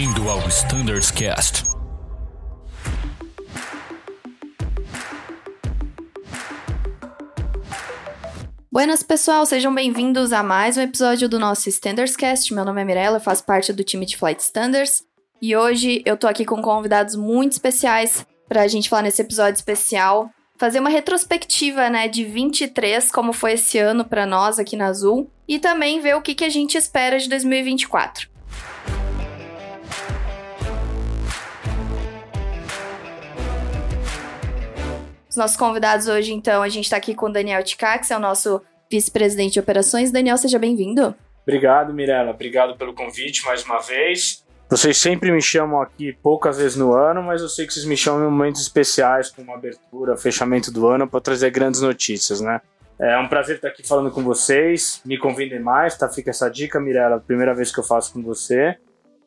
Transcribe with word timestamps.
Bem-vindo 0.00 0.30
ao 0.30 0.38
Standards 0.48 1.10
Cast. 1.10 1.62
Buenas 8.72 9.02
pessoal, 9.02 9.44
sejam 9.44 9.74
bem-vindos 9.74 10.32
a 10.32 10.42
mais 10.42 10.78
um 10.78 10.80
episódio 10.80 11.28
do 11.28 11.38
nosso 11.38 11.68
Standards 11.68 12.16
Cast. 12.16 12.54
Meu 12.54 12.64
nome 12.64 12.80
é 12.80 12.84
Mirella, 12.86 13.18
eu 13.18 13.20
faço 13.20 13.44
parte 13.44 13.74
do 13.74 13.84
time 13.84 14.06
de 14.06 14.16
Flight 14.16 14.40
Standards 14.40 15.04
e 15.42 15.54
hoje 15.54 16.00
eu 16.06 16.16
tô 16.16 16.26
aqui 16.26 16.46
com 16.46 16.62
convidados 16.62 17.14
muito 17.14 17.52
especiais 17.52 18.26
pra 18.48 18.66
gente 18.68 18.88
falar 18.88 19.02
nesse 19.02 19.20
episódio 19.20 19.58
especial, 19.58 20.30
fazer 20.56 20.80
uma 20.80 20.88
retrospectiva, 20.88 21.90
né, 21.90 22.08
de 22.08 22.24
23, 22.24 23.12
como 23.12 23.34
foi 23.34 23.52
esse 23.52 23.76
ano 23.76 24.02
para 24.02 24.24
nós 24.24 24.58
aqui 24.58 24.76
na 24.76 24.86
Azul, 24.86 25.30
e 25.46 25.58
também 25.58 26.00
ver 26.00 26.16
o 26.16 26.22
que, 26.22 26.34
que 26.34 26.44
a 26.44 26.48
gente 26.48 26.78
espera 26.78 27.18
de 27.18 27.28
2024. 27.28 28.30
Os 35.30 35.36
nossos 35.36 35.56
convidados 35.56 36.08
hoje, 36.08 36.32
então, 36.32 36.60
a 36.60 36.68
gente 36.68 36.86
está 36.86 36.96
aqui 36.96 37.14
com 37.14 37.26
o 37.26 37.32
Daniel 37.32 37.62
Ticax, 37.62 38.08
que 38.08 38.12
é 38.12 38.16
o 38.16 38.20
nosso 38.20 38.60
vice-presidente 38.90 39.52
de 39.52 39.60
operações. 39.60 40.10
Daniel, 40.10 40.36
seja 40.36 40.58
bem-vindo. 40.58 41.14
Obrigado, 41.44 41.94
Mirella. 41.94 42.32
Obrigado 42.32 42.76
pelo 42.76 42.92
convite 42.92 43.44
mais 43.44 43.62
uma 43.62 43.78
vez. 43.78 44.44
Vocês 44.68 44.96
sempre 44.98 45.30
me 45.30 45.40
chamam 45.40 45.80
aqui 45.80 46.12
poucas 46.12 46.58
vezes 46.58 46.76
no 46.76 46.92
ano, 46.92 47.22
mas 47.22 47.42
eu 47.42 47.48
sei 47.48 47.64
que 47.64 47.72
vocês 47.72 47.86
me 47.86 47.96
chamam 47.96 48.26
em 48.26 48.30
momentos 48.30 48.60
especiais, 48.60 49.30
como 49.30 49.54
abertura, 49.54 50.16
fechamento 50.16 50.72
do 50.72 50.88
ano, 50.88 51.06
para 51.06 51.20
trazer 51.20 51.50
grandes 51.50 51.80
notícias, 51.80 52.40
né? 52.40 52.60
É 52.98 53.16
um 53.16 53.28
prazer 53.28 53.56
estar 53.56 53.68
aqui 53.68 53.86
falando 53.86 54.10
com 54.10 54.24
vocês. 54.24 55.00
Me 55.04 55.16
convidem 55.16 55.60
mais, 55.60 55.96
tá? 55.96 56.08
Fica 56.08 56.30
essa 56.30 56.50
dica, 56.50 56.80
Mirella. 56.80 57.20
Primeira 57.20 57.54
vez 57.54 57.72
que 57.72 57.78
eu 57.78 57.84
faço 57.84 58.12
com 58.12 58.20
você. 58.20 58.76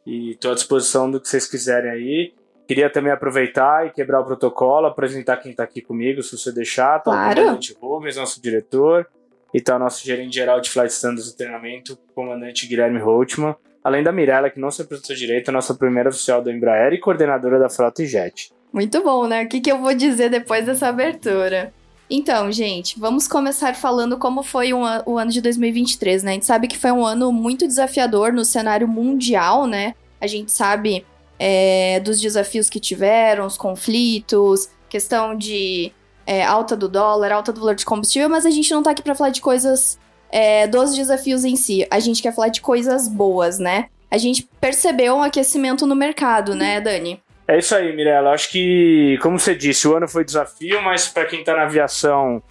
E 0.05 0.31
estou 0.31 0.51
à 0.51 0.53
disposição 0.53 1.09
do 1.09 1.17
que 1.21 1.29
vocês 1.29 1.47
quiserem 1.47 1.89
aí. 1.89 2.33
Queria 2.67 2.89
também 2.89 3.11
aproveitar 3.11 3.87
e 3.87 3.89
quebrar 3.89 4.21
o 4.21 4.25
protocolo, 4.25 4.87
apresentar 4.87 5.37
quem 5.37 5.51
está 5.51 5.63
aqui 5.63 5.81
comigo, 5.81 6.23
se 6.23 6.37
você 6.37 6.51
deixar. 6.51 6.99
Tá 6.99 7.11
claro. 7.11 7.31
o 7.31 7.43
comandante 7.43 7.77
Rubens, 7.79 8.15
nosso 8.15 8.41
diretor, 8.41 9.05
e 9.53 9.61
tá 9.61 9.75
o 9.75 9.79
nosso 9.79 10.05
gerente 10.05 10.33
geral 10.33 10.61
de 10.61 10.69
Flight 10.69 10.93
Standards 10.93 11.29
e 11.29 11.37
treinamento, 11.37 11.97
comandante 12.15 12.65
Guilherme 12.65 12.99
Holtman, 12.99 13.55
além 13.83 14.01
da 14.01 14.11
Mirella, 14.11 14.49
que 14.49 14.59
não 14.59 14.71
se 14.71 14.81
apresentou 14.81 15.15
direito, 15.15 15.51
nossa 15.51 15.73
primeira 15.73 16.09
oficial 16.09 16.41
do 16.41 16.49
Embraer 16.49 16.93
e 16.93 16.99
coordenadora 16.99 17.59
da 17.59 17.69
Frota 17.69 18.05
Jet. 18.05 18.51
Muito 18.71 19.03
bom, 19.03 19.27
né? 19.27 19.43
O 19.43 19.49
que, 19.49 19.59
que 19.59 19.71
eu 19.71 19.79
vou 19.79 19.93
dizer 19.93 20.29
depois 20.29 20.65
dessa 20.65 20.87
abertura? 20.87 21.73
Então, 22.09 22.51
gente, 22.51 22.99
vamos 22.99 23.27
começar 23.27 23.75
falando 23.75 24.17
como 24.17 24.41
foi 24.41 24.73
um, 24.73 24.83
o 25.05 25.17
ano 25.17 25.31
de 25.31 25.41
2023, 25.41 26.23
né? 26.23 26.31
A 26.31 26.33
gente 26.33 26.45
sabe 26.45 26.67
que 26.67 26.77
foi 26.77 26.91
um 26.91 27.05
ano 27.05 27.31
muito 27.31 27.67
desafiador 27.67 28.31
no 28.33 28.43
cenário 28.43 28.87
mundial, 28.87 29.67
né? 29.67 29.93
A 30.19 30.27
gente 30.27 30.51
sabe 30.51 31.05
é, 31.39 31.99
dos 31.99 32.19
desafios 32.19 32.69
que 32.69 32.79
tiveram, 32.79 33.45
os 33.45 33.57
conflitos, 33.57 34.69
questão 34.89 35.35
de 35.35 35.91
é, 36.25 36.43
alta 36.43 36.75
do 36.75 36.87
dólar, 36.87 37.31
alta 37.31 37.51
do 37.51 37.59
valor 37.59 37.75
de 37.75 37.85
combustível, 37.85 38.29
mas 38.29 38.45
a 38.45 38.49
gente 38.49 38.71
não 38.71 38.83
tá 38.83 38.91
aqui 38.91 39.01
para 39.01 39.15
falar 39.15 39.29
de 39.29 39.41
coisas 39.41 39.99
é, 40.31 40.67
dos 40.67 40.95
desafios 40.95 41.43
em 41.43 41.55
si. 41.55 41.85
A 41.91 41.99
gente 41.99 42.21
quer 42.21 42.33
falar 42.33 42.49
de 42.49 42.61
coisas 42.61 43.07
boas, 43.07 43.59
né? 43.59 43.87
A 44.09 44.17
gente 44.17 44.47
percebeu 44.61 45.15
um 45.15 45.23
aquecimento 45.23 45.85
no 45.85 45.95
mercado, 45.95 46.53
né, 46.55 46.79
Dani? 46.79 47.21
É 47.47 47.57
isso 47.57 47.75
aí, 47.75 47.95
Mirella. 47.95 48.31
Acho 48.31 48.49
que, 48.49 49.17
como 49.21 49.37
você 49.37 49.53
disse, 49.53 49.87
o 49.87 49.95
ano 49.95 50.07
foi 50.07 50.23
desafio, 50.23 50.81
mas 50.81 51.07
para 51.07 51.25
quem 51.25 51.39
está 51.39 51.55
na 51.55 51.63
aviação, 51.63 52.41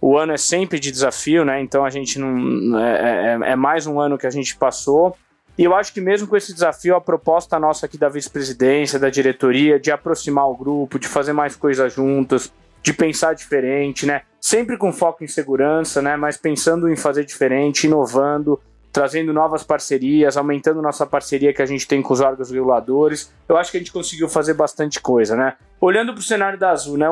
o 0.00 0.18
ano 0.18 0.32
é 0.32 0.36
sempre 0.36 0.78
de 0.78 0.90
desafio, 0.90 1.44
né? 1.44 1.60
Então 1.60 1.84
a 1.84 1.90
gente 1.90 2.18
não. 2.18 2.78
É, 2.78 3.38
é, 3.46 3.52
é 3.52 3.56
mais 3.56 3.86
um 3.86 4.00
ano 4.00 4.18
que 4.18 4.26
a 4.26 4.30
gente 4.30 4.56
passou. 4.56 5.16
E 5.56 5.64
eu 5.64 5.74
acho 5.74 5.92
que 5.92 6.00
mesmo 6.00 6.26
com 6.26 6.36
esse 6.36 6.52
desafio, 6.52 6.96
a 6.96 7.00
proposta 7.00 7.58
nossa 7.58 7.86
aqui 7.86 7.98
da 7.98 8.08
vice-presidência, 8.08 8.98
da 8.98 9.10
diretoria, 9.10 9.78
de 9.78 9.90
aproximar 9.90 10.48
o 10.48 10.56
grupo, 10.56 10.98
de 10.98 11.06
fazer 11.06 11.32
mais 11.32 11.54
coisas 11.54 11.92
juntas, 11.92 12.52
de 12.82 12.92
pensar 12.92 13.34
diferente, 13.34 14.06
né? 14.06 14.22
Sempre 14.40 14.76
com 14.76 14.92
foco 14.92 15.22
em 15.22 15.28
segurança, 15.28 16.00
né? 16.00 16.16
Mas 16.16 16.36
pensando 16.36 16.88
em 16.88 16.96
fazer 16.96 17.24
diferente, 17.24 17.86
inovando, 17.86 18.58
trazendo 18.92 19.32
novas 19.32 19.62
parcerias, 19.62 20.36
aumentando 20.36 20.82
nossa 20.82 21.06
parceria 21.06 21.52
que 21.52 21.62
a 21.62 21.66
gente 21.66 21.86
tem 21.86 22.02
com 22.02 22.12
os 22.12 22.20
órgãos 22.20 22.50
reguladores. 22.50 23.32
Eu 23.48 23.56
acho 23.56 23.70
que 23.70 23.76
a 23.76 23.80
gente 23.80 23.92
conseguiu 23.92 24.28
fazer 24.28 24.54
bastante 24.54 25.00
coisa, 25.00 25.36
né? 25.36 25.54
Olhando 25.80 26.12
para 26.12 26.20
o 26.20 26.24
cenário 26.24 26.58
da 26.58 26.70
Azul, 26.70 26.96
né? 26.96 27.06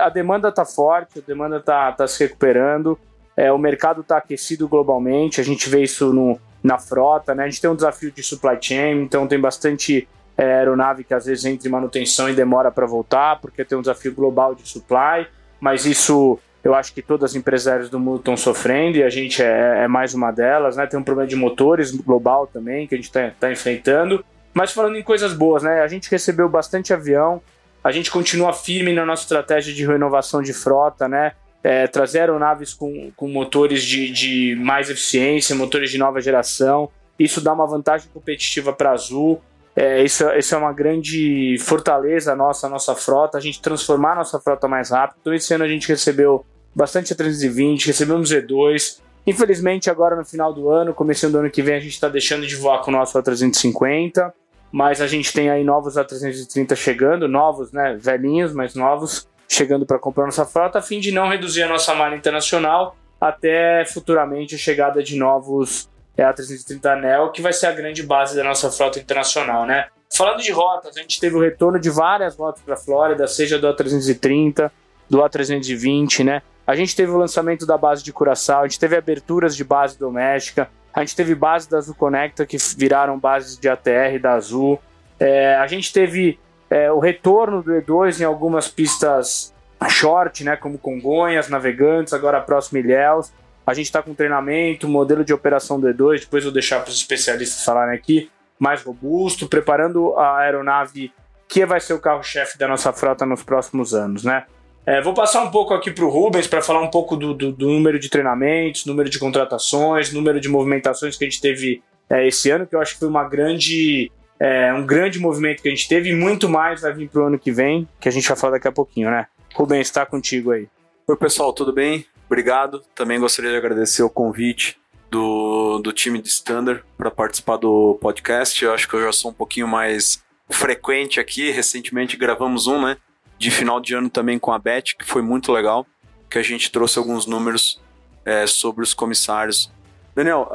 A 0.00 0.08
demanda 0.08 0.48
está 0.48 0.64
forte, 0.64 1.18
a 1.18 1.22
demanda 1.22 1.58
está 1.58 1.92
tá 1.92 2.06
se 2.08 2.24
recuperando, 2.24 2.98
é, 3.36 3.52
o 3.52 3.58
mercado 3.58 4.00
está 4.00 4.16
aquecido 4.16 4.66
globalmente, 4.66 5.40
a 5.40 5.44
gente 5.44 5.68
vê 5.70 5.82
isso 5.82 6.12
no, 6.12 6.38
na 6.62 6.78
frota, 6.78 7.34
né? 7.34 7.44
A 7.44 7.48
gente 7.48 7.60
tem 7.60 7.70
um 7.70 7.74
desafio 7.74 8.10
de 8.10 8.22
supply 8.22 8.56
chain, 8.60 9.02
então 9.02 9.26
tem 9.26 9.40
bastante 9.40 10.08
é, 10.36 10.54
aeronave 10.54 11.04
que 11.04 11.12
às 11.12 11.26
vezes 11.26 11.44
entra 11.44 11.68
em 11.68 11.70
manutenção 11.70 12.28
e 12.28 12.34
demora 12.34 12.70
para 12.70 12.86
voltar, 12.86 13.40
porque 13.40 13.64
tem 13.64 13.76
um 13.76 13.80
desafio 13.80 14.14
global 14.14 14.54
de 14.54 14.68
supply, 14.68 15.26
mas 15.60 15.86
isso 15.86 16.38
eu 16.64 16.74
acho 16.74 16.94
que 16.94 17.02
todas 17.02 17.32
as 17.32 17.36
empresárias 17.36 17.90
do 17.90 17.98
mundo 17.98 18.18
estão 18.18 18.36
sofrendo 18.36 18.96
e 18.96 19.02
a 19.02 19.10
gente 19.10 19.42
é, 19.42 19.82
é, 19.84 19.88
mais 19.88 20.14
uma 20.14 20.30
delas, 20.30 20.76
né? 20.76 20.86
Tem 20.86 20.98
um 20.98 21.02
problema 21.02 21.28
de 21.28 21.34
motores 21.34 21.90
global 21.90 22.46
também 22.46 22.86
que 22.86 22.94
a 22.94 22.98
gente 22.98 23.06
está 23.06 23.30
tá 23.38 23.50
enfrentando. 23.50 24.24
Mas 24.54 24.70
falando 24.70 24.96
em 24.96 25.02
coisas 25.02 25.32
boas, 25.32 25.62
né? 25.62 25.80
A 25.80 25.88
gente 25.88 26.08
recebeu 26.08 26.48
bastante 26.48 26.92
avião, 26.92 27.42
a 27.82 27.90
gente 27.90 28.10
continua 28.10 28.52
firme 28.52 28.92
na 28.92 29.04
nossa 29.04 29.22
estratégia 29.22 29.74
de 29.74 29.84
renovação 29.84 30.40
de 30.40 30.52
frota, 30.52 31.08
né? 31.08 31.32
É, 31.62 31.86
trazer 31.86 32.20
aeronaves 32.20 32.74
com, 32.74 33.12
com 33.16 33.28
motores 33.28 33.82
de, 33.82 34.10
de 34.10 34.56
mais 34.56 34.90
eficiência, 34.90 35.54
motores 35.54 35.90
de 35.90 35.98
nova 35.98 36.20
geração. 36.20 36.90
Isso 37.18 37.40
dá 37.40 37.52
uma 37.52 37.66
vantagem 37.66 38.08
competitiva 38.12 38.72
para 38.72 38.90
a 38.90 38.92
Azul. 38.94 39.40
É, 39.74 40.02
isso, 40.02 40.28
isso 40.32 40.54
é 40.54 40.58
uma 40.58 40.72
grande 40.72 41.56
fortaleza 41.58 42.34
nossa, 42.36 42.68
nossa 42.68 42.94
frota, 42.94 43.38
a 43.38 43.40
gente 43.40 43.62
transformar 43.62 44.12
a 44.12 44.16
nossa 44.16 44.38
frota 44.40 44.68
mais 44.68 44.90
rápido. 44.90 45.18
Então, 45.20 45.34
esse 45.34 45.54
ano 45.54 45.64
a 45.64 45.68
gente 45.68 45.88
recebeu 45.88 46.44
bastante 46.74 47.14
A320, 47.14 47.86
recebemos 47.86 48.30
Z2. 48.30 48.98
Infelizmente, 49.26 49.88
agora 49.88 50.16
no 50.16 50.24
final 50.24 50.52
do 50.52 50.68
ano, 50.68 50.92
começando 50.92 51.32
do 51.32 51.38
ano 51.38 51.50
que 51.50 51.62
vem, 51.62 51.76
a 51.76 51.80
gente 51.80 51.92
está 51.92 52.08
deixando 52.08 52.46
de 52.46 52.56
voar 52.56 52.82
com 52.82 52.90
o 52.90 52.94
nosso 52.94 53.16
A350, 53.18 54.32
mas 54.70 55.00
a 55.00 55.06
gente 55.06 55.32
tem 55.32 55.48
aí 55.48 55.62
novos 55.62 55.94
A330 55.94 56.74
chegando, 56.74 57.28
novos, 57.28 57.72
né, 57.72 57.96
velhinhos, 57.98 58.52
mas 58.52 58.74
novos 58.74 59.28
chegando 59.54 59.84
para 59.84 59.98
comprar 59.98 60.24
nossa 60.24 60.44
frota, 60.44 60.78
a 60.78 60.82
fim 60.82 60.98
de 60.98 61.12
não 61.12 61.28
reduzir 61.28 61.62
a 61.62 61.68
nossa 61.68 61.94
malha 61.94 62.16
internacional 62.16 62.96
até 63.20 63.84
futuramente 63.84 64.54
a 64.54 64.58
chegada 64.58 65.02
de 65.02 65.16
novos 65.16 65.88
é, 66.16 66.24
A330 66.24 67.00
Neo, 67.00 67.30
que 67.30 67.40
vai 67.40 67.52
ser 67.52 67.66
a 67.66 67.72
grande 67.72 68.02
base 68.02 68.34
da 68.34 68.42
nossa 68.42 68.70
frota 68.70 68.98
internacional, 68.98 69.64
né? 69.64 69.86
Falando 70.14 70.42
de 70.42 70.50
rotas, 70.50 70.96
a 70.96 71.00
gente 71.00 71.20
teve 71.20 71.36
o 71.36 71.40
retorno 71.40 71.78
de 71.78 71.88
várias 71.88 72.36
rotas 72.36 72.60
para 72.62 72.74
a 72.74 72.76
Flórida, 72.76 73.26
seja 73.28 73.58
do 73.58 73.66
A330, 73.68 74.70
do 75.08 75.18
A320, 75.18 76.24
né? 76.24 76.42
A 76.66 76.74
gente 76.74 76.94
teve 76.96 77.12
o 77.12 77.16
lançamento 77.16 77.64
da 77.64 77.78
base 77.78 78.02
de 78.02 78.12
Curaçao, 78.12 78.64
a 78.64 78.68
gente 78.68 78.78
teve 78.78 78.96
aberturas 78.96 79.56
de 79.56 79.64
base 79.64 79.98
doméstica, 79.98 80.68
a 80.92 81.00
gente 81.00 81.16
teve 81.16 81.34
base 81.34 81.70
da 81.70 81.78
Azul 81.78 81.94
Conecta 81.94 82.44
que 82.44 82.56
viraram 82.76 83.18
bases 83.18 83.56
de 83.56 83.68
ATR 83.68 84.18
da 84.20 84.34
Azul. 84.34 84.80
É, 85.18 85.54
a 85.56 85.66
gente 85.66 85.92
teve 85.92 86.38
é, 86.72 86.90
o 86.90 86.98
retorno 86.98 87.62
do 87.62 87.70
E2 87.70 88.20
em 88.20 88.24
algumas 88.24 88.66
pistas 88.66 89.52
short, 89.90 90.42
né, 90.42 90.56
como 90.56 90.78
Congonhas, 90.78 91.50
Navegantes, 91.50 92.14
agora 92.14 92.38
a 92.38 92.40
próxima 92.40 92.78
Ilhéus. 92.80 93.30
A 93.66 93.74
gente 93.74 93.86
está 93.86 94.02
com 94.02 94.14
treinamento, 94.14 94.88
modelo 94.88 95.22
de 95.22 95.34
operação 95.34 95.78
do 95.78 95.86
E2, 95.86 96.20
depois 96.20 96.44
vou 96.44 96.52
deixar 96.52 96.80
para 96.80 96.90
os 96.90 96.96
especialistas 96.96 97.62
falarem 97.62 97.94
aqui, 97.94 98.30
mais 98.58 98.82
robusto, 98.82 99.46
preparando 99.46 100.16
a 100.16 100.38
aeronave 100.38 101.12
que 101.46 101.66
vai 101.66 101.78
ser 101.78 101.92
o 101.92 102.00
carro-chefe 102.00 102.56
da 102.56 102.66
nossa 102.66 102.90
frota 102.90 103.26
nos 103.26 103.42
próximos 103.42 103.92
anos, 103.92 104.24
né? 104.24 104.44
É, 104.86 105.00
vou 105.02 105.12
passar 105.12 105.42
um 105.42 105.50
pouco 105.50 105.74
aqui 105.74 105.90
para 105.90 106.04
o 106.04 106.08
Rubens 106.08 106.46
para 106.46 106.62
falar 106.62 106.80
um 106.80 106.90
pouco 106.90 107.16
do, 107.16 107.34
do, 107.34 107.52
do, 107.52 107.68
número 107.68 107.98
de 107.98 108.08
treinamentos, 108.08 108.86
número 108.86 109.10
de 109.10 109.18
contratações, 109.18 110.12
número 110.12 110.40
de 110.40 110.48
movimentações 110.48 111.16
que 111.16 111.24
a 111.24 111.28
gente 111.28 111.40
teve 111.40 111.82
é, 112.08 112.26
esse 112.26 112.50
ano, 112.50 112.66
que 112.66 112.74
eu 112.74 112.80
acho 112.80 112.94
que 112.94 113.00
foi 113.00 113.08
uma 113.08 113.28
grande 113.28 114.10
é 114.44 114.74
um 114.74 114.84
grande 114.84 115.20
movimento 115.20 115.62
que 115.62 115.68
a 115.68 115.70
gente 115.70 115.86
teve 115.86 116.10
e 116.10 116.14
muito 116.16 116.48
mais 116.48 116.80
vai 116.80 116.92
vir 116.92 117.08
pro 117.08 117.26
ano 117.26 117.38
que 117.38 117.52
vem, 117.52 117.88
que 118.00 118.08
a 118.08 118.12
gente 118.12 118.26
vai 118.26 118.36
falar 118.36 118.54
daqui 118.54 118.66
a 118.66 118.72
pouquinho, 118.72 119.08
né? 119.08 119.28
Rubens, 119.54 119.86
está 119.86 120.04
contigo 120.04 120.50
aí. 120.50 120.68
Oi, 121.06 121.16
pessoal, 121.16 121.52
tudo 121.52 121.72
bem? 121.72 122.04
Obrigado. 122.26 122.82
Também 122.92 123.20
gostaria 123.20 123.52
de 123.52 123.56
agradecer 123.56 124.02
o 124.02 124.10
convite 124.10 124.76
do, 125.08 125.78
do 125.78 125.92
time 125.92 126.20
de 126.20 126.26
Standard 126.26 126.82
para 126.98 127.08
participar 127.08 127.56
do 127.56 127.96
podcast. 128.02 128.64
Eu 128.64 128.74
acho 128.74 128.88
que 128.88 128.94
eu 128.94 129.02
já 129.04 129.12
sou 129.12 129.30
um 129.30 129.34
pouquinho 129.34 129.68
mais 129.68 130.24
frequente 130.50 131.20
aqui. 131.20 131.52
Recentemente 131.52 132.16
gravamos 132.16 132.66
um, 132.66 132.82
né? 132.82 132.96
De 133.38 133.48
final 133.48 133.80
de 133.80 133.94
ano 133.94 134.10
também 134.10 134.40
com 134.40 134.50
a 134.50 134.58
Beth, 134.58 134.96
que 134.98 135.04
foi 135.04 135.22
muito 135.22 135.52
legal, 135.52 135.86
que 136.28 136.38
a 136.38 136.42
gente 136.42 136.72
trouxe 136.72 136.98
alguns 136.98 137.26
números 137.26 137.80
é, 138.24 138.44
sobre 138.48 138.82
os 138.82 138.92
comissários. 138.92 139.70
Daniel, 140.16 140.50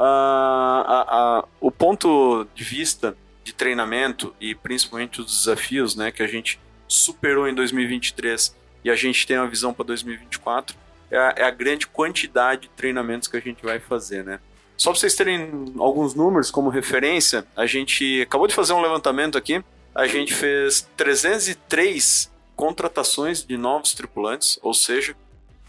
o 1.58 1.70
ponto 1.70 2.46
de 2.54 2.64
vista 2.64 3.16
de 3.48 3.54
treinamento 3.54 4.34
e 4.38 4.54
principalmente 4.54 5.22
os 5.22 5.38
desafios 5.38 5.96
né, 5.96 6.12
que 6.12 6.22
a 6.22 6.26
gente 6.26 6.60
superou 6.86 7.48
em 7.48 7.54
2023 7.54 8.54
e 8.84 8.90
a 8.90 8.94
gente 8.94 9.26
tem 9.26 9.38
uma 9.38 9.48
visão 9.48 9.72
para 9.72 9.86
2024 9.86 10.76
é 11.10 11.16
a, 11.16 11.34
é 11.38 11.42
a, 11.44 11.50
grande 11.50 11.86
quantidade 11.86 12.62
de 12.62 12.68
treinamentos 12.68 13.26
que 13.26 13.38
a 13.38 13.40
gente 13.40 13.64
vai 13.64 13.80
fazer. 13.80 14.22
Né? 14.22 14.38
Só 14.76 14.90
para 14.90 15.00
vocês 15.00 15.14
terem 15.14 15.72
alguns 15.78 16.14
números 16.14 16.50
como 16.50 16.68
referência, 16.68 17.46
a 17.56 17.64
gente 17.64 18.20
acabou 18.20 18.46
de 18.46 18.54
fazer 18.54 18.74
um 18.74 18.82
levantamento 18.82 19.38
aqui. 19.38 19.64
A 19.94 20.06
gente 20.06 20.34
fez 20.34 20.86
303 20.94 22.30
contratações 22.54 23.42
de 23.42 23.56
novos 23.56 23.94
tripulantes, 23.94 24.58
ou 24.60 24.74
seja, 24.74 25.16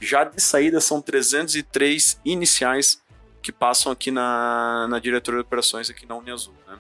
já 0.02 0.26
de 0.26 0.42
saída 0.42 0.82
são 0.82 1.02
303 1.02 2.20
iniciais 2.26 3.02
que 3.42 3.54
passam 3.54 3.90
aqui 3.90 4.12
na, 4.12 4.86
na 4.90 5.00
diretoria 5.00 5.40
de 5.40 5.48
operações 5.48 5.90
aqui 5.90 6.06
na 6.06 6.18
Uniazul. 6.18 6.54
Né? 6.68 6.78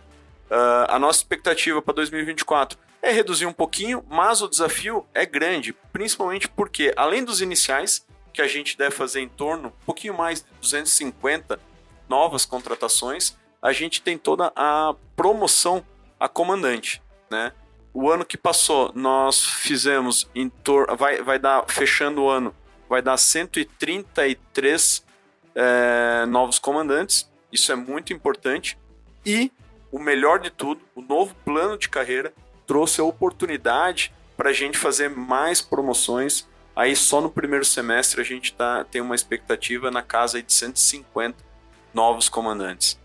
Uh, 0.49 0.89
a 0.89 0.97
nossa 0.97 1.19
expectativa 1.19 1.81
para 1.81 1.93
2024 1.93 2.77
é 3.01 3.11
reduzir 3.11 3.45
um 3.45 3.53
pouquinho, 3.53 4.03
mas 4.09 4.41
o 4.41 4.47
desafio 4.47 5.05
é 5.13 5.25
grande, 5.25 5.73
principalmente 5.93 6.47
porque, 6.49 6.93
além 6.97 7.23
dos 7.23 7.41
iniciais, 7.41 8.05
que 8.33 8.41
a 8.41 8.47
gente 8.47 8.77
deve 8.77 8.95
fazer 8.95 9.21
em 9.21 9.29
torno, 9.29 9.69
um 9.69 9.85
pouquinho 9.85 10.17
mais 10.17 10.41
de 10.41 10.47
250 10.61 11.59
novas 12.07 12.45
contratações, 12.45 13.37
a 13.61 13.71
gente 13.71 14.01
tem 14.01 14.17
toda 14.17 14.51
a 14.55 14.95
promoção 15.15 15.85
a 16.19 16.27
comandante, 16.27 17.01
né? 17.29 17.53
O 17.93 18.09
ano 18.09 18.25
que 18.25 18.37
passou, 18.37 18.91
nós 18.93 19.43
fizemos 19.43 20.29
em 20.35 20.49
torno, 20.49 20.95
vai, 20.95 21.21
vai 21.21 21.39
dar, 21.39 21.65
fechando 21.67 22.23
o 22.23 22.29
ano, 22.29 22.53
vai 22.87 23.01
dar 23.01 23.17
133 23.17 25.05
é, 25.55 26.25
novos 26.27 26.59
comandantes, 26.59 27.29
isso 27.51 27.71
é 27.71 27.75
muito 27.75 28.13
importante, 28.13 28.77
e 29.25 29.51
o 29.91 29.99
melhor 29.99 30.39
de 30.39 30.49
tudo, 30.49 30.81
o 30.95 31.01
novo 31.01 31.35
plano 31.43 31.77
de 31.77 31.89
carreira 31.89 32.33
trouxe 32.65 33.01
a 33.01 33.03
oportunidade 33.03 34.13
para 34.37 34.51
a 34.51 34.53
gente 34.53 34.77
fazer 34.77 35.09
mais 35.09 35.61
promoções. 35.61 36.47
Aí 36.75 36.95
só 36.95 37.19
no 37.19 37.29
primeiro 37.29 37.65
semestre 37.65 38.21
a 38.21 38.23
gente 38.23 38.53
tá, 38.53 38.83
tem 38.83 39.01
uma 39.01 39.15
expectativa 39.15 39.89
na 39.89 40.01
casa 40.01 40.41
de 40.41 40.53
150 40.53 41.43
novos 41.93 42.29
comandantes. 42.29 42.99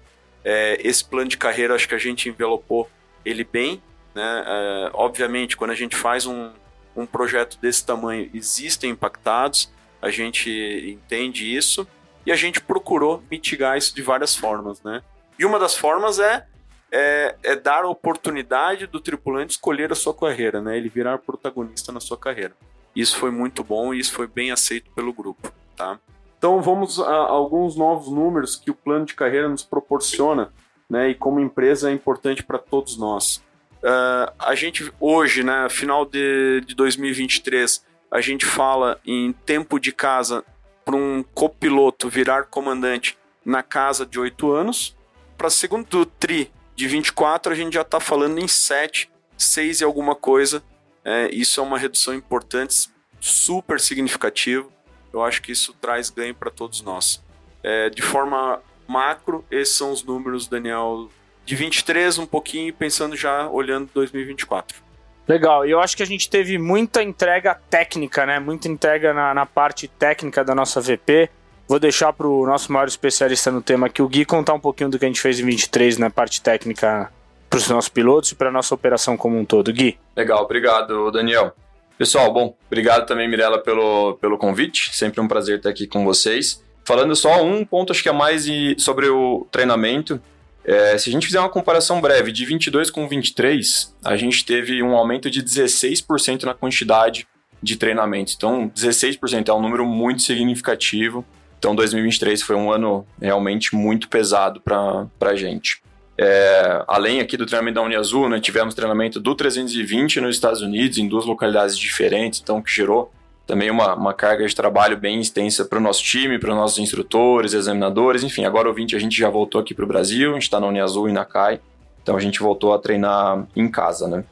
É, 0.44 0.78
esse 0.86 1.04
plano 1.04 1.28
de 1.28 1.38
carreira 1.38 1.74
acho 1.74 1.88
que 1.88 1.94
a 1.94 1.98
gente 1.98 2.28
envelopou 2.28 2.88
ele 3.24 3.42
bem. 3.42 3.82
Né? 4.14 4.44
É, 4.46 4.90
obviamente, 4.92 5.56
quando 5.56 5.70
a 5.70 5.74
gente 5.74 5.96
faz 5.96 6.26
um, 6.26 6.52
um 6.94 7.06
projeto 7.06 7.58
desse 7.60 7.84
tamanho, 7.84 8.30
existem 8.34 8.90
impactados, 8.90 9.72
a 10.00 10.10
gente 10.10 10.50
entende 10.86 11.56
isso 11.56 11.88
e 12.26 12.30
a 12.30 12.36
gente 12.36 12.60
procurou 12.60 13.22
mitigar 13.30 13.76
isso 13.78 13.94
de 13.94 14.02
várias 14.02 14.36
formas. 14.36 14.82
Né? 14.82 15.02
E 15.38 15.44
uma 15.44 15.58
das 15.58 15.74
formas 15.74 16.18
é 16.18 16.46
é, 16.92 17.34
é, 17.42 17.56
dar 17.56 17.84
a 17.84 17.88
oportunidade 17.88 18.86
do 18.86 19.00
tripulante 19.00 19.52
escolher 19.52 19.90
a 19.90 19.96
sua 19.96 20.14
carreira, 20.14 20.60
né? 20.60 20.76
Ele 20.76 20.88
virar 20.88 21.18
protagonista 21.18 21.90
na 21.90 22.00
sua 22.00 22.16
carreira. 22.16 22.54
Isso 22.94 23.16
foi 23.16 23.30
muito 23.30 23.64
bom 23.64 23.92
e 23.92 23.98
isso 23.98 24.12
foi 24.12 24.26
bem 24.26 24.50
aceito 24.50 24.90
pelo 24.92 25.12
grupo, 25.12 25.52
tá? 25.76 25.98
Então 26.38 26.62
vamos 26.62 27.00
a, 27.00 27.10
alguns 27.10 27.76
novos 27.76 28.12
números 28.12 28.56
que 28.56 28.70
o 28.70 28.74
plano 28.74 29.06
de 29.06 29.14
carreira 29.14 29.48
nos 29.48 29.62
proporciona, 29.62 30.52
né? 30.88 31.10
E 31.10 31.14
como 31.14 31.40
empresa 31.40 31.90
é 31.90 31.92
importante 31.92 32.42
para 32.42 32.58
todos 32.58 32.96
nós. 32.96 33.42
Uh, 33.82 34.32
a 34.38 34.54
gente 34.54 34.92
hoje, 35.00 35.42
né? 35.42 35.68
Final 35.68 36.06
de, 36.06 36.60
de 36.66 36.74
2023, 36.74 37.84
a 38.10 38.20
gente 38.20 38.46
fala 38.46 39.00
em 39.04 39.32
tempo 39.32 39.80
de 39.80 39.90
casa 39.90 40.44
para 40.84 40.94
um 40.94 41.24
copiloto 41.34 42.08
virar 42.08 42.44
comandante 42.44 43.18
na 43.44 43.62
casa 43.62 44.06
de 44.06 44.20
oito 44.20 44.52
anos. 44.52 44.96
Para 45.36 45.50
segundo 45.50 46.06
tri 46.06 46.52
de 46.74 46.88
24, 46.88 47.52
a 47.52 47.56
gente 47.56 47.74
já 47.74 47.82
está 47.82 48.00
falando 48.00 48.38
em 48.38 48.48
7, 48.48 49.10
6 49.36 49.80
e 49.80 49.84
alguma 49.84 50.14
coisa. 50.14 50.62
É, 51.04 51.28
isso 51.32 51.60
é 51.60 51.62
uma 51.62 51.78
redução 51.78 52.14
importante, 52.14 52.88
super 53.20 53.78
significativa. 53.78 54.66
Eu 55.12 55.22
acho 55.22 55.42
que 55.42 55.52
isso 55.52 55.72
traz 55.80 56.10
ganho 56.10 56.34
para 56.34 56.50
todos 56.50 56.82
nós. 56.82 57.22
É, 57.62 57.88
de 57.88 58.02
forma 58.02 58.60
macro, 58.86 59.44
esses 59.50 59.74
são 59.74 59.92
os 59.92 60.02
números, 60.02 60.46
Daniel, 60.46 61.08
de 61.44 61.54
23 61.54 62.18
um 62.18 62.26
pouquinho, 62.26 62.72
pensando 62.74 63.16
já 63.16 63.48
olhando 63.48 63.88
2024. 63.94 64.82
Legal, 65.26 65.66
e 65.66 65.70
eu 65.70 65.80
acho 65.80 65.96
que 65.96 66.02
a 66.02 66.06
gente 66.06 66.28
teve 66.28 66.58
muita 66.58 67.02
entrega 67.02 67.54
técnica, 67.70 68.26
né? 68.26 68.38
Muita 68.38 68.68
entrega 68.68 69.14
na, 69.14 69.32
na 69.32 69.46
parte 69.46 69.88
técnica 69.88 70.44
da 70.44 70.54
nossa 70.54 70.80
VP. 70.80 71.30
Vou 71.66 71.78
deixar 71.78 72.12
para 72.12 72.26
o 72.26 72.46
nosso 72.46 72.70
maior 72.72 72.86
especialista 72.86 73.50
no 73.50 73.62
tema 73.62 73.86
aqui, 73.86 74.02
o 74.02 74.08
Gui, 74.08 74.24
contar 74.24 74.52
um 74.52 74.60
pouquinho 74.60 74.90
do 74.90 74.98
que 74.98 75.04
a 75.04 75.08
gente 75.08 75.20
fez 75.20 75.40
em 75.40 75.44
23 75.44 75.96
na 75.96 76.10
parte 76.10 76.42
técnica 76.42 77.10
para 77.48 77.58
os 77.58 77.68
nossos 77.68 77.88
pilotos 77.88 78.32
e 78.32 78.34
para 78.34 78.48
a 78.48 78.52
nossa 78.52 78.74
operação 78.74 79.16
como 79.16 79.38
um 79.38 79.44
todo. 79.44 79.72
Gui. 79.72 79.98
Legal, 80.14 80.42
obrigado, 80.42 81.10
Daniel. 81.10 81.54
Pessoal, 81.96 82.32
bom, 82.32 82.56
obrigado 82.66 83.06
também, 83.06 83.28
Mirella, 83.28 83.62
pelo, 83.62 84.14
pelo 84.20 84.36
convite. 84.36 84.94
Sempre 84.94 85.20
um 85.20 85.28
prazer 85.28 85.58
estar 85.58 85.70
aqui 85.70 85.86
com 85.86 86.04
vocês. 86.04 86.62
Falando 86.84 87.16
só 87.16 87.42
um 87.42 87.64
ponto, 87.64 87.92
acho 87.92 88.02
que 88.02 88.08
é 88.08 88.12
mais 88.12 88.46
sobre 88.78 89.08
o 89.08 89.46
treinamento. 89.50 90.20
É, 90.64 90.98
se 90.98 91.08
a 91.08 91.12
gente 91.12 91.26
fizer 91.26 91.38
uma 91.38 91.48
comparação 91.48 92.00
breve 92.00 92.32
de 92.32 92.44
22 92.44 92.90
com 92.90 93.06
23, 93.06 93.94
a 94.04 94.16
gente 94.16 94.44
teve 94.44 94.82
um 94.82 94.96
aumento 94.96 95.30
de 95.30 95.42
16% 95.42 96.44
na 96.44 96.54
quantidade 96.54 97.26
de 97.62 97.76
treinamentos. 97.76 98.34
Então, 98.36 98.68
16% 98.68 99.48
é 99.48 99.52
um 99.52 99.62
número 99.62 99.86
muito 99.86 100.22
significativo. 100.22 101.24
Então 101.64 101.74
2023 101.74 102.42
foi 102.42 102.56
um 102.56 102.70
ano 102.70 103.06
realmente 103.18 103.74
muito 103.74 104.06
pesado 104.10 104.60
para 104.60 105.08
a 105.22 105.34
gente. 105.34 105.82
É, 106.18 106.84
além 106.86 107.20
aqui 107.20 107.38
do 107.38 107.46
treinamento 107.46 107.76
da 107.76 107.82
Uniazul, 107.82 108.28
né, 108.28 108.38
tivemos 108.38 108.74
treinamento 108.74 109.18
do 109.18 109.34
320 109.34 110.20
nos 110.20 110.36
Estados 110.36 110.60
Unidos, 110.60 110.98
em 110.98 111.08
duas 111.08 111.24
localidades 111.24 111.78
diferentes, 111.78 112.38
então 112.42 112.60
que 112.60 112.70
gerou 112.70 113.10
também 113.46 113.70
uma, 113.70 113.94
uma 113.94 114.12
carga 114.12 114.46
de 114.46 114.54
trabalho 114.54 114.98
bem 114.98 115.18
extensa 115.22 115.64
para 115.64 115.78
o 115.78 115.80
nosso 115.80 116.04
time, 116.04 116.38
para 116.38 116.50
os 116.50 116.56
nossos 116.56 116.78
instrutores, 116.78 117.54
examinadores, 117.54 118.22
enfim. 118.22 118.44
Agora 118.44 118.68
o 118.68 118.74
20 118.74 118.94
a 118.94 118.98
gente 118.98 119.16
já 119.16 119.30
voltou 119.30 119.58
aqui 119.58 119.72
para 119.72 119.86
o 119.86 119.88
Brasil, 119.88 120.32
a 120.32 120.34
gente 120.34 120.42
está 120.42 120.60
na 120.60 120.66
Uniazul 120.66 121.08
e 121.08 121.12
na 121.12 121.24
CAI, 121.24 121.60
então 122.02 122.14
a 122.14 122.20
gente 122.20 122.40
voltou 122.40 122.74
a 122.74 122.78
treinar 122.78 123.46
em 123.56 123.70
casa, 123.70 124.06
né? 124.06 124.22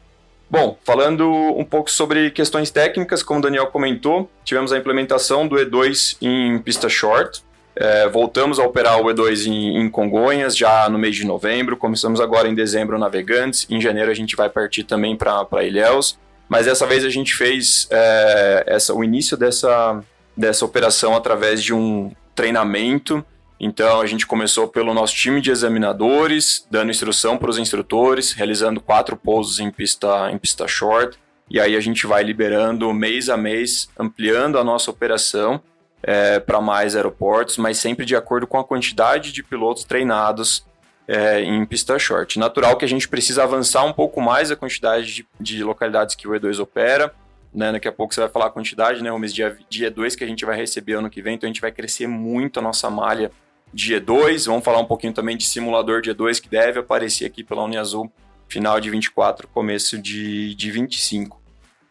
Bom, 0.52 0.76
falando 0.84 1.26
um 1.56 1.64
pouco 1.64 1.90
sobre 1.90 2.30
questões 2.30 2.70
técnicas, 2.70 3.22
como 3.22 3.40
o 3.40 3.42
Daniel 3.42 3.68
comentou, 3.68 4.30
tivemos 4.44 4.70
a 4.70 4.76
implementação 4.76 5.48
do 5.48 5.56
E2 5.56 6.18
em 6.20 6.58
pista 6.58 6.90
short. 6.90 7.42
É, 7.74 8.06
voltamos 8.10 8.58
a 8.58 8.62
operar 8.62 9.00
o 9.00 9.06
E2 9.06 9.46
em, 9.46 9.78
em, 9.78 9.88
Congonhas 9.88 10.54
já 10.54 10.90
no 10.90 10.98
mês 10.98 11.16
de 11.16 11.24
novembro. 11.24 11.74
Começamos 11.74 12.20
agora 12.20 12.48
em 12.48 12.54
dezembro 12.54 12.98
Navegantes. 12.98 13.66
Em 13.70 13.80
janeiro 13.80 14.10
a 14.10 14.14
gente 14.14 14.36
vai 14.36 14.50
partir 14.50 14.84
também 14.84 15.16
para 15.16 15.64
Ilhéus. 15.64 16.18
Mas 16.50 16.66
dessa 16.66 16.86
vez 16.86 17.02
a 17.02 17.08
gente 17.08 17.34
fez 17.34 17.88
é, 17.90 18.64
essa, 18.66 18.92
o 18.92 19.02
início 19.02 19.38
dessa, 19.38 20.04
dessa 20.36 20.66
operação 20.66 21.16
através 21.16 21.62
de 21.62 21.72
um 21.72 22.12
treinamento 22.34 23.24
então 23.64 24.00
a 24.00 24.06
gente 24.06 24.26
começou 24.26 24.66
pelo 24.66 24.92
nosso 24.92 25.14
time 25.14 25.40
de 25.40 25.52
examinadores, 25.52 26.66
dando 26.68 26.90
instrução 26.90 27.38
para 27.38 27.48
os 27.48 27.58
instrutores, 27.58 28.32
realizando 28.32 28.80
quatro 28.80 29.16
pousos 29.16 29.60
em 29.60 29.70
pista, 29.70 30.28
em 30.32 30.36
pista 30.36 30.66
short. 30.66 31.16
E 31.48 31.60
aí 31.60 31.76
a 31.76 31.80
gente 31.80 32.04
vai 32.04 32.24
liberando 32.24 32.92
mês 32.92 33.28
a 33.28 33.36
mês, 33.36 33.88
ampliando 33.96 34.58
a 34.58 34.64
nossa 34.64 34.90
operação 34.90 35.62
é, 36.02 36.40
para 36.40 36.60
mais 36.60 36.96
aeroportos, 36.96 37.56
mas 37.56 37.78
sempre 37.78 38.04
de 38.04 38.16
acordo 38.16 38.48
com 38.48 38.58
a 38.58 38.64
quantidade 38.64 39.30
de 39.30 39.44
pilotos 39.44 39.84
treinados 39.84 40.66
é, 41.06 41.40
em 41.42 41.64
pista 41.64 41.96
short. 42.00 42.40
Natural 42.40 42.76
que 42.76 42.84
a 42.84 42.88
gente 42.88 43.08
precisa 43.08 43.44
avançar 43.44 43.84
um 43.84 43.92
pouco 43.92 44.20
mais 44.20 44.50
a 44.50 44.56
quantidade 44.56 45.14
de, 45.14 45.26
de 45.38 45.62
localidades 45.62 46.16
que 46.16 46.26
o 46.26 46.32
E2 46.32 46.58
opera. 46.58 47.14
Né? 47.54 47.70
Daqui 47.70 47.86
a 47.86 47.92
pouco 47.92 48.12
você 48.12 48.22
vai 48.22 48.30
falar 48.30 48.46
a 48.46 48.50
quantidade, 48.50 49.04
né? 49.04 49.12
O 49.12 49.18
mês 49.18 49.32
de, 49.32 49.42
de 49.68 49.84
E2 49.84 50.16
que 50.16 50.24
a 50.24 50.26
gente 50.26 50.44
vai 50.44 50.56
receber 50.56 50.94
ano 50.94 51.10
que 51.10 51.22
vem, 51.22 51.34
então 51.34 51.46
a 51.46 51.52
gente 51.52 51.60
vai 51.60 51.70
crescer 51.70 52.08
muito 52.08 52.58
a 52.58 52.62
nossa 52.62 52.90
malha 52.90 53.30
de 53.72 53.94
E2. 53.94 54.46
Vamos 54.46 54.64
falar 54.64 54.78
um 54.78 54.84
pouquinho 54.84 55.12
também 55.12 55.36
de 55.36 55.44
simulador 55.44 56.00
de 56.00 56.10
E2 56.10 56.40
que 56.40 56.48
deve 56.48 56.80
aparecer 56.80 57.24
aqui 57.24 57.42
pela 57.42 57.64
Uniazul 57.64 58.10
final 58.48 58.78
de 58.78 58.90
24, 58.90 59.48
começo 59.48 59.98
de, 59.98 60.54
de 60.54 60.70
25. 60.70 61.40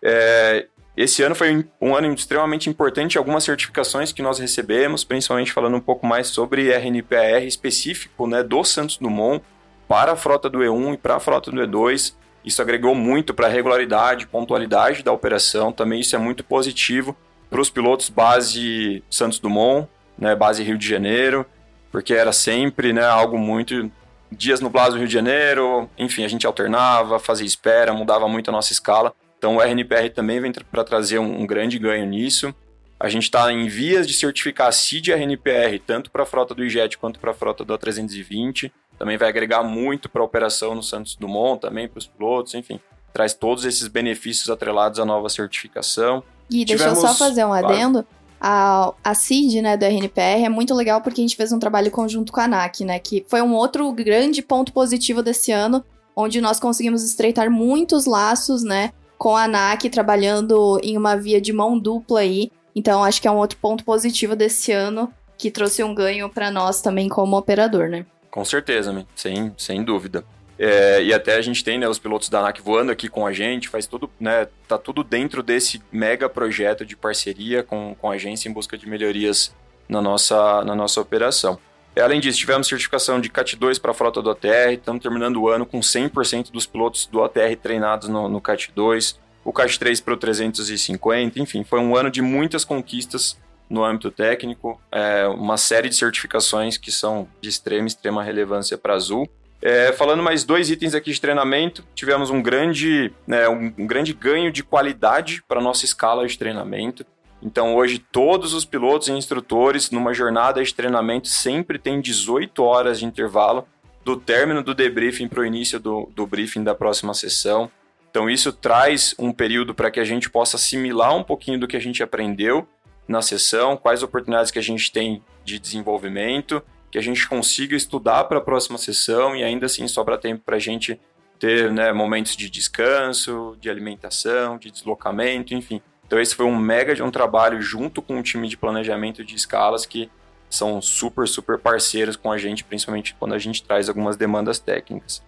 É, 0.04 0.68
esse 0.96 1.24
ano 1.24 1.34
foi 1.34 1.66
um 1.82 1.96
ano 1.96 2.14
extremamente 2.14 2.70
importante, 2.70 3.18
algumas 3.18 3.44
certificações 3.44 4.12
que 4.12 4.22
nós 4.22 4.38
recebemos, 4.38 5.04
principalmente 5.04 5.52
falando 5.52 5.76
um 5.76 5.82
pouco 5.82 6.06
mais 6.06 6.28
sobre 6.28 6.72
RNPAR 6.72 7.44
específico 7.44 8.28
né, 8.28 8.44
do 8.44 8.64
Santos 8.64 8.98
Dumont 8.98 9.44
para 9.88 10.12
a 10.12 10.16
frota 10.16 10.50
do 10.50 10.60
E1 10.60 10.94
e 10.94 10.98
para 10.98 11.16
a 11.16 11.20
frota 11.20 11.50
do 11.50 11.62
E2. 11.62 12.14
Isso 12.46 12.62
agregou 12.62 12.94
muito 12.94 13.34
para 13.34 13.48
a 13.48 13.50
regularidade, 13.50 14.28
pontualidade 14.28 15.04
da 15.04 15.12
operação. 15.12 15.72
Também 15.72 16.02
isso 16.02 16.16
é 16.16 16.20
muito 16.20 16.44
positivo 16.44 17.16
para 17.50 17.62
os 17.62 17.70
pilotos 17.70 18.10
base 18.10 19.04
Santos 19.10 19.40
Dumont, 19.40 19.88
né, 20.18 20.36
base 20.36 20.64
Rio 20.64 20.78
de 20.78 20.88
Janeiro, 20.88 21.46
porque 21.92 22.14
era 22.14 22.32
sempre 22.32 22.94
né, 22.94 23.06
algo 23.06 23.38
muito. 23.38 23.92
Dias 24.32 24.62
nublados 24.62 24.94
no 24.94 25.00
Rio 25.00 25.10
de 25.10 25.14
Janeiro, 25.14 25.90
enfim, 25.98 26.24
a 26.24 26.28
gente 26.28 26.48
alternava, 26.48 27.20
fazia 27.20 27.46
espera, 27.46 27.94
mudava 27.94 28.30
muito 28.30 28.50
a 28.50 28.54
nossa 28.54 28.72
escala. 28.72 29.14
Então 29.38 29.58
o 29.58 29.62
RNPR 29.62 30.10
também 30.16 30.40
vem 30.40 30.54
para 30.54 30.86
trazer 30.86 31.20
um, 31.20 31.42
um, 31.42 31.46
grande 31.46 31.78
ganho 31.78 32.06
nisso. 32.06 32.56
A 32.98 33.10
gente 33.10 33.24
está 33.24 33.52
em 33.52 33.68
vias 33.68 34.08
de 34.08 34.14
certificar 34.14 34.68
a 34.68 34.72
CID 34.72 35.12
RNPR, 35.12 35.80
tanto 35.86 36.10
para 36.10 36.24
a 36.24 36.26
frota 36.26 36.56
do 36.56 36.64
IJET 36.64 36.98
quanto 36.98 37.20
para 37.20 37.32
a 37.32 37.34
frota 37.34 37.66
do 37.66 37.78
A320. 37.78 38.72
Também 38.98 39.18
vai 39.18 39.28
agregar 39.28 39.64
muito 39.64 40.08
para 40.08 40.22
a 40.22 40.26
operação 40.26 40.76
no 40.76 40.84
Santos 40.84 41.16
Dumont, 41.16 41.60
também 41.60 41.90
para 41.90 41.98
os 41.98 42.08
pilotos, 42.08 42.54
enfim. 42.54 42.80
Traz 43.12 43.34
todos 43.34 43.66
esses 43.66 43.90
benefícios 43.90 44.50
atrelados 44.50 44.98
à 44.98 45.04
nova 45.04 45.28
certificação. 45.28 46.24
E 46.50 46.64
deixa 46.64 46.86
eu 46.86 46.96
só 46.96 47.14
fazer 47.14 47.44
um 47.44 47.52
adendo. 47.52 48.04
Claro 48.04 48.21
A, 48.44 48.92
a 49.04 49.14
CID, 49.14 49.62
né, 49.62 49.78
do 49.78 49.86
RNPR, 49.86 50.44
é 50.44 50.50
muito 50.50 50.74
legal 50.74 51.00
porque 51.00 51.22
a 51.22 51.24
gente 51.24 51.36
fez 51.36 51.52
um 51.52 51.60
trabalho 51.60 51.92
conjunto 51.92 52.32
com 52.32 52.40
a 52.40 52.46
ANAC, 52.46 52.84
né, 52.84 52.98
que 52.98 53.24
foi 53.30 53.42
um 53.42 53.54
outro 53.54 53.92
grande 53.92 54.42
ponto 54.42 54.74
positivo 54.74 55.22
desse 55.22 55.52
ano, 55.52 55.86
onde 56.16 56.42
nós 56.42 56.60
conseguimos 56.60 57.04
estreitar 57.04 57.52
muitos 57.52 58.08
laços, 58.08 58.64
né, 58.64 58.92
com 59.16 59.38
a 59.38 59.44
ANAC 59.44 59.88
trabalhando 59.90 60.80
em 60.82 60.98
uma 60.98 61.16
via 61.16 61.40
de 61.40 61.54
mão 61.54 61.78
dupla 61.78 62.22
aí. 62.22 62.52
Então, 62.76 63.04
acho 63.04 63.22
que 63.22 63.28
é 63.28 63.32
um 63.32 63.38
outro 63.38 63.60
ponto 63.60 63.86
positivo 63.86 64.36
desse 64.36 64.72
ano 64.72 65.14
que 65.38 65.52
trouxe 65.52 65.84
um 65.84 65.94
ganho 65.94 66.28
para 66.28 66.50
nós 66.50 66.82
também 66.82 67.08
como 67.08 67.38
operador, 67.38 67.90
né? 67.90 68.06
Com 68.32 68.44
certeza, 68.44 69.06
sem, 69.16 69.54
sem 69.58 69.84
dúvida. 69.84 70.24
É, 70.63 71.01
e 71.01 71.12
até 71.12 71.38
a 71.38 71.41
gente 71.41 71.63
tem 71.63 71.80
né, 71.80 71.89
os 71.89 71.98
pilotos 71.98 72.30
da 72.30 72.38
ANAC 72.38 72.62
voando 72.62 72.91
aqui 72.91 73.10
com 73.10 73.25
a 73.25 73.34
gente, 73.34 73.68
faz 73.68 73.88
tudo, 73.88 74.08
né, 74.20 74.48
tá 74.68 74.77
tudo 74.77 75.03
dentro 75.03 75.41
desse 75.41 75.82
mega 75.91 76.30
projeto 76.30 76.86
de 76.86 76.96
parceria 76.96 77.63
com, 77.63 77.96
com 78.00 78.12
a 78.12 78.13
agência 78.13 78.48
em 78.48 78.53
busca 78.53 78.77
de 78.77 78.88
melhorias 78.88 79.56
na 79.89 80.03
nossa, 80.03 80.63
na 80.63 80.75
nossa 80.75 81.01
operação. 81.01 81.58
É, 81.96 82.01
além 82.01 82.20
disso, 82.20 82.38
tivemos 82.38 82.68
certificação 82.68 83.20
de 83.20 83.27
CAT 83.27 83.56
2 83.56 83.80
para 83.80 83.89
a 83.89 83.94
frota 83.96 84.22
do 84.22 84.30
OTR, 84.30 84.74
estamos 84.74 85.01
terminando 85.01 85.38
o 85.38 85.50
ano 85.50 85.65
com 85.65 85.80
100% 85.80 86.51
dos 86.51 86.68
pilotos 86.68 87.08
do 87.08 87.22
OTR 87.22 87.56
treinados 87.60 88.08
no, 88.08 88.30
no 88.30 88.39
CAT 88.39 88.72
2, 88.75 89.20
o 89.44 89.51
CAT 89.51 89.80
3 89.80 90.00
para 90.00 90.13
o 90.13 90.18
350, 90.18 91.39
enfim, 91.39 91.63
foi 91.63 91.80
um 91.80 91.96
ano 91.96 92.12
de 92.12 92.22
muitas 92.22 92.63
conquistas 92.63 93.36
no 93.68 93.84
âmbito 93.84 94.12
técnico, 94.12 94.80
é, 94.91 95.25
uma 95.25 95.58
série 95.58 95.89
de 95.89 95.96
certificações 95.96 96.77
que 96.77 96.91
são 96.91 97.27
de 97.41 97.50
extrema, 97.50 97.88
extrema 97.88 98.22
relevância 98.22 98.77
para 98.77 98.94
a 98.94 98.98
Azul. 98.98 99.27
É, 99.62 99.91
falando 99.91 100.24
mais 100.24 100.44
dois 100.44 100.72
itens 100.72 100.96
aqui 100.96 101.12
de 101.12 101.22
treinamento, 101.22 101.84
tivemos 101.94 102.32
um 102.32 102.41
grande, 102.41 103.13
né, 103.27 103.48
um, 103.48 103.72
um 103.77 103.86
grande 103.86 104.12
ganho 104.12 104.51
de 104.51 104.63
qualidade 104.63 105.44
para 105.48 105.62
nossa 105.62 105.86
escala 105.86 106.25
de 106.25 106.38
treinamento. 106.38 107.06
Então, 107.44 107.75
hoje, 107.75 108.00
todos 108.00 108.53
os 108.53 108.65
pilotos 108.65 109.08
e 109.08 109.12
instrutores, 109.12 109.91
numa 109.91 110.13
jornada 110.13 110.63
de 110.63 110.74
treinamento, 110.74 111.27
sempre 111.27 111.77
tem 111.77 112.01
18 112.01 112.63
horas 112.63 113.00
de 113.00 113.06
intervalo 113.06 113.68
do 114.03 114.15
término 114.15 114.63
do 114.63 114.74
debriefing 114.74 115.27
para 115.27 115.41
o 115.41 115.46
início 115.46 115.80
do, 115.80 116.10
do 116.15 116.25
briefing 116.25 116.63
da 116.63 116.74
próxima 116.74 117.13
sessão. 117.13 117.70
Então, 118.10 118.30
isso 118.30 118.51
traz 118.51 119.15
um 119.18 119.32
período 119.32 119.75
para 119.75 119.91
que 119.91 120.00
a 120.00 120.03
gente 120.03 120.30
possa 120.30 120.58
assimilar 120.58 121.15
um 121.15 121.24
pouquinho 121.24 121.60
do 121.60 121.68
que 121.68 121.77
a 121.77 121.80
gente 121.80 122.01
aprendeu 122.01 122.68
na 123.08 123.22
sessão, 123.22 123.77
quais 123.77 124.01
oportunidades 124.01 124.51
que 124.51 124.60
a 124.60 124.63
gente 124.63 124.91
tem 124.91 125.24
de 125.44 125.60
desenvolvimento 125.60 126.63
que 126.92 126.98
a 126.98 127.02
gente 127.02 127.28
consiga 127.28 127.76
estudar 127.76 128.26
para 128.26 128.40
a 128.40 128.42
próxima 128.42 128.78
sessão 128.78 129.36
e 129.36 129.44
ainda 129.44 129.66
assim 129.66 129.88
sobra 129.88 130.18
tempo 130.18 130.44
para 130.46 130.58
a 130.58 130.60
gente 130.60 131.00
ter 131.40 131.72
né, 131.72 131.92
momentos 131.92 132.36
de 132.36 132.50
descanso, 132.50 133.58
de 133.60 133.70
alimentação, 133.70 134.58
de 134.58 134.70
deslocamento, 134.70 135.56
enfim. 135.56 135.82
Então 136.06 136.20
esse 136.20 136.36
foi 136.36 136.46
um 136.46 136.56
mega 136.56 136.94
de 136.94 137.02
um 137.02 137.10
trabalho 137.10 137.62
junto 137.62 138.02
com 138.02 138.20
o 138.20 138.24
time 138.24 138.48
de 138.48 138.58
planejamento 138.58 139.24
de 139.24 139.36
escalas 139.36 139.86
que 139.86 140.10
são 140.50 140.82
super, 140.82 141.28
super 141.28 141.58
parceiros 141.58 142.18
com 142.18 142.32
a 142.32 142.38
gente, 142.38 142.64
principalmente 142.64 143.16
quando 143.18 143.34
a 143.34 143.40
gente 143.40 143.64
traz 143.64 143.88
algumas 143.88 144.18
demandas 144.18 144.60
técnicas. 144.60 145.24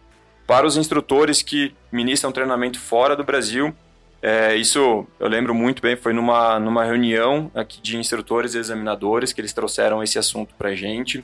Para 0.46 0.68
os 0.68 0.76
instrutores 0.76 1.42
que 1.42 1.74
ministram 1.90 2.32
treinamento 2.32 2.78
fora 2.78 3.16
do 3.16 3.24
Brasil, 3.24 3.74
é, 4.22 4.56
isso 4.56 5.08
eu 5.20 5.28
lembro 5.28 5.54
muito 5.54 5.82
bem, 5.82 5.96
foi 5.96 6.14
numa, 6.14 6.60
numa 6.60 6.84
reunião 6.84 7.50
aqui 7.56 7.82
de 7.82 7.98
instrutores 7.98 8.54
e 8.54 8.58
examinadores 8.58 9.34
que 9.34 9.42
eles 9.42 9.54
trouxeram 9.54 10.04
esse 10.04 10.20
assunto 10.20 10.54
para 10.56 10.70
a 10.70 10.76
gente. 10.76 11.24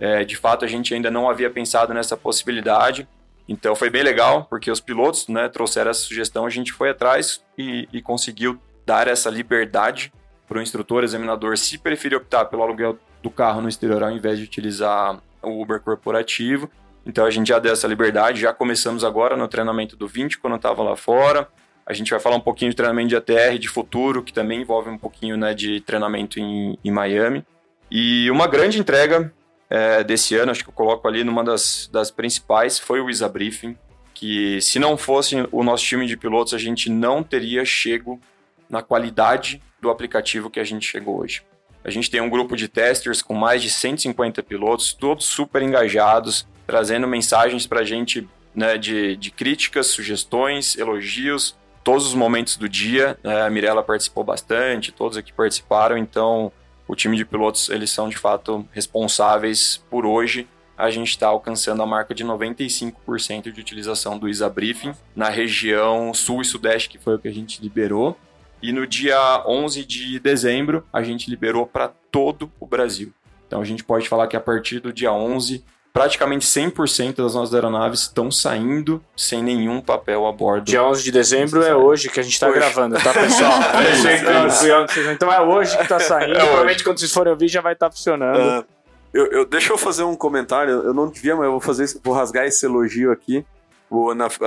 É, 0.00 0.24
de 0.24 0.34
fato, 0.34 0.64
a 0.64 0.68
gente 0.68 0.94
ainda 0.94 1.10
não 1.10 1.28
havia 1.28 1.50
pensado 1.50 1.92
nessa 1.92 2.16
possibilidade. 2.16 3.06
Então 3.46 3.76
foi 3.76 3.90
bem 3.90 4.02
legal, 4.02 4.46
porque 4.48 4.70
os 4.70 4.80
pilotos 4.80 5.28
né, 5.28 5.48
trouxeram 5.48 5.90
essa 5.90 6.00
sugestão, 6.00 6.46
a 6.46 6.50
gente 6.50 6.72
foi 6.72 6.90
atrás 6.90 7.44
e, 7.58 7.86
e 7.92 8.00
conseguiu 8.00 8.58
dar 8.86 9.06
essa 9.06 9.28
liberdade 9.28 10.12
para 10.48 10.58
o 10.58 10.62
instrutor, 10.62 11.04
examinador, 11.04 11.58
se 11.58 11.76
preferir 11.76 12.16
optar 12.16 12.46
pelo 12.46 12.62
aluguel 12.62 12.98
do 13.22 13.30
carro 13.30 13.60
no 13.60 13.68
exterior 13.68 14.02
ao 14.02 14.10
invés 14.10 14.38
de 14.38 14.44
utilizar 14.44 15.20
o 15.42 15.60
Uber 15.60 15.80
corporativo. 15.80 16.70
Então 17.04 17.24
a 17.24 17.30
gente 17.30 17.48
já 17.48 17.58
deu 17.58 17.72
essa 17.72 17.86
liberdade, 17.86 18.40
já 18.40 18.52
começamos 18.52 19.04
agora 19.04 19.36
no 19.36 19.48
treinamento 19.48 19.96
do 19.96 20.06
20, 20.06 20.38
quando 20.38 20.54
eu 20.54 20.56
estava 20.58 20.82
lá 20.82 20.96
fora. 20.96 21.48
A 21.84 21.92
gente 21.92 22.10
vai 22.10 22.20
falar 22.20 22.36
um 22.36 22.40
pouquinho 22.40 22.70
de 22.70 22.76
treinamento 22.76 23.08
de 23.08 23.16
ATR 23.16 23.58
de 23.58 23.68
futuro, 23.68 24.22
que 24.22 24.32
também 24.32 24.60
envolve 24.60 24.88
um 24.88 24.98
pouquinho 24.98 25.36
né, 25.36 25.54
de 25.54 25.80
treinamento 25.80 26.38
em, 26.38 26.78
em 26.84 26.90
Miami. 26.90 27.44
E 27.90 28.30
uma 28.30 28.46
grande 28.46 28.78
entrega 28.78 29.32
é, 29.70 30.02
desse 30.02 30.34
ano, 30.36 30.50
acho 30.50 30.64
que 30.64 30.68
eu 30.68 30.74
coloco 30.74 31.06
ali 31.06 31.22
numa 31.22 31.44
das, 31.44 31.88
das 31.92 32.10
principais, 32.10 32.78
foi 32.78 33.00
o 33.00 33.08
ISA 33.08 33.28
Briefing, 33.28 33.78
que 34.12 34.60
se 34.60 34.78
não 34.80 34.98
fosse 34.98 35.36
o 35.52 35.62
nosso 35.62 35.84
time 35.84 36.06
de 36.06 36.16
pilotos, 36.16 36.52
a 36.52 36.58
gente 36.58 36.90
não 36.90 37.22
teria 37.22 37.64
chego 37.64 38.20
na 38.68 38.82
qualidade 38.82 39.62
do 39.80 39.88
aplicativo 39.88 40.50
que 40.50 40.60
a 40.60 40.64
gente 40.64 40.86
chegou 40.86 41.20
hoje. 41.20 41.42
A 41.82 41.90
gente 41.90 42.10
tem 42.10 42.20
um 42.20 42.28
grupo 42.28 42.56
de 42.56 42.68
testers 42.68 43.22
com 43.22 43.32
mais 43.32 43.62
de 43.62 43.70
150 43.70 44.42
pilotos, 44.42 44.92
todos 44.92 45.24
super 45.24 45.62
engajados, 45.62 46.46
trazendo 46.66 47.06
mensagens 47.06 47.66
para 47.66 47.80
a 47.80 47.84
gente 47.84 48.28
né, 48.54 48.76
de, 48.76 49.16
de 49.16 49.30
críticas, 49.30 49.86
sugestões, 49.86 50.76
elogios, 50.76 51.56
todos 51.82 52.06
os 52.06 52.14
momentos 52.14 52.56
do 52.56 52.68
dia. 52.68 53.18
É, 53.24 53.42
a 53.42 53.50
Mirella 53.50 53.82
participou 53.82 54.22
bastante, 54.22 54.92
todos 54.92 55.16
aqui 55.16 55.32
participaram, 55.32 55.96
então 55.96 56.52
o 56.90 56.96
time 56.96 57.16
de 57.16 57.24
pilotos 57.24 57.68
eles 57.68 57.90
são 57.90 58.08
de 58.08 58.18
fato 58.18 58.66
responsáveis 58.72 59.80
por 59.88 60.04
hoje 60.04 60.48
a 60.76 60.90
gente 60.90 61.10
está 61.10 61.28
alcançando 61.28 61.82
a 61.82 61.86
marca 61.86 62.14
de 62.14 62.24
95% 62.24 63.52
de 63.52 63.60
utilização 63.60 64.18
do 64.18 64.28
ISA 64.28 64.48
Briefing 64.48 64.94
na 65.14 65.28
região 65.28 66.14
sul 66.14 66.40
e 66.40 66.44
sudeste, 66.44 66.88
que 66.88 66.98
foi 66.98 67.16
o 67.16 67.18
que 67.18 67.28
a 67.28 67.32
gente 67.32 67.60
liberou. 67.60 68.18
E 68.62 68.72
no 68.72 68.86
dia 68.86 69.44
11 69.46 69.84
de 69.84 70.18
dezembro, 70.18 70.82
a 70.90 71.02
gente 71.02 71.28
liberou 71.28 71.66
para 71.66 71.88
todo 72.10 72.50
o 72.58 72.66
Brasil. 72.66 73.12
Então 73.46 73.60
a 73.60 73.64
gente 73.64 73.84
pode 73.84 74.08
falar 74.08 74.26
que 74.26 74.36
a 74.36 74.40
partir 74.40 74.80
do 74.80 74.90
dia 74.90 75.12
11, 75.12 75.62
praticamente 75.92 76.46
100% 76.46 77.16
das 77.16 77.34
nossas 77.34 77.54
aeronaves 77.54 78.02
estão 78.02 78.30
saindo 78.30 79.02
sem 79.16 79.42
nenhum 79.42 79.80
papel 79.80 80.26
a 80.26 80.32
bordo. 80.32 80.64
Dia 80.64 80.84
11 80.84 81.02
de 81.02 81.12
dezembro 81.12 81.62
é 81.62 81.74
hoje 81.74 82.08
que 82.08 82.20
a 82.20 82.22
gente 82.22 82.32
está 82.32 82.50
gravando, 82.50 82.96
tá, 82.96 83.12
pessoal? 83.12 83.52
é 85.08 85.12
então 85.12 85.32
é 85.32 85.40
hoje 85.40 85.76
que 85.76 85.82
está 85.82 85.98
saindo. 86.00 86.32
É 86.32 86.38
Provavelmente 86.38 86.84
quando 86.84 86.98
vocês 86.98 87.12
forem 87.12 87.32
ouvir 87.32 87.48
já 87.48 87.60
vai 87.60 87.72
estar 87.72 87.88
tá 87.88 87.92
funcionando. 87.92 88.38
Uh, 88.38 88.64
eu, 89.12 89.26
eu, 89.26 89.44
deixa 89.44 89.72
eu 89.72 89.78
fazer 89.78 90.04
um 90.04 90.14
comentário. 90.14 90.72
Eu 90.72 90.94
não 90.94 91.08
devia, 91.08 91.34
mas 91.34 91.46
eu 91.46 91.52
vou 91.52 91.60
fazer, 91.60 91.86
vou 92.02 92.14
rasgar 92.14 92.46
esse 92.46 92.64
elogio 92.64 93.10
aqui. 93.10 93.44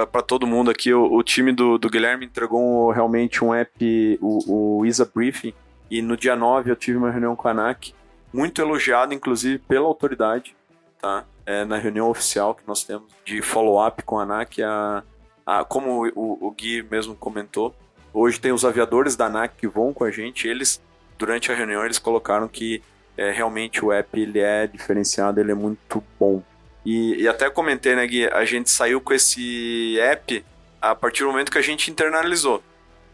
Para 0.09 0.21
todo 0.21 0.47
mundo 0.47 0.71
aqui, 0.71 0.93
o, 0.93 1.13
o 1.13 1.21
time 1.21 1.51
do, 1.51 1.77
do, 1.77 1.89
Guilherme 1.89 2.25
entregou 2.25 2.61
um, 2.61 2.93
realmente 2.93 3.43
um 3.43 3.53
app, 3.53 4.17
o, 4.21 4.79
o 4.79 4.85
ISA 4.85 5.09
Briefing, 5.13 5.53
e 5.91 6.01
no 6.01 6.15
dia 6.15 6.33
9 6.33 6.71
eu 6.71 6.77
tive 6.77 6.97
uma 6.97 7.11
reunião 7.11 7.35
com 7.35 7.49
a 7.49 7.51
ANAC, 7.51 7.93
muito 8.31 8.61
elogiado, 8.61 9.13
inclusive, 9.13 9.59
pela 9.59 9.85
autoridade, 9.85 10.55
tá? 11.01 11.25
É, 11.45 11.65
na 11.65 11.77
reunião 11.77 12.09
oficial 12.09 12.55
que 12.55 12.63
nós 12.67 12.83
temos 12.83 13.11
de 13.25 13.41
follow-up 13.41 14.03
com 14.03 14.19
a 14.19 14.23
ANAC, 14.23 14.61
a, 14.61 15.03
a, 15.45 15.63
como 15.63 16.07
o, 16.15 16.47
o 16.47 16.51
Gui 16.51 16.83
mesmo 16.83 17.15
comentou, 17.15 17.75
hoje 18.13 18.39
tem 18.39 18.51
os 18.51 18.63
aviadores 18.63 19.15
da 19.15 19.25
ANAC 19.25 19.55
que 19.57 19.67
vão 19.67 19.93
com 19.93 20.03
a 20.03 20.11
gente, 20.11 20.47
eles, 20.47 20.81
durante 21.17 21.51
a 21.51 21.55
reunião, 21.55 21.83
eles 21.83 21.99
colocaram 21.99 22.47
que 22.47 22.81
é, 23.17 23.31
realmente 23.31 23.83
o 23.83 23.91
app 23.91 24.19
ele 24.19 24.39
é 24.39 24.67
diferenciado, 24.67 25.39
ele 25.39 25.51
é 25.51 25.55
muito 25.55 26.03
bom. 26.19 26.41
E, 26.85 27.21
e 27.21 27.27
até 27.27 27.49
comentei, 27.49 27.95
né, 27.95 28.05
Gui, 28.05 28.27
a 28.27 28.43
gente 28.45 28.69
saiu 28.69 28.99
com 28.99 29.13
esse 29.13 29.97
app 29.99 30.43
a 30.81 30.93
partir 30.93 31.23
do 31.23 31.31
momento 31.31 31.51
que 31.51 31.57
a 31.57 31.61
gente 31.61 31.89
internalizou. 31.89 32.61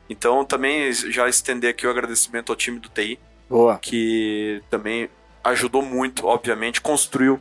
Então, 0.10 0.44
também 0.44 0.92
já 0.92 1.30
estender 1.30 1.70
aqui 1.70 1.86
o 1.86 1.90
agradecimento 1.90 2.52
ao 2.52 2.56
time 2.56 2.80
do 2.80 2.90
TI, 2.90 3.20
Boa. 3.48 3.78
que 3.78 4.64
também 4.70 5.08
ajudou 5.44 5.84
muito, 5.84 6.26
obviamente, 6.26 6.82
construiu 6.82 7.40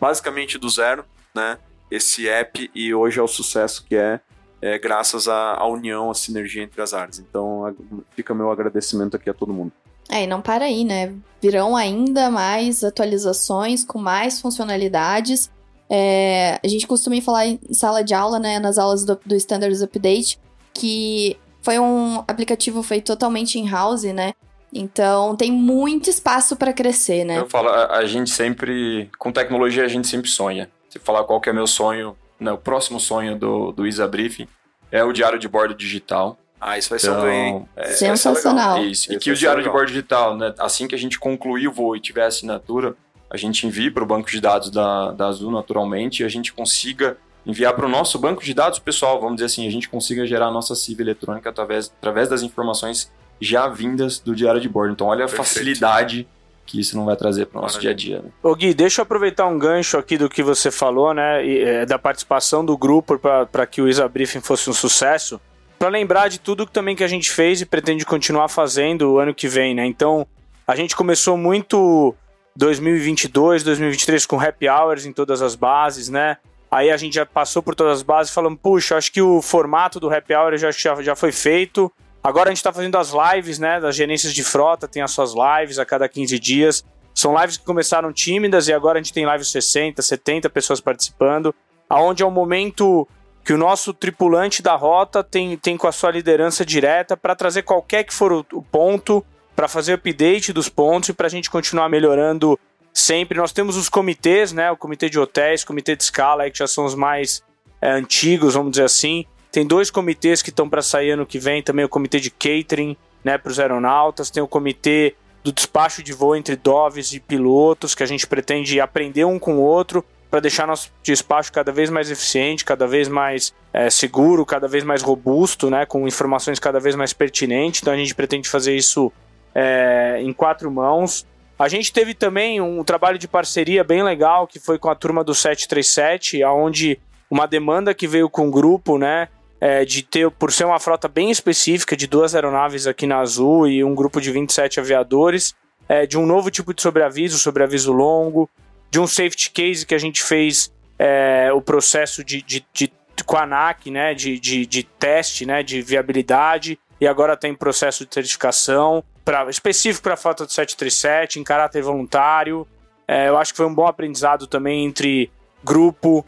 basicamente 0.00 0.58
do 0.58 0.68
zero, 0.68 1.04
né? 1.34 1.58
Esse 1.90 2.28
app 2.28 2.70
e 2.74 2.94
hoje 2.94 3.20
é 3.20 3.22
o 3.22 3.28
sucesso 3.28 3.84
que 3.84 3.96
é, 3.96 4.20
é 4.60 4.78
graças 4.78 5.28
à, 5.28 5.54
à 5.54 5.66
união, 5.66 6.10
à 6.10 6.14
sinergia 6.14 6.62
entre 6.62 6.82
as 6.82 6.92
áreas. 6.92 7.18
Então 7.18 7.74
fica 8.14 8.34
meu 8.34 8.50
agradecimento 8.50 9.16
aqui 9.16 9.30
a 9.30 9.34
todo 9.34 9.52
mundo. 9.52 9.72
É, 10.08 10.24
e 10.24 10.26
não 10.26 10.40
para 10.40 10.64
aí, 10.64 10.84
né? 10.84 11.14
Virão 11.40 11.76
ainda 11.76 12.30
mais 12.30 12.84
atualizações 12.84 13.84
com 13.84 13.98
mais 13.98 14.40
funcionalidades. 14.40 15.50
É, 15.88 16.60
a 16.64 16.68
gente 16.68 16.86
costuma 16.86 17.20
falar 17.20 17.46
em 17.46 17.60
sala 17.72 18.02
de 18.02 18.14
aula, 18.14 18.38
né? 18.38 18.58
Nas 18.58 18.78
aulas 18.78 19.04
do, 19.04 19.18
do 19.24 19.34
Standards 19.34 19.82
Update, 19.82 20.38
que 20.72 21.36
foi 21.62 21.78
um 21.78 22.18
aplicativo 22.28 22.82
feito 22.82 23.06
totalmente 23.06 23.58
in-house, 23.58 24.04
né? 24.04 24.34
Então 24.72 25.36
tem 25.36 25.52
muito 25.52 26.10
espaço 26.10 26.56
para 26.56 26.72
crescer, 26.72 27.24
né? 27.24 27.38
Eu 27.38 27.48
falo, 27.48 27.68
a, 27.68 27.98
a, 27.98 28.06
gente 28.06 28.30
sempre, 28.30 29.10
com 29.18 29.32
tecnologia 29.32 29.84
a 29.84 29.88
gente 29.88 30.06
sempre 30.08 30.28
sonha. 30.28 30.68
Se 30.88 30.98
falar 30.98 31.24
qual 31.24 31.40
que 31.40 31.48
é 31.48 31.52
meu 31.52 31.66
sonho, 31.66 32.16
né, 32.38 32.52
o 32.52 32.58
próximo 32.58 33.00
sonho 33.00 33.38
do, 33.38 33.72
do 33.72 33.86
Isa 33.86 34.06
Briefing 34.06 34.48
é 34.90 35.02
o 35.02 35.12
diário 35.12 35.38
de 35.38 35.48
bordo 35.48 35.74
digital. 35.74 36.38
Ah, 36.60 36.78
isso 36.78 36.88
vai 36.90 36.98
então, 36.98 37.20
ser 37.20 37.26
um 37.26 37.48
então, 37.48 37.68
é, 37.76 37.86
Sensacional. 37.88 38.84
Isso. 38.84 39.12
E 39.12 39.18
que 39.18 39.30
o 39.30 39.34
diário 39.34 39.58
legal. 39.58 39.72
de 39.72 39.78
bordo 39.78 39.88
digital, 39.88 40.36
né, 40.36 40.54
assim 40.58 40.86
que 40.86 40.94
a 40.94 40.98
gente 40.98 41.18
concluir 41.18 41.68
o 41.68 41.72
voo 41.72 41.96
e 41.96 42.00
tiver 42.00 42.24
a 42.24 42.28
assinatura, 42.28 42.94
a 43.30 43.36
gente 43.36 43.66
envie 43.66 43.90
para 43.90 44.02
o 44.02 44.06
banco 44.06 44.30
de 44.30 44.40
dados 44.40 44.70
da, 44.70 45.12
da 45.12 45.26
Azul 45.26 45.50
naturalmente 45.50 46.22
e 46.22 46.24
a 46.24 46.28
gente 46.28 46.52
consiga 46.52 47.16
enviar 47.44 47.74
para 47.74 47.86
o 47.86 47.88
nosso 47.88 48.18
banco 48.18 48.42
de 48.42 48.52
dados 48.52 48.78
pessoal, 48.78 49.20
vamos 49.20 49.36
dizer 49.36 49.46
assim, 49.46 49.66
a 49.66 49.70
gente 49.70 49.88
consiga 49.88 50.26
gerar 50.26 50.46
a 50.46 50.50
nossa 50.50 50.74
CIV 50.74 51.02
eletrônica 51.02 51.48
através, 51.48 51.92
através 51.98 52.28
das 52.28 52.42
informações 52.42 53.10
já 53.40 53.68
vindas 53.68 54.18
do 54.18 54.34
diário 54.34 54.60
de 54.60 54.68
bordo. 54.68 54.92
Então, 54.92 55.06
olha 55.08 55.24
a 55.24 55.28
Perfeito. 55.28 55.44
facilidade 55.44 56.28
que 56.66 56.80
isso 56.80 56.96
não 56.96 57.04
vai 57.04 57.16
trazer 57.16 57.46
para 57.46 57.60
o 57.60 57.62
nosso 57.62 57.78
dia 57.78 57.92
a 57.92 57.94
dia. 57.94 58.20
né? 58.20 58.30
Ô 58.42 58.54
Gui, 58.54 58.74
deixa 58.74 59.00
eu 59.00 59.04
aproveitar 59.04 59.46
um 59.46 59.56
gancho 59.56 59.96
aqui 59.96 60.18
do 60.18 60.28
que 60.28 60.42
você 60.42 60.70
falou, 60.70 61.14
né, 61.14 61.46
e, 61.46 61.62
é, 61.62 61.86
da 61.86 61.96
participação 61.96 62.64
do 62.64 62.76
grupo 62.76 63.18
para 63.18 63.66
que 63.66 63.80
o 63.80 63.88
Isa 63.88 64.08
Briefing 64.08 64.40
fosse 64.40 64.68
um 64.68 64.72
sucesso, 64.72 65.40
para 65.78 65.88
lembrar 65.88 66.28
de 66.28 66.40
tudo 66.40 66.66
que 66.66 66.72
também 66.72 66.96
que 66.96 67.04
a 67.04 67.08
gente 67.08 67.30
fez 67.30 67.60
e 67.60 67.66
pretende 67.66 68.04
continuar 68.04 68.48
fazendo 68.48 69.12
o 69.12 69.18
ano 69.18 69.32
que 69.32 69.46
vem, 69.46 69.74
né? 69.74 69.86
Então, 69.86 70.26
a 70.66 70.74
gente 70.74 70.96
começou 70.96 71.36
muito 71.36 72.14
2022, 72.56 73.62
2023 73.62 74.26
com 74.26 74.40
happy 74.40 74.68
hours 74.68 75.06
em 75.06 75.12
todas 75.12 75.42
as 75.42 75.54
bases, 75.54 76.08
né? 76.08 76.38
Aí 76.70 76.90
a 76.90 76.96
gente 76.96 77.14
já 77.14 77.24
passou 77.24 77.62
por 77.62 77.74
todas 77.74 77.98
as 77.98 78.02
bases 78.02 78.32
falando, 78.32 78.56
puxa, 78.56 78.96
acho 78.96 79.12
que 79.12 79.22
o 79.22 79.40
formato 79.40 80.00
do 80.00 80.12
happy 80.12 80.34
hour 80.34 80.56
já, 80.56 80.70
já, 80.72 81.00
já 81.00 81.14
foi 81.14 81.30
feito. 81.30 81.92
Agora 82.26 82.48
a 82.48 82.50
gente 82.50 82.56
está 82.56 82.72
fazendo 82.72 82.98
as 82.98 83.12
lives, 83.12 83.60
né? 83.60 83.78
Das 83.78 83.94
gerências 83.94 84.34
de 84.34 84.42
frota, 84.42 84.88
tem 84.88 85.00
as 85.00 85.12
suas 85.12 85.32
lives 85.32 85.78
a 85.78 85.86
cada 85.86 86.08
15 86.08 86.36
dias. 86.40 86.84
São 87.14 87.40
lives 87.40 87.56
que 87.56 87.64
começaram 87.64 88.12
tímidas 88.12 88.66
e 88.66 88.72
agora 88.72 88.98
a 88.98 89.00
gente 89.02 89.12
tem 89.12 89.24
lives 89.24 89.48
60, 89.48 90.02
70 90.02 90.50
pessoas 90.50 90.80
participando, 90.80 91.54
aonde 91.88 92.24
é 92.24 92.26
um 92.26 92.30
momento 92.32 93.06
que 93.44 93.52
o 93.52 93.56
nosso 93.56 93.94
tripulante 93.94 94.60
da 94.60 94.74
rota 94.74 95.22
tem, 95.22 95.56
tem 95.56 95.76
com 95.76 95.86
a 95.86 95.92
sua 95.92 96.10
liderança 96.10 96.66
direta 96.66 97.16
para 97.16 97.36
trazer 97.36 97.62
qualquer 97.62 98.02
que 98.02 98.12
for 98.12 98.32
o, 98.32 98.44
o 98.54 98.60
ponto, 98.60 99.24
para 99.54 99.68
fazer 99.68 99.92
update 99.92 100.52
dos 100.52 100.68
pontos 100.68 101.10
e 101.10 101.12
para 101.12 101.28
a 101.28 101.30
gente 101.30 101.48
continuar 101.48 101.88
melhorando 101.88 102.58
sempre. 102.92 103.38
Nós 103.38 103.52
temos 103.52 103.76
os 103.76 103.88
comitês, 103.88 104.52
né? 104.52 104.68
O 104.72 104.76
comitê 104.76 105.08
de 105.08 105.16
hotéis, 105.16 105.62
comitê 105.62 105.94
de 105.94 106.02
escala, 106.02 106.50
que 106.50 106.58
já 106.58 106.66
são 106.66 106.86
os 106.86 106.96
mais 106.96 107.44
é, 107.80 107.92
antigos, 107.92 108.54
vamos 108.54 108.72
dizer 108.72 108.84
assim. 108.84 109.24
Tem 109.56 109.66
dois 109.66 109.90
comitês 109.90 110.42
que 110.42 110.50
estão 110.50 110.68
para 110.68 110.82
sair 110.82 111.12
ano 111.12 111.24
que 111.24 111.38
vem, 111.38 111.62
também 111.62 111.82
o 111.82 111.88
comitê 111.88 112.20
de 112.20 112.30
catering, 112.30 112.94
né, 113.24 113.38
para 113.38 113.50
os 113.50 113.58
aeronautas. 113.58 114.28
Tem 114.28 114.42
o 114.42 114.46
comitê 114.46 115.14
do 115.42 115.50
despacho 115.50 116.02
de 116.02 116.12
voo 116.12 116.36
entre 116.36 116.56
doves 116.56 117.14
e 117.14 117.20
pilotos, 117.20 117.94
que 117.94 118.02
a 118.02 118.06
gente 118.06 118.26
pretende 118.26 118.78
aprender 118.82 119.24
um 119.24 119.38
com 119.38 119.54
o 119.54 119.62
outro 119.62 120.04
para 120.30 120.40
deixar 120.40 120.66
nosso 120.66 120.92
despacho 121.02 121.50
cada 121.50 121.72
vez 121.72 121.88
mais 121.88 122.10
eficiente, 122.10 122.66
cada 122.66 122.86
vez 122.86 123.08
mais 123.08 123.54
é, 123.72 123.88
seguro, 123.88 124.44
cada 124.44 124.68
vez 124.68 124.84
mais 124.84 125.00
robusto, 125.00 125.70
né, 125.70 125.86
com 125.86 126.06
informações 126.06 126.58
cada 126.58 126.78
vez 126.78 126.94
mais 126.94 127.14
pertinentes. 127.14 127.80
Então 127.80 127.94
a 127.94 127.96
gente 127.96 128.14
pretende 128.14 128.50
fazer 128.50 128.76
isso 128.76 129.10
é, 129.54 130.20
em 130.20 130.34
quatro 130.34 130.70
mãos. 130.70 131.24
A 131.58 131.66
gente 131.66 131.94
teve 131.94 132.12
também 132.12 132.60
um 132.60 132.84
trabalho 132.84 133.18
de 133.18 133.26
parceria 133.26 133.82
bem 133.82 134.02
legal 134.02 134.46
que 134.46 134.60
foi 134.60 134.78
com 134.78 134.90
a 134.90 134.94
turma 134.94 135.24
do 135.24 135.34
737, 135.34 136.42
aonde 136.42 137.00
uma 137.30 137.46
demanda 137.46 137.94
que 137.94 138.06
veio 138.06 138.28
com 138.28 138.48
o 138.48 138.50
grupo, 138.50 138.98
né, 138.98 139.28
é, 139.60 139.84
de 139.84 140.02
ter, 140.02 140.30
por 140.30 140.52
ser 140.52 140.64
uma 140.64 140.78
frota 140.78 141.08
bem 141.08 141.30
específica 141.30 141.96
de 141.96 142.06
duas 142.06 142.34
aeronaves 142.34 142.86
aqui 142.86 143.06
na 143.06 143.18
Azul 143.18 143.66
e 143.66 143.82
um 143.82 143.94
grupo 143.94 144.20
de 144.20 144.30
27 144.30 144.80
aviadores, 144.80 145.54
é, 145.88 146.06
de 146.06 146.18
um 146.18 146.26
novo 146.26 146.50
tipo 146.50 146.74
de 146.74 146.82
sobreaviso, 146.82 147.38
sobreaviso 147.38 147.92
longo, 147.92 148.48
de 148.90 149.00
um 149.00 149.06
safety 149.06 149.50
case 149.50 149.86
que 149.86 149.94
a 149.94 149.98
gente 149.98 150.22
fez 150.22 150.72
é, 150.98 151.50
o 151.52 151.60
processo 151.60 152.24
de, 152.24 152.42
de, 152.42 152.64
de, 152.72 152.92
com 153.24 153.36
a 153.36 153.42
ANAC, 153.42 153.90
né, 153.90 154.14
de, 154.14 154.38
de, 154.38 154.66
de 154.66 154.82
teste, 154.82 155.46
né, 155.46 155.62
de 155.62 155.80
viabilidade, 155.82 156.78
e 157.00 157.06
agora 157.06 157.36
tem 157.36 157.54
processo 157.54 158.06
de 158.06 158.14
certificação 158.14 159.04
pra, 159.24 159.48
específico 159.50 160.02
para 160.02 160.14
a 160.14 160.16
frota 160.16 160.46
do 160.46 160.52
737, 160.52 161.38
em 161.38 161.44
caráter 161.44 161.82
voluntário. 161.82 162.66
É, 163.06 163.28
eu 163.28 163.36
acho 163.36 163.52
que 163.52 163.56
foi 163.58 163.66
um 163.66 163.74
bom 163.74 163.86
aprendizado 163.86 164.46
também 164.46 164.86
entre 164.86 165.30
grupo 165.62 166.24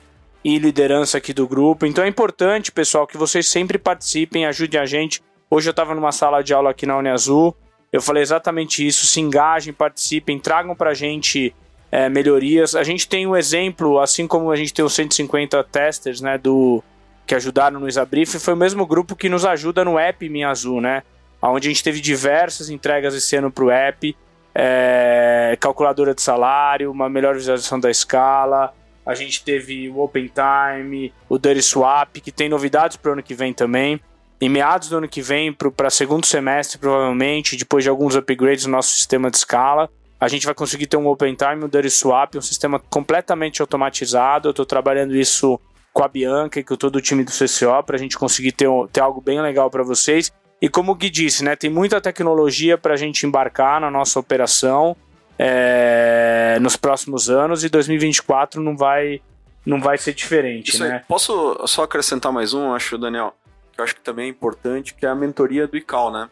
e 0.54 0.58
liderança 0.58 1.18
aqui 1.18 1.32
do 1.32 1.46
grupo. 1.46 1.84
Então 1.84 2.04
é 2.04 2.08
importante, 2.08 2.72
pessoal, 2.72 3.06
que 3.06 3.16
vocês 3.16 3.46
sempre 3.46 3.78
participem, 3.78 4.46
ajudem 4.46 4.80
a 4.80 4.86
gente. 4.86 5.22
Hoje 5.50 5.68
eu 5.68 5.72
estava 5.72 5.94
numa 5.94 6.12
sala 6.12 6.42
de 6.42 6.54
aula 6.54 6.70
aqui 6.70 6.86
na 6.86 6.96
Uniazul, 6.96 7.54
eu 7.92 8.02
falei 8.02 8.22
exatamente 8.22 8.86
isso, 8.86 9.06
se 9.06 9.20
engajem, 9.20 9.72
participem, 9.72 10.38
tragam 10.38 10.74
pra 10.74 10.94
gente 10.94 11.54
é, 11.90 12.08
melhorias. 12.08 12.74
A 12.74 12.82
gente 12.82 13.08
tem 13.08 13.26
um 13.26 13.36
exemplo, 13.36 13.98
assim 13.98 14.26
como 14.26 14.50
a 14.50 14.56
gente 14.56 14.72
tem 14.72 14.84
os 14.84 14.94
150 14.94 15.62
testers, 15.64 16.20
né, 16.20 16.36
do 16.36 16.82
que 17.26 17.34
ajudaram 17.34 17.78
no 17.78 17.86
Isabrief, 17.86 18.38
foi 18.38 18.54
o 18.54 18.56
mesmo 18.56 18.86
grupo 18.86 19.14
que 19.14 19.28
nos 19.28 19.44
ajuda 19.44 19.84
no 19.84 19.98
app 19.98 20.26
Minha 20.30 20.48
Azul, 20.48 20.80
né? 20.80 21.02
Onde 21.42 21.68
a 21.68 21.70
gente 21.70 21.84
teve 21.84 22.00
diversas 22.00 22.70
entregas 22.70 23.14
esse 23.14 23.36
ano 23.36 23.50
pro 23.50 23.70
app, 23.70 24.16
é, 24.54 25.54
calculadora 25.60 26.14
de 26.14 26.22
salário, 26.22 26.90
uma 26.90 27.06
melhor 27.08 27.34
visualização 27.34 27.78
da 27.78 27.90
escala. 27.90 28.72
A 29.08 29.14
gente 29.14 29.42
teve 29.42 29.88
o 29.88 30.00
Open 30.00 30.28
Time, 30.28 31.14
o 31.30 31.38
Dirty 31.38 31.62
Swap, 31.62 32.14
que 32.16 32.30
tem 32.30 32.46
novidades 32.46 32.98
para 32.98 33.08
o 33.08 33.12
ano 33.14 33.22
que 33.22 33.32
vem 33.32 33.54
também. 33.54 33.98
Em 34.38 34.50
meados 34.50 34.90
do 34.90 34.98
ano 34.98 35.08
que 35.08 35.22
vem, 35.22 35.50
para 35.50 35.88
segundo 35.88 36.26
semestre, 36.26 36.78
provavelmente, 36.78 37.56
depois 37.56 37.82
de 37.82 37.88
alguns 37.88 38.14
upgrades 38.14 38.66
no 38.66 38.72
nosso 38.72 38.90
sistema 38.90 39.30
de 39.30 39.38
escala, 39.38 39.88
a 40.20 40.28
gente 40.28 40.44
vai 40.44 40.54
conseguir 40.54 40.88
ter 40.88 40.98
um 40.98 41.06
Open 41.06 41.34
Time, 41.34 41.64
um 41.64 41.68
Dirty 41.70 41.88
Swap, 41.88 42.34
um 42.34 42.42
sistema 42.42 42.78
completamente 42.78 43.62
automatizado. 43.62 44.48
Eu 44.48 44.50
estou 44.50 44.66
trabalhando 44.66 45.16
isso 45.16 45.58
com 45.90 46.04
a 46.04 46.08
Bianca 46.08 46.60
e 46.60 46.62
com 46.62 46.76
todo 46.76 46.96
o 46.96 47.00
time 47.00 47.24
do 47.24 47.32
CCO 47.32 47.82
para 47.86 47.96
a 47.96 47.98
gente 47.98 48.18
conseguir 48.18 48.52
ter, 48.52 48.68
ter 48.92 49.00
algo 49.00 49.22
bem 49.22 49.40
legal 49.40 49.70
para 49.70 49.82
vocês. 49.82 50.30
E 50.60 50.68
como 50.68 50.92
o 50.92 50.94
Gui 50.94 51.08
disse, 51.08 51.42
né, 51.42 51.56
tem 51.56 51.70
muita 51.70 51.98
tecnologia 51.98 52.76
para 52.76 52.92
a 52.92 52.96
gente 52.96 53.24
embarcar 53.24 53.80
na 53.80 53.90
nossa 53.90 54.20
operação 54.20 54.94
é, 55.38 56.58
nos 56.60 56.76
próximos 56.76 57.30
anos 57.30 57.62
e 57.62 57.68
2024 57.68 58.60
não 58.60 58.76
vai, 58.76 59.20
não 59.64 59.80
vai 59.80 59.96
ser 59.96 60.12
diferente, 60.12 60.70
Isso 60.70 60.82
aí. 60.82 60.90
né? 60.90 61.04
Posso 61.06 61.56
só 61.66 61.84
acrescentar 61.84 62.32
mais 62.32 62.52
um, 62.52 62.72
acho, 62.74 62.98
Daniel? 62.98 63.34
Que 63.72 63.80
eu 63.80 63.84
acho 63.84 63.94
que 63.94 64.00
também 64.00 64.26
é 64.26 64.28
importante, 64.28 64.94
que 64.94 65.06
é 65.06 65.08
a 65.08 65.14
mentoria 65.14 65.66
do 65.68 65.76
ICAO, 65.76 66.10
né? 66.10 66.28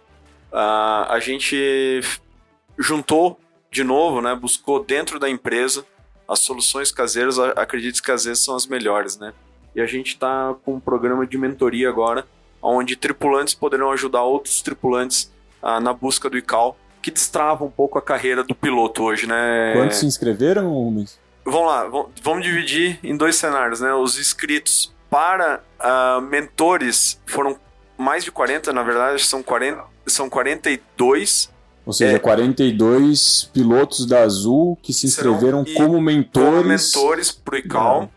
Ah, 0.52 1.06
a 1.10 1.20
gente 1.20 2.00
juntou 2.78 3.38
de 3.70 3.84
novo, 3.84 4.20
né? 4.20 4.34
Buscou 4.34 4.82
dentro 4.82 5.18
da 5.18 5.30
empresa 5.30 5.84
as 6.28 6.40
soluções 6.40 6.90
caseiras, 6.90 7.38
acredito 7.38 8.02
que 8.02 8.10
às 8.10 8.24
vezes 8.24 8.44
são 8.44 8.56
as 8.56 8.66
melhores, 8.66 9.16
né? 9.16 9.32
E 9.74 9.80
a 9.80 9.86
gente 9.86 10.08
está 10.08 10.54
com 10.64 10.74
um 10.74 10.80
programa 10.80 11.24
de 11.26 11.38
mentoria 11.38 11.88
agora, 11.88 12.26
onde 12.60 12.96
tripulantes 12.96 13.54
poderão 13.54 13.92
ajudar 13.92 14.22
outros 14.22 14.60
tripulantes 14.60 15.32
ah, 15.62 15.78
na 15.78 15.92
busca 15.92 16.28
do 16.28 16.36
ICAO, 16.36 16.76
que 17.06 17.10
destrava 17.12 17.64
um 17.64 17.70
pouco 17.70 17.96
a 17.98 18.02
carreira 18.02 18.42
do 18.42 18.52
piloto 18.52 19.04
hoje, 19.04 19.28
né? 19.28 19.72
Quantos 19.76 19.98
se 19.98 20.06
inscreveram, 20.06 20.68
Rubens? 20.72 21.20
Vamos 21.44 21.68
lá, 21.68 21.84
vam- 21.84 22.06
vamos 22.20 22.42
dividir 22.44 22.98
em 23.00 23.16
dois 23.16 23.36
cenários, 23.36 23.80
né? 23.80 23.94
Os 23.94 24.18
inscritos 24.18 24.92
para 25.08 25.62
ah, 25.78 26.20
mentores 26.20 27.20
foram 27.24 27.56
mais 27.96 28.24
de 28.24 28.32
40, 28.32 28.72
na 28.72 28.82
verdade, 28.82 29.22
são 29.22 29.40
40, 29.40 29.84
são 30.04 30.28
42. 30.28 31.48
Ou 31.86 31.92
seja, 31.92 32.16
É. 32.16 32.18
42 32.18 33.48
pilotos 33.54 34.04
da 34.04 34.22
Azul 34.22 34.76
que 34.82 34.92
se 34.92 35.06
inscreveram 35.06 35.64
como 35.76 36.00
mentores. 36.00 36.92
como 36.92 37.04
mentores 37.04 37.30
pro 37.30 37.56
ICAO. 37.56 38.02
É. 38.02 38.08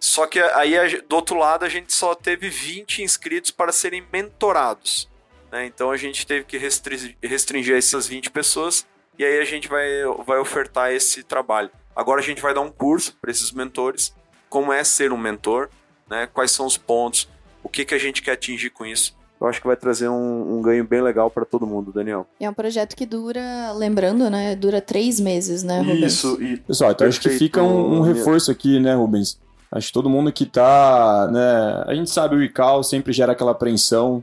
Só 0.00 0.26
que 0.26 0.40
aí, 0.40 0.74
do 1.08 1.14
outro 1.14 1.36
lado, 1.38 1.64
a 1.64 1.68
gente 1.68 1.94
só 1.94 2.12
teve 2.12 2.48
20 2.48 3.02
inscritos 3.04 3.52
para 3.52 3.70
serem 3.70 4.02
mentorados. 4.12 5.08
Né? 5.52 5.66
Então 5.66 5.90
a 5.90 5.96
gente 5.98 6.26
teve 6.26 6.44
que 6.46 6.56
restri- 6.56 7.16
restringir 7.22 7.76
essas 7.76 8.08
20 8.08 8.30
pessoas 8.30 8.86
e 9.18 9.24
aí 9.24 9.38
a 9.38 9.44
gente 9.44 9.68
vai, 9.68 9.86
vai 10.26 10.38
ofertar 10.38 10.90
esse 10.90 11.22
trabalho. 11.22 11.70
Agora 11.94 12.20
a 12.20 12.24
gente 12.24 12.40
vai 12.40 12.54
dar 12.54 12.62
um 12.62 12.70
curso 12.70 13.14
para 13.20 13.30
esses 13.30 13.52
mentores, 13.52 14.14
como 14.48 14.72
é 14.72 14.82
ser 14.82 15.12
um 15.12 15.18
mentor, 15.18 15.68
né? 16.08 16.26
quais 16.32 16.50
são 16.50 16.64
os 16.64 16.78
pontos, 16.78 17.28
o 17.62 17.68
que, 17.68 17.84
que 17.84 17.94
a 17.94 17.98
gente 17.98 18.22
quer 18.22 18.32
atingir 18.32 18.70
com 18.70 18.86
isso. 18.86 19.14
Eu 19.38 19.48
acho 19.48 19.60
que 19.60 19.66
vai 19.66 19.76
trazer 19.76 20.08
um, 20.08 20.56
um 20.58 20.62
ganho 20.62 20.84
bem 20.84 21.02
legal 21.02 21.28
para 21.28 21.44
todo 21.44 21.66
mundo, 21.66 21.92
Daniel. 21.92 22.26
É 22.38 22.48
um 22.48 22.54
projeto 22.54 22.94
que 22.94 23.04
dura, 23.04 23.72
lembrando, 23.72 24.30
né? 24.30 24.54
Dura 24.54 24.80
três 24.80 25.18
meses, 25.18 25.64
né, 25.64 25.80
Rubens? 25.80 26.12
Isso, 26.12 26.40
e 26.40 26.58
Pessoal, 26.58 26.92
então 26.92 27.08
acho 27.08 27.20
que 27.20 27.28
fica 27.30 27.60
um, 27.60 27.98
um 27.98 28.00
reforço 28.02 28.52
aqui, 28.52 28.78
né, 28.78 28.94
Rubens? 28.94 29.40
Acho 29.72 29.88
que 29.88 29.92
todo 29.92 30.08
mundo 30.08 30.30
que 30.32 30.46
tá, 30.46 31.28
né, 31.32 31.84
a 31.88 31.94
gente 31.94 32.08
sabe 32.10 32.36
o 32.36 32.42
ICAO 32.42 32.84
sempre 32.84 33.12
gera 33.12 33.32
aquela 33.32 33.50
apreensão 33.50 34.22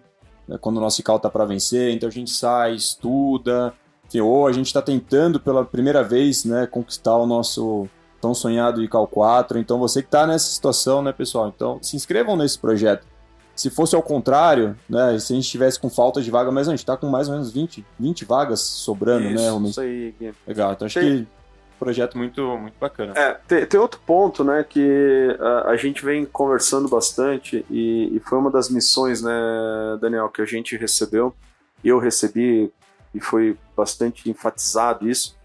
né, 0.49 0.57
quando 0.59 0.77
o 0.77 0.81
nosso 0.81 0.99
ICAO 0.99 1.19
tá 1.19 1.29
para 1.29 1.45
vencer, 1.45 1.93
então 1.93 2.09
a 2.09 2.11
gente 2.11 2.31
sai, 2.31 2.73
estuda, 2.73 3.71
enfim, 4.07 4.19
ou 4.21 4.47
a 4.47 4.51
gente 4.51 4.73
tá 4.73 4.81
tentando 4.81 5.39
pela 5.39 5.63
primeira 5.63 6.03
vez, 6.03 6.43
né, 6.43 6.65
conquistar 6.65 7.15
o 7.15 7.27
nosso 7.27 7.87
tão 8.19 8.33
sonhado 8.33 8.83
ICAO 8.83 9.07
4, 9.07 9.59
então 9.59 9.77
você 9.77 10.01
que 10.01 10.09
tá 10.09 10.25
nessa 10.25 10.49
situação, 10.49 11.03
né, 11.03 11.13
pessoal, 11.13 11.47
então 11.47 11.77
se 11.81 11.95
inscrevam 11.95 12.35
nesse 12.35 12.57
projeto. 12.57 13.07
Se 13.55 13.69
fosse 13.69 13.93
ao 13.93 14.01
contrário, 14.01 14.75
né, 14.89 15.19
se 15.19 15.33
a 15.33 15.35
gente 15.35 15.45
estivesse 15.45 15.79
com 15.79 15.89
falta 15.89 16.21
de 16.21 16.31
vaga, 16.31 16.51
mas 16.51 16.67
a 16.67 16.71
gente 16.71 16.85
tá 16.85 16.97
com 16.97 17.07
mais 17.07 17.27
ou 17.27 17.35
menos 17.35 17.51
20, 17.51 17.85
20 17.99 18.25
vagas 18.25 18.61
sobrando, 18.61 19.29
né, 19.29 19.49
Rubens? 19.49 19.71
isso 19.71 19.81
aí, 19.81 20.15
Gui. 20.19 20.33
Legal, 20.47 20.73
então 20.73 20.85
acho 20.85 20.99
que 20.99 21.27
projeto 21.79 22.17
muito, 22.17 22.41
muito 22.57 22.77
bacana. 22.79 23.13
É, 23.15 23.39
tem, 23.47 23.65
tem 23.65 23.79
outro 23.79 23.99
ponto, 24.05 24.43
né, 24.43 24.65
que 24.67 25.35
a, 25.39 25.69
a 25.71 25.77
gente 25.77 26.03
vem 26.03 26.25
conversando 26.25 26.89
bastante 26.89 27.65
e, 27.69 28.15
e 28.15 28.19
foi 28.19 28.37
uma 28.37 28.51
das 28.51 28.69
missões, 28.69 29.21
né, 29.21 29.31
Daniel, 30.01 30.29
que 30.29 30.41
a 30.41 30.45
gente 30.45 30.75
recebeu, 30.75 31.33
eu 31.83 31.97
recebi, 31.97 32.71
e 33.15 33.19
foi 33.19 33.57
bastante 33.75 34.29
enfatizado 34.29 35.09
isso, 35.09 35.37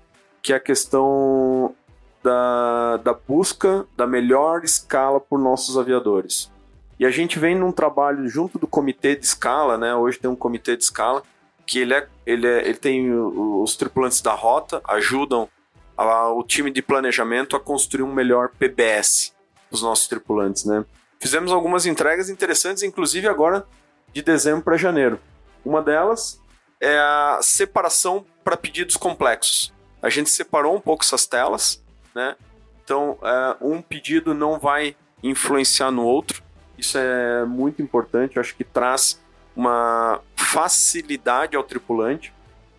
que 0.43 0.53
é 0.53 0.57
a 0.57 0.61
questão 0.61 1.75
da, 2.23 2.99
da 2.99 3.15
busca 3.15 3.87
da 3.97 4.07
melhor 4.07 4.65
escala 4.65 5.21
por 5.21 5.39
nossos 5.39 5.79
aviadores. 5.79 6.51
E 6.99 7.07
a 7.07 7.11
gente 7.11 7.39
vem 7.39 7.57
num 7.57 7.73
trabalho 7.73 8.29
junto 8.29 8.59
do 8.59 8.67
comitê 8.67 9.17
de 9.17 9.25
escala, 9.25 9.79
né, 9.79 9.95
hoje 9.95 10.19
tem 10.19 10.31
um 10.31 10.37
comitê 10.37 10.77
de 10.77 10.83
escala, 10.83 11.23
que 11.67 11.79
ele, 11.79 11.95
é, 11.95 12.07
ele, 12.27 12.47
é, 12.47 12.69
ele 12.69 12.75
tem 12.75 13.11
os 13.11 13.75
tripulantes 13.77 14.21
da 14.21 14.35
rota, 14.35 14.83
ajudam 14.87 15.49
a, 15.97 16.31
o 16.31 16.43
time 16.43 16.71
de 16.71 16.83
planejamento 16.83 17.57
a 17.57 17.61
construir 17.61 18.03
um 18.03 18.13
melhor 18.13 18.51
PBS 18.59 19.35
os 19.71 19.83
nossos 19.83 20.07
tripulantes, 20.07 20.65
né? 20.65 20.85
Fizemos 21.21 21.51
algumas 21.51 21.87
entregas 21.87 22.29
interessantes, 22.29 22.83
inclusive 22.83 23.27
agora 23.27 23.67
de 24.13 24.23
dezembro 24.23 24.63
para 24.63 24.77
janeiro. 24.77 25.19
Uma 25.65 25.83
delas 25.83 26.41
é 26.81 26.99
a 26.99 27.41
separação 27.43 28.25
para 28.45 28.57
pedidos 28.57 28.97
complexos. 28.97 29.73
A 30.03 30.11
gente 30.11 30.31
separou 30.31 30.77
um 30.77 30.81
pouco 30.81 31.03
essas 31.03 31.27
telas, 31.27 31.83
né? 32.15 32.37
Então, 32.85 33.19
é, 33.23 33.57
um 33.61 33.81
pedido 33.81 34.35
não 34.35 34.59
vai 34.59 34.95
influenciar 35.23 35.91
no 35.91 36.05
outro. 36.05 36.43
Isso 36.77 36.99
é 36.99 37.45
muito 37.47 37.81
importante. 37.81 38.37
Eu 38.37 38.41
acho 38.41 38.55
que 38.55 38.65
traz 38.65 39.21
uma 39.57 40.21
facilidade 40.37 41.57
ao 41.57 41.65
tripulante. 41.65 42.35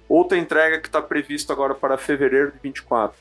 Outra 0.07 0.37
entrega 0.37 0.79
que 0.79 0.87
está 0.87 1.01
prevista 1.01 1.53
agora 1.53 1.73
para 1.73 1.97
fevereiro 1.97 2.51
de 2.51 2.59
24, 2.61 3.17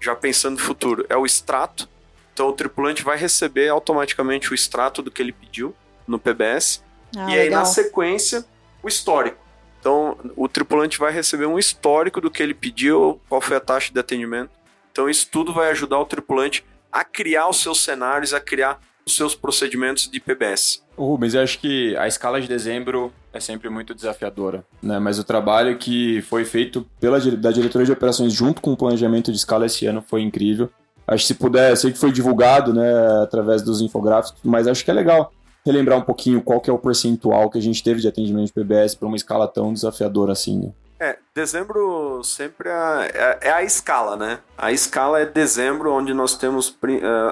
já 0.00 0.14
pensando 0.14 0.54
no 0.54 0.62
futuro, 0.62 1.04
é 1.08 1.16
o 1.16 1.26
extrato. 1.26 1.88
Então, 2.32 2.48
o 2.48 2.52
tripulante 2.52 3.02
vai 3.02 3.16
receber 3.16 3.68
automaticamente 3.68 4.50
o 4.50 4.54
extrato 4.54 5.02
do 5.02 5.10
que 5.10 5.20
ele 5.20 5.32
pediu 5.32 5.74
no 6.06 6.18
PBS. 6.18 6.82
Ah, 7.16 7.30
e 7.30 7.34
aí, 7.34 7.44
legal. 7.44 7.60
na 7.60 7.64
sequência, 7.66 8.44
o 8.82 8.88
histórico. 8.88 9.36
Então, 9.78 10.16
o 10.36 10.48
tripulante 10.48 10.98
vai 10.98 11.12
receber 11.12 11.46
um 11.46 11.58
histórico 11.58 12.20
do 12.20 12.30
que 12.30 12.42
ele 12.42 12.54
pediu, 12.54 13.20
qual 13.28 13.40
foi 13.40 13.56
a 13.56 13.60
taxa 13.60 13.92
de 13.92 13.98
atendimento. 13.98 14.50
Então, 14.90 15.10
isso 15.10 15.28
tudo 15.30 15.52
vai 15.52 15.70
ajudar 15.70 15.98
o 15.98 16.06
tripulante 16.06 16.64
a 16.90 17.04
criar 17.04 17.48
os 17.48 17.60
seus 17.60 17.82
cenários, 17.82 18.32
a 18.32 18.40
criar 18.40 18.80
os 19.04 19.16
seus 19.16 19.34
procedimentos 19.34 20.08
de 20.08 20.20
PBS. 20.20 20.82
Rubens, 20.96 21.34
eu 21.34 21.42
acho 21.42 21.58
que 21.58 21.96
a 21.96 22.06
escala 22.06 22.40
de 22.40 22.46
dezembro 22.46 23.12
é 23.32 23.40
sempre 23.40 23.68
muito 23.68 23.94
desafiadora, 23.94 24.64
né? 24.82 24.98
Mas 24.98 25.18
o 25.18 25.24
trabalho 25.24 25.78
que 25.78 26.20
foi 26.22 26.44
feito 26.44 26.86
pela 27.00 27.18
da 27.20 27.50
diretoria 27.50 27.86
de 27.86 27.92
operações 27.92 28.32
junto 28.32 28.60
com 28.60 28.72
o 28.72 28.76
planejamento 28.76 29.30
de 29.30 29.38
escala 29.38 29.66
esse 29.66 29.86
ano 29.86 30.02
foi 30.06 30.22
incrível. 30.22 30.70
Acho 31.06 31.22
que 31.24 31.28
se 31.28 31.34
puder, 31.34 31.76
sei 31.76 31.92
que 31.92 31.98
foi 31.98 32.12
divulgado, 32.12 32.72
né, 32.72 33.22
através 33.22 33.62
dos 33.62 33.80
infográficos, 33.80 34.40
mas 34.44 34.66
acho 34.66 34.84
que 34.84 34.90
é 34.90 34.94
legal 34.94 35.32
relembrar 35.64 35.98
um 35.98 36.02
pouquinho 36.02 36.42
qual 36.42 36.60
que 36.60 36.70
é 36.70 36.72
o 36.72 36.78
percentual 36.78 37.50
que 37.50 37.58
a 37.58 37.62
gente 37.62 37.82
teve 37.82 38.00
de 38.00 38.08
atendimento 38.08 38.46
de 38.46 38.52
PBS 38.52 38.94
para 38.94 39.08
uma 39.08 39.16
escala 39.16 39.48
tão 39.48 39.72
desafiadora 39.72 40.32
assim. 40.32 40.60
Né? 40.60 40.72
É, 41.02 41.18
dezembro 41.34 42.22
sempre 42.22 42.68
é, 42.68 43.10
é, 43.12 43.38
é, 43.48 43.52
a 43.52 43.64
escala, 43.64 44.16
né? 44.16 44.38
A 44.56 44.70
escala 44.70 45.20
é 45.20 45.26
dezembro, 45.26 45.92
onde 45.92 46.14
nós 46.14 46.36
temos 46.36 46.68
uh, 46.68 46.76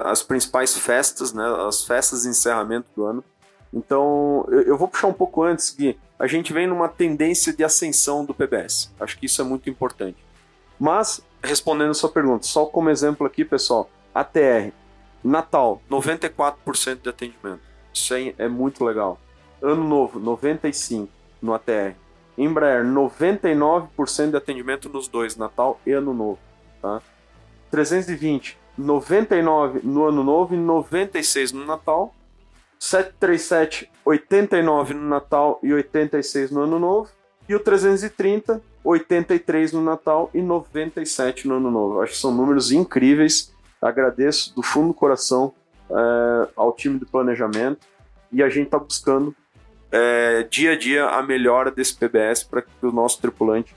as 0.05 0.21
principais 0.21 0.77
festas, 0.77 1.31
né? 1.31 1.45
As 1.65 1.81
festas 1.81 2.23
de 2.23 2.27
encerramento 2.27 2.87
do 2.93 3.05
ano. 3.05 3.23
Então, 3.73 4.45
eu, 4.49 4.77
vou 4.77 4.87
puxar 4.87 5.07
um 5.07 5.13
pouco 5.13 5.43
antes, 5.43 5.69
que 5.69 5.97
a 6.19 6.27
gente 6.27 6.51
vem 6.51 6.67
numa 6.67 6.89
tendência 6.89 7.53
de 7.53 7.63
ascensão 7.63 8.25
do 8.25 8.33
PBS. 8.33 8.91
Acho 8.99 9.17
que 9.17 9.25
isso 9.25 9.41
é 9.41 9.45
muito 9.45 9.69
importante. 9.69 10.17
Mas, 10.79 11.21
respondendo 11.41 11.91
a 11.91 11.93
sua 11.93 12.09
pergunta, 12.09 12.45
só 12.45 12.65
como 12.65 12.89
exemplo 12.89 13.25
aqui, 13.25 13.45
pessoal, 13.45 13.89
ATR, 14.13 14.71
Natal, 15.23 15.81
94% 15.89 17.01
de 17.01 17.09
atendimento. 17.09 17.61
Isso 17.93 18.13
aí 18.13 18.35
é 18.37 18.47
muito 18.47 18.83
legal. 18.83 19.19
Ano 19.61 19.83
Novo, 19.83 20.19
95% 20.19 21.07
no 21.41 21.53
ATR. 21.53 21.95
Embraer, 22.37 22.83
99% 22.83 24.31
de 24.31 24.37
atendimento 24.37 24.89
nos 24.89 25.07
dois, 25.07 25.35
Natal 25.35 25.79
e 25.85 25.91
Ano 25.91 26.13
Novo. 26.13 26.39
Tá? 26.81 27.01
320, 27.69 28.57
99 28.77 29.81
no 29.83 30.05
Ano 30.07 30.23
Novo 30.23 30.55
e 30.55 30.57
96 30.57 31.51
no 31.51 31.65
Natal. 31.65 32.13
737, 32.81 33.91
89 34.03 34.95
no 34.95 35.07
Natal 35.07 35.59
e 35.61 35.71
86 35.71 36.49
no 36.49 36.61
Ano 36.61 36.79
Novo. 36.79 37.11
E 37.47 37.53
o 37.53 37.59
330, 37.59 38.59
83 38.83 39.71
no 39.71 39.83
Natal 39.83 40.31
e 40.33 40.41
97 40.41 41.47
no 41.47 41.57
Ano 41.57 41.69
Novo. 41.69 42.01
Acho 42.01 42.13
que 42.13 42.17
são 42.17 42.33
números 42.33 42.71
incríveis. 42.71 43.53
Agradeço 43.79 44.55
do 44.55 44.63
fundo 44.63 44.87
do 44.87 44.93
coração 44.95 45.53
é, 45.91 46.49
ao 46.55 46.73
time 46.73 46.97
de 46.97 47.05
planejamento 47.05 47.85
e 48.31 48.41
a 48.41 48.49
gente 48.49 48.65
está 48.65 48.79
buscando 48.79 49.35
é, 49.91 50.41
dia 50.43 50.71
a 50.71 50.77
dia 50.77 51.05
a 51.05 51.21
melhora 51.21 51.69
desse 51.69 51.95
PBS 51.95 52.43
para 52.43 52.63
que 52.63 52.69
o 52.81 52.91
nosso 52.91 53.21
tripulante 53.21 53.75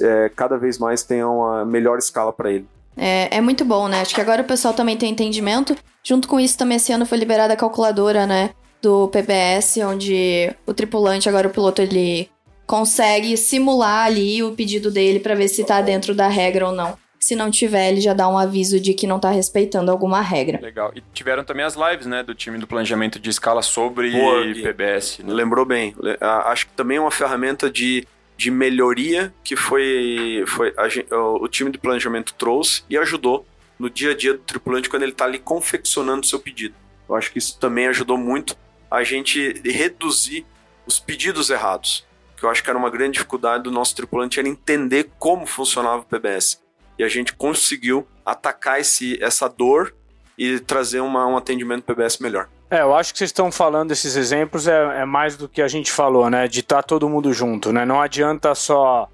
é, 0.00 0.28
cada 0.28 0.56
vez 0.56 0.78
mais 0.78 1.02
tenha 1.02 1.26
uma 1.28 1.64
melhor 1.64 1.98
escala 1.98 2.32
para 2.32 2.52
ele. 2.52 2.68
É, 2.98 3.36
é 3.36 3.40
muito 3.40 3.64
bom, 3.64 3.86
né? 3.86 4.00
Acho 4.00 4.14
que 4.14 4.20
agora 4.20 4.42
o 4.42 4.46
pessoal 4.46 4.74
também 4.74 4.96
tem 4.96 5.10
entendimento. 5.10 5.76
Junto 6.04 6.26
com 6.26 6.40
isso, 6.40 6.58
também 6.58 6.76
esse 6.76 6.92
ano 6.92 7.06
foi 7.06 7.16
liberada 7.18 7.54
a 7.54 7.56
calculadora, 7.56 8.26
né? 8.26 8.50
Do 8.82 9.08
PBS, 9.08 9.78
onde 9.78 10.52
o 10.66 10.74
tripulante, 10.74 11.28
agora 11.28 11.48
o 11.48 11.50
piloto, 11.50 11.80
ele 11.80 12.28
consegue 12.66 13.36
simular 13.36 14.06
ali 14.06 14.42
o 14.42 14.52
pedido 14.52 14.90
dele 14.90 15.20
para 15.20 15.34
ver 15.34 15.48
se 15.48 15.64
tá 15.64 15.80
dentro 15.80 16.14
da 16.14 16.28
regra 16.28 16.66
ou 16.66 16.72
não. 16.72 16.98
Se 17.18 17.34
não 17.34 17.50
tiver, 17.50 17.88
ele 17.88 18.00
já 18.00 18.14
dá 18.14 18.28
um 18.28 18.38
aviso 18.38 18.78
de 18.78 18.94
que 18.94 19.06
não 19.06 19.18
tá 19.18 19.30
respeitando 19.30 19.90
alguma 19.90 20.20
regra. 20.20 20.60
Legal. 20.62 20.92
E 20.94 21.02
tiveram 21.12 21.42
também 21.42 21.64
as 21.64 21.74
lives, 21.74 22.06
né, 22.06 22.22
do 22.22 22.34
time 22.34 22.58
do 22.58 22.66
planejamento 22.66 23.18
de 23.18 23.28
escala 23.28 23.60
sobre 23.60 24.12
Boa, 24.12 24.44
PBS. 24.54 25.18
Né? 25.18 25.32
Lembrou 25.34 25.64
bem. 25.64 25.94
Acho 26.20 26.66
que 26.66 26.72
também 26.74 26.98
é 26.98 27.00
uma 27.00 27.10
ferramenta 27.10 27.68
de, 27.68 28.06
de 28.38 28.52
melhoria 28.52 29.34
que 29.42 29.56
foi, 29.56 30.44
foi 30.46 30.72
a, 30.76 31.18
o 31.18 31.48
time 31.48 31.72
de 31.72 31.76
planejamento 31.76 32.32
trouxe 32.34 32.84
e 32.88 32.96
ajudou 32.96 33.44
no 33.76 33.90
dia 33.90 34.12
a 34.12 34.16
dia 34.16 34.32
do 34.32 34.38
tripulante 34.38 34.88
quando 34.88 35.02
ele 35.02 35.10
está 35.10 35.24
ali 35.24 35.40
confeccionando 35.40 36.24
seu 36.24 36.38
pedido. 36.38 36.74
Eu 37.08 37.16
acho 37.16 37.32
que 37.32 37.38
isso 37.38 37.58
também 37.58 37.88
ajudou 37.88 38.16
muito 38.16 38.56
a 38.88 39.02
gente 39.02 39.60
reduzir 39.64 40.46
os 40.86 41.00
pedidos 41.00 41.50
errados. 41.50 42.06
Que 42.36 42.44
eu 42.44 42.50
acho 42.50 42.62
que 42.62 42.70
era 42.70 42.78
uma 42.78 42.90
grande 42.90 43.14
dificuldade 43.14 43.64
do 43.64 43.72
nosso 43.72 43.96
tripulante 43.96 44.38
era 44.38 44.48
entender 44.48 45.10
como 45.18 45.44
funcionava 45.44 46.02
o 46.02 46.04
PBS 46.04 46.62
e 46.96 47.02
a 47.02 47.08
gente 47.08 47.32
conseguiu 47.32 48.06
atacar 48.24 48.80
esse, 48.80 49.20
essa 49.20 49.48
dor 49.48 49.92
e 50.36 50.60
trazer 50.60 51.00
uma, 51.00 51.26
um 51.26 51.36
atendimento 51.36 51.82
PBS 51.82 52.18
melhor. 52.18 52.48
É, 52.70 52.82
eu 52.82 52.94
acho 52.94 53.12
que 53.12 53.18
vocês 53.18 53.30
estão 53.30 53.50
falando 53.50 53.88
desses 53.88 54.14
exemplos 54.14 54.68
é, 54.68 55.00
é 55.00 55.04
mais 55.04 55.36
do 55.36 55.48
que 55.48 55.62
a 55.62 55.68
gente 55.68 55.90
falou, 55.90 56.28
né? 56.28 56.46
De 56.46 56.60
estar 56.60 56.76
tá 56.76 56.82
todo 56.82 57.08
mundo 57.08 57.32
junto, 57.32 57.72
né? 57.72 57.86
Não 57.86 58.00
adianta 58.00 58.54
só 58.54 59.08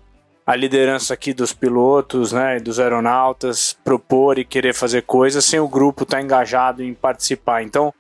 a 0.47 0.57
liderança 0.57 1.15
aqui 1.15 1.33
dos 1.33 1.53
pilotos, 1.53 2.33
né, 2.33 2.61
dos 2.61 2.79
aeronautas 2.79 3.75
propor 3.83 4.39
e 4.39 4.45
querer 4.45 4.75
fazer 4.75 5.03
coisas 5.03 5.43
sem 5.45 5.59
o 5.59 5.67
grupo 5.67 6.03
estar 6.03 6.19
tá 6.19 6.23
engajado 6.23 6.83
em 6.83 6.93
participar. 6.93 7.63
Então, 7.63 7.95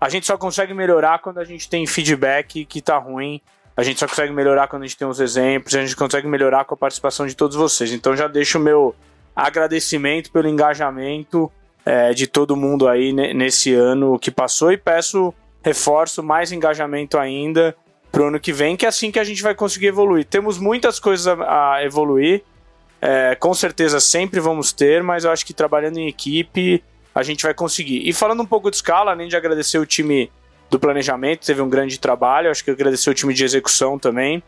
a 0.00 0.08
gente 0.08 0.24
só 0.26 0.36
consegue 0.36 0.72
melhorar 0.72 1.18
quando 1.18 1.38
a 1.38 1.44
gente 1.44 1.68
tem 1.68 1.86
feedback 1.86 2.64
que 2.64 2.78
está 2.78 2.98
ruim. 2.98 3.40
A 3.76 3.82
gente 3.82 3.98
só 3.98 4.06
consegue 4.06 4.32
melhorar 4.32 4.68
quando 4.68 4.84
a 4.84 4.86
gente 4.86 4.96
tem 4.96 5.08
os 5.08 5.18
exemplos. 5.18 5.74
A 5.74 5.80
gente 5.80 5.96
consegue 5.96 6.28
melhorar 6.28 6.64
com 6.64 6.74
a 6.74 6.76
participação 6.76 7.26
de 7.26 7.34
todos 7.34 7.56
vocês. 7.56 7.92
Então, 7.92 8.16
já 8.16 8.28
deixo 8.28 8.58
o 8.58 8.60
meu 8.60 8.94
agradecimento 9.34 10.30
pelo 10.30 10.48
engajamento 10.48 11.50
é, 11.88 12.12
de 12.12 12.26
todo 12.26 12.54
mundo 12.54 12.86
aí 12.86 13.14
nesse 13.14 13.72
ano 13.72 14.18
que 14.18 14.30
passou 14.30 14.70
e 14.70 14.76
peço, 14.76 15.32
reforço, 15.62 16.22
mais 16.22 16.52
engajamento 16.52 17.16
ainda 17.16 17.74
pro 18.12 18.26
ano 18.26 18.38
que 18.38 18.52
vem, 18.52 18.76
que 18.76 18.84
é 18.84 18.90
assim 18.90 19.10
que 19.10 19.18
a 19.18 19.24
gente 19.24 19.42
vai 19.42 19.54
conseguir 19.54 19.86
evoluir. 19.86 20.26
Temos 20.26 20.58
muitas 20.58 21.00
coisas 21.00 21.26
a, 21.26 21.76
a 21.76 21.84
evoluir, 21.84 22.42
é, 23.00 23.34
com 23.36 23.54
certeza 23.54 24.00
sempre 24.00 24.38
vamos 24.38 24.70
ter, 24.70 25.02
mas 25.02 25.24
eu 25.24 25.30
acho 25.30 25.46
que 25.46 25.54
trabalhando 25.54 25.96
em 25.96 26.06
equipe 26.06 26.84
a 27.14 27.22
gente 27.22 27.42
vai 27.42 27.54
conseguir. 27.54 28.06
E 28.06 28.12
falando 28.12 28.42
um 28.42 28.46
pouco 28.46 28.70
de 28.70 28.76
escala, 28.76 29.12
além 29.12 29.26
de 29.26 29.36
agradecer 29.36 29.78
o 29.78 29.86
time 29.86 30.30
do 30.68 30.78
planejamento, 30.78 31.46
teve 31.46 31.62
um 31.62 31.70
grande 31.70 31.98
trabalho, 31.98 32.50
acho 32.50 32.62
que 32.62 32.70
agradecer 32.70 33.08
o 33.08 33.14
time 33.14 33.32
de 33.32 33.44
execução 33.44 33.98
também. 33.98 34.42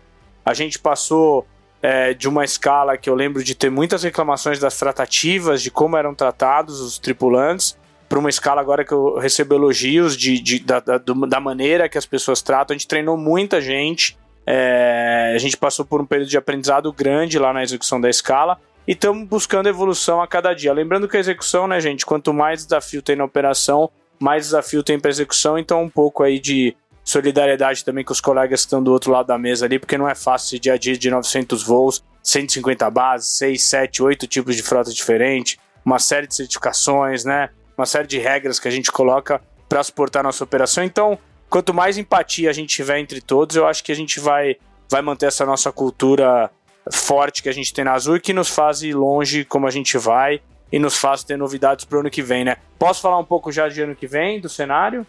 A 0.44 0.52
gente 0.52 0.78
passou 0.78 1.46
é, 1.82 2.12
de 2.14 2.28
uma 2.28 2.44
escala 2.44 2.96
que 2.96 3.08
eu 3.08 3.14
lembro 3.14 3.42
de 3.42 3.54
ter 3.54 3.70
muitas 3.70 4.02
reclamações 4.02 4.58
das 4.58 4.78
tratativas, 4.78 5.62
de 5.62 5.70
como 5.70 5.96
eram 5.96 6.14
tratados 6.14 6.80
os 6.80 6.98
tripulantes, 6.98 7.78
para 8.08 8.18
uma 8.18 8.28
escala 8.28 8.60
agora 8.60 8.84
que 8.84 8.92
eu 8.92 9.18
recebo 9.18 9.54
elogios 9.54 10.16
de, 10.16 10.40
de 10.40 10.58
da, 10.58 10.80
da, 10.80 10.98
da, 10.98 11.40
maneira 11.40 11.88
que 11.88 11.96
as 11.96 12.04
pessoas 12.04 12.42
tratam. 12.42 12.74
A 12.74 12.76
gente 12.76 12.88
treinou 12.88 13.16
muita 13.16 13.60
gente, 13.60 14.18
é, 14.44 15.32
a 15.32 15.38
gente 15.38 15.56
passou 15.56 15.84
por 15.84 16.00
um 16.00 16.04
período 16.04 16.28
de 16.28 16.36
aprendizado 16.36 16.92
grande 16.92 17.38
lá 17.38 17.52
na 17.52 17.62
execução 17.62 18.00
da 18.00 18.10
escala 18.10 18.58
e 18.86 18.92
estamos 18.92 19.28
buscando 19.28 19.68
evolução 19.68 20.20
a 20.20 20.26
cada 20.26 20.52
dia. 20.52 20.72
Lembrando 20.72 21.06
que 21.06 21.16
a 21.16 21.20
execução, 21.20 21.68
né, 21.68 21.80
gente, 21.80 22.04
quanto 22.04 22.34
mais 22.34 22.64
desafio 22.64 23.00
tem 23.00 23.14
na 23.14 23.24
operação, 23.24 23.88
mais 24.18 24.46
desafio 24.46 24.82
tem 24.82 24.98
para 24.98 25.10
execução, 25.10 25.56
então 25.56 25.84
um 25.84 25.88
pouco 25.88 26.24
aí 26.24 26.40
de 26.40 26.74
solidariedade 27.10 27.84
também 27.84 28.04
com 28.04 28.12
os 28.12 28.20
colegas 28.20 28.60
que 28.60 28.66
estão 28.66 28.82
do 28.82 28.92
outro 28.92 29.10
lado 29.10 29.26
da 29.26 29.38
mesa 29.38 29.66
ali, 29.66 29.78
porque 29.78 29.98
não 29.98 30.08
é 30.08 30.14
fácil 30.14 30.46
esse 30.46 30.58
dia 30.58 30.74
a 30.74 30.78
dia 30.78 30.96
de 30.96 31.10
900 31.10 31.62
voos, 31.62 32.02
150 32.22 32.90
bases, 32.90 33.36
6, 33.38 33.62
7, 33.62 34.02
8 34.02 34.26
tipos 34.26 34.56
de 34.56 34.62
frota 34.62 34.90
diferente, 34.90 35.58
uma 35.84 35.98
série 35.98 36.26
de 36.26 36.34
certificações, 36.34 37.24
né? 37.24 37.50
Uma 37.76 37.86
série 37.86 38.06
de 38.06 38.18
regras 38.18 38.58
que 38.58 38.68
a 38.68 38.70
gente 38.70 38.92
coloca 38.92 39.40
para 39.68 39.82
suportar 39.82 40.22
nossa 40.22 40.44
operação. 40.44 40.84
Então, 40.84 41.18
quanto 41.48 41.72
mais 41.72 41.96
empatia 41.96 42.50
a 42.50 42.52
gente 42.52 42.74
tiver 42.74 42.98
entre 42.98 43.20
todos, 43.20 43.56
eu 43.56 43.66
acho 43.66 43.82
que 43.82 43.92
a 43.92 43.96
gente 43.96 44.20
vai, 44.20 44.56
vai 44.88 45.00
manter 45.00 45.26
essa 45.26 45.46
nossa 45.46 45.72
cultura 45.72 46.50
forte 46.92 47.42
que 47.42 47.48
a 47.48 47.52
gente 47.52 47.72
tem 47.72 47.84
na 47.84 47.92
Azul 47.92 48.16
e 48.16 48.20
que 48.20 48.32
nos 48.32 48.48
faz 48.48 48.82
ir 48.82 48.94
longe 48.94 49.44
como 49.44 49.66
a 49.66 49.70
gente 49.70 49.96
vai 49.98 50.40
e 50.72 50.78
nos 50.78 50.96
faz 50.96 51.24
ter 51.24 51.36
novidades 51.36 51.84
para 51.84 51.96
o 51.96 52.00
ano 52.00 52.10
que 52.10 52.22
vem, 52.22 52.44
né? 52.44 52.56
Posso 52.78 53.00
falar 53.00 53.18
um 53.18 53.24
pouco 53.24 53.50
já 53.50 53.68
de 53.68 53.82
ano 53.82 53.94
que 53.94 54.06
vem, 54.06 54.40
do 54.40 54.48
cenário? 54.48 55.06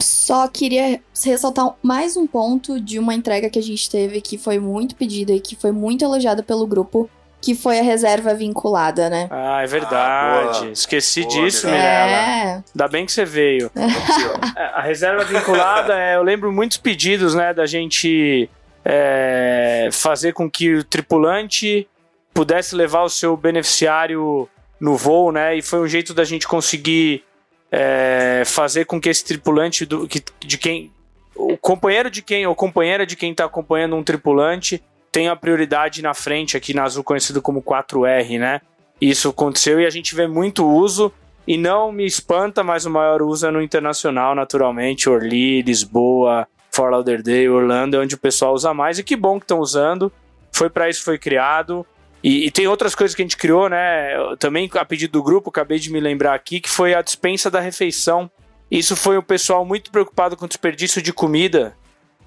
Só 0.00 0.48
queria 0.48 1.00
ressaltar 1.24 1.74
mais 1.82 2.16
um 2.16 2.26
ponto 2.26 2.80
de 2.80 2.98
uma 2.98 3.14
entrega 3.14 3.50
que 3.50 3.58
a 3.58 3.62
gente 3.62 3.88
teve 3.90 4.20
que 4.20 4.36
foi 4.38 4.58
muito 4.58 4.94
pedida 4.96 5.32
e 5.32 5.40
que 5.40 5.56
foi 5.56 5.72
muito 5.72 6.04
elogiada 6.04 6.42
pelo 6.42 6.66
grupo, 6.66 7.08
que 7.40 7.54
foi 7.54 7.78
a 7.80 7.82
reserva 7.82 8.34
vinculada, 8.34 9.10
né? 9.10 9.28
Ah, 9.30 9.62
é 9.62 9.66
verdade. 9.66 10.66
Ah, 10.68 10.70
Esqueci 10.72 11.22
Boa, 11.22 11.32
disso, 11.32 11.66
Mirella. 11.66 11.84
É. 11.84 12.62
Ainda 12.74 12.88
bem 12.88 13.04
que 13.04 13.12
você 13.12 13.24
veio. 13.24 13.70
É, 14.56 14.64
A 14.74 14.82
reserva 14.82 15.24
vinculada, 15.24 15.98
é, 15.98 16.16
eu 16.16 16.22
lembro 16.22 16.52
muitos 16.52 16.76
pedidos, 16.76 17.34
né, 17.34 17.54
da 17.54 17.64
gente 17.66 18.48
é, 18.84 19.88
fazer 19.92 20.32
com 20.32 20.50
que 20.50 20.74
o 20.74 20.84
tripulante 20.84 21.88
pudesse 22.34 22.74
levar 22.74 23.02
o 23.02 23.08
seu 23.08 23.36
beneficiário 23.36 24.48
no 24.80 24.96
voo, 24.96 25.32
né, 25.32 25.56
e 25.56 25.62
foi 25.62 25.80
um 25.80 25.86
jeito 25.86 26.12
da 26.12 26.24
gente 26.24 26.46
conseguir 26.46 27.24
é, 27.72 28.42
fazer 28.44 28.84
com 28.84 29.00
que 29.00 29.08
esse 29.08 29.24
tripulante 29.24 29.86
do, 29.86 30.06
que, 30.06 30.22
de 30.40 30.58
quem 30.58 30.92
o 31.34 31.56
companheiro 31.56 32.10
de 32.10 32.20
quem 32.20 32.46
ou 32.46 32.54
companheira 32.54 33.06
de 33.06 33.16
quem 33.16 33.30
está 33.30 33.46
acompanhando 33.46 33.96
um 33.96 34.04
tripulante 34.04 34.82
tenha 35.10 35.34
prioridade 35.34 36.02
na 36.02 36.12
frente 36.12 36.56
aqui 36.56 36.74
na 36.74 36.84
Azul 36.84 37.02
conhecido 37.02 37.40
como 37.40 37.62
4R, 37.62 38.38
né? 38.38 38.60
Isso 39.00 39.30
aconteceu 39.30 39.80
e 39.80 39.86
a 39.86 39.90
gente 39.90 40.14
vê 40.14 40.26
muito 40.26 40.66
uso 40.68 41.12
e 41.46 41.56
não 41.56 41.90
me 41.90 42.06
espanta, 42.06 42.62
mas 42.62 42.86
o 42.86 42.90
maior 42.90 43.22
uso 43.22 43.46
é 43.46 43.50
no 43.50 43.60
internacional, 43.60 44.34
naturalmente, 44.34 45.08
Orly, 45.08 45.62
Lisboa, 45.62 46.46
Fort 46.70 46.92
Lauderdale, 46.92 47.48
Orlando, 47.48 47.96
é 47.96 48.00
onde 48.00 48.14
o 48.14 48.18
pessoal 48.18 48.54
usa 48.54 48.72
mais 48.72 48.98
e 48.98 49.04
que 49.04 49.16
bom 49.16 49.38
que 49.38 49.44
estão 49.44 49.58
usando. 49.58 50.12
Foi 50.52 50.70
para 50.70 50.88
isso 50.88 51.00
que 51.00 51.06
foi 51.06 51.18
criado. 51.18 51.84
E, 52.22 52.46
e 52.46 52.50
tem 52.50 52.66
outras 52.66 52.94
coisas 52.94 53.14
que 53.14 53.22
a 53.22 53.24
gente 53.24 53.36
criou, 53.36 53.68
né? 53.68 54.16
Eu 54.16 54.36
Também 54.36 54.70
a 54.74 54.84
pedido 54.84 55.12
do 55.12 55.22
grupo, 55.22 55.50
acabei 55.50 55.78
de 55.78 55.90
me 55.90 56.00
lembrar 56.00 56.34
aqui, 56.34 56.60
que 56.60 56.70
foi 56.70 56.94
a 56.94 57.02
dispensa 57.02 57.50
da 57.50 57.60
refeição. 57.60 58.30
Isso 58.70 58.94
foi 58.94 59.18
o 59.18 59.22
pessoal 59.22 59.64
muito 59.64 59.90
preocupado 59.90 60.36
com 60.36 60.44
o 60.44 60.48
desperdício 60.48 61.02
de 61.02 61.12
comida, 61.12 61.76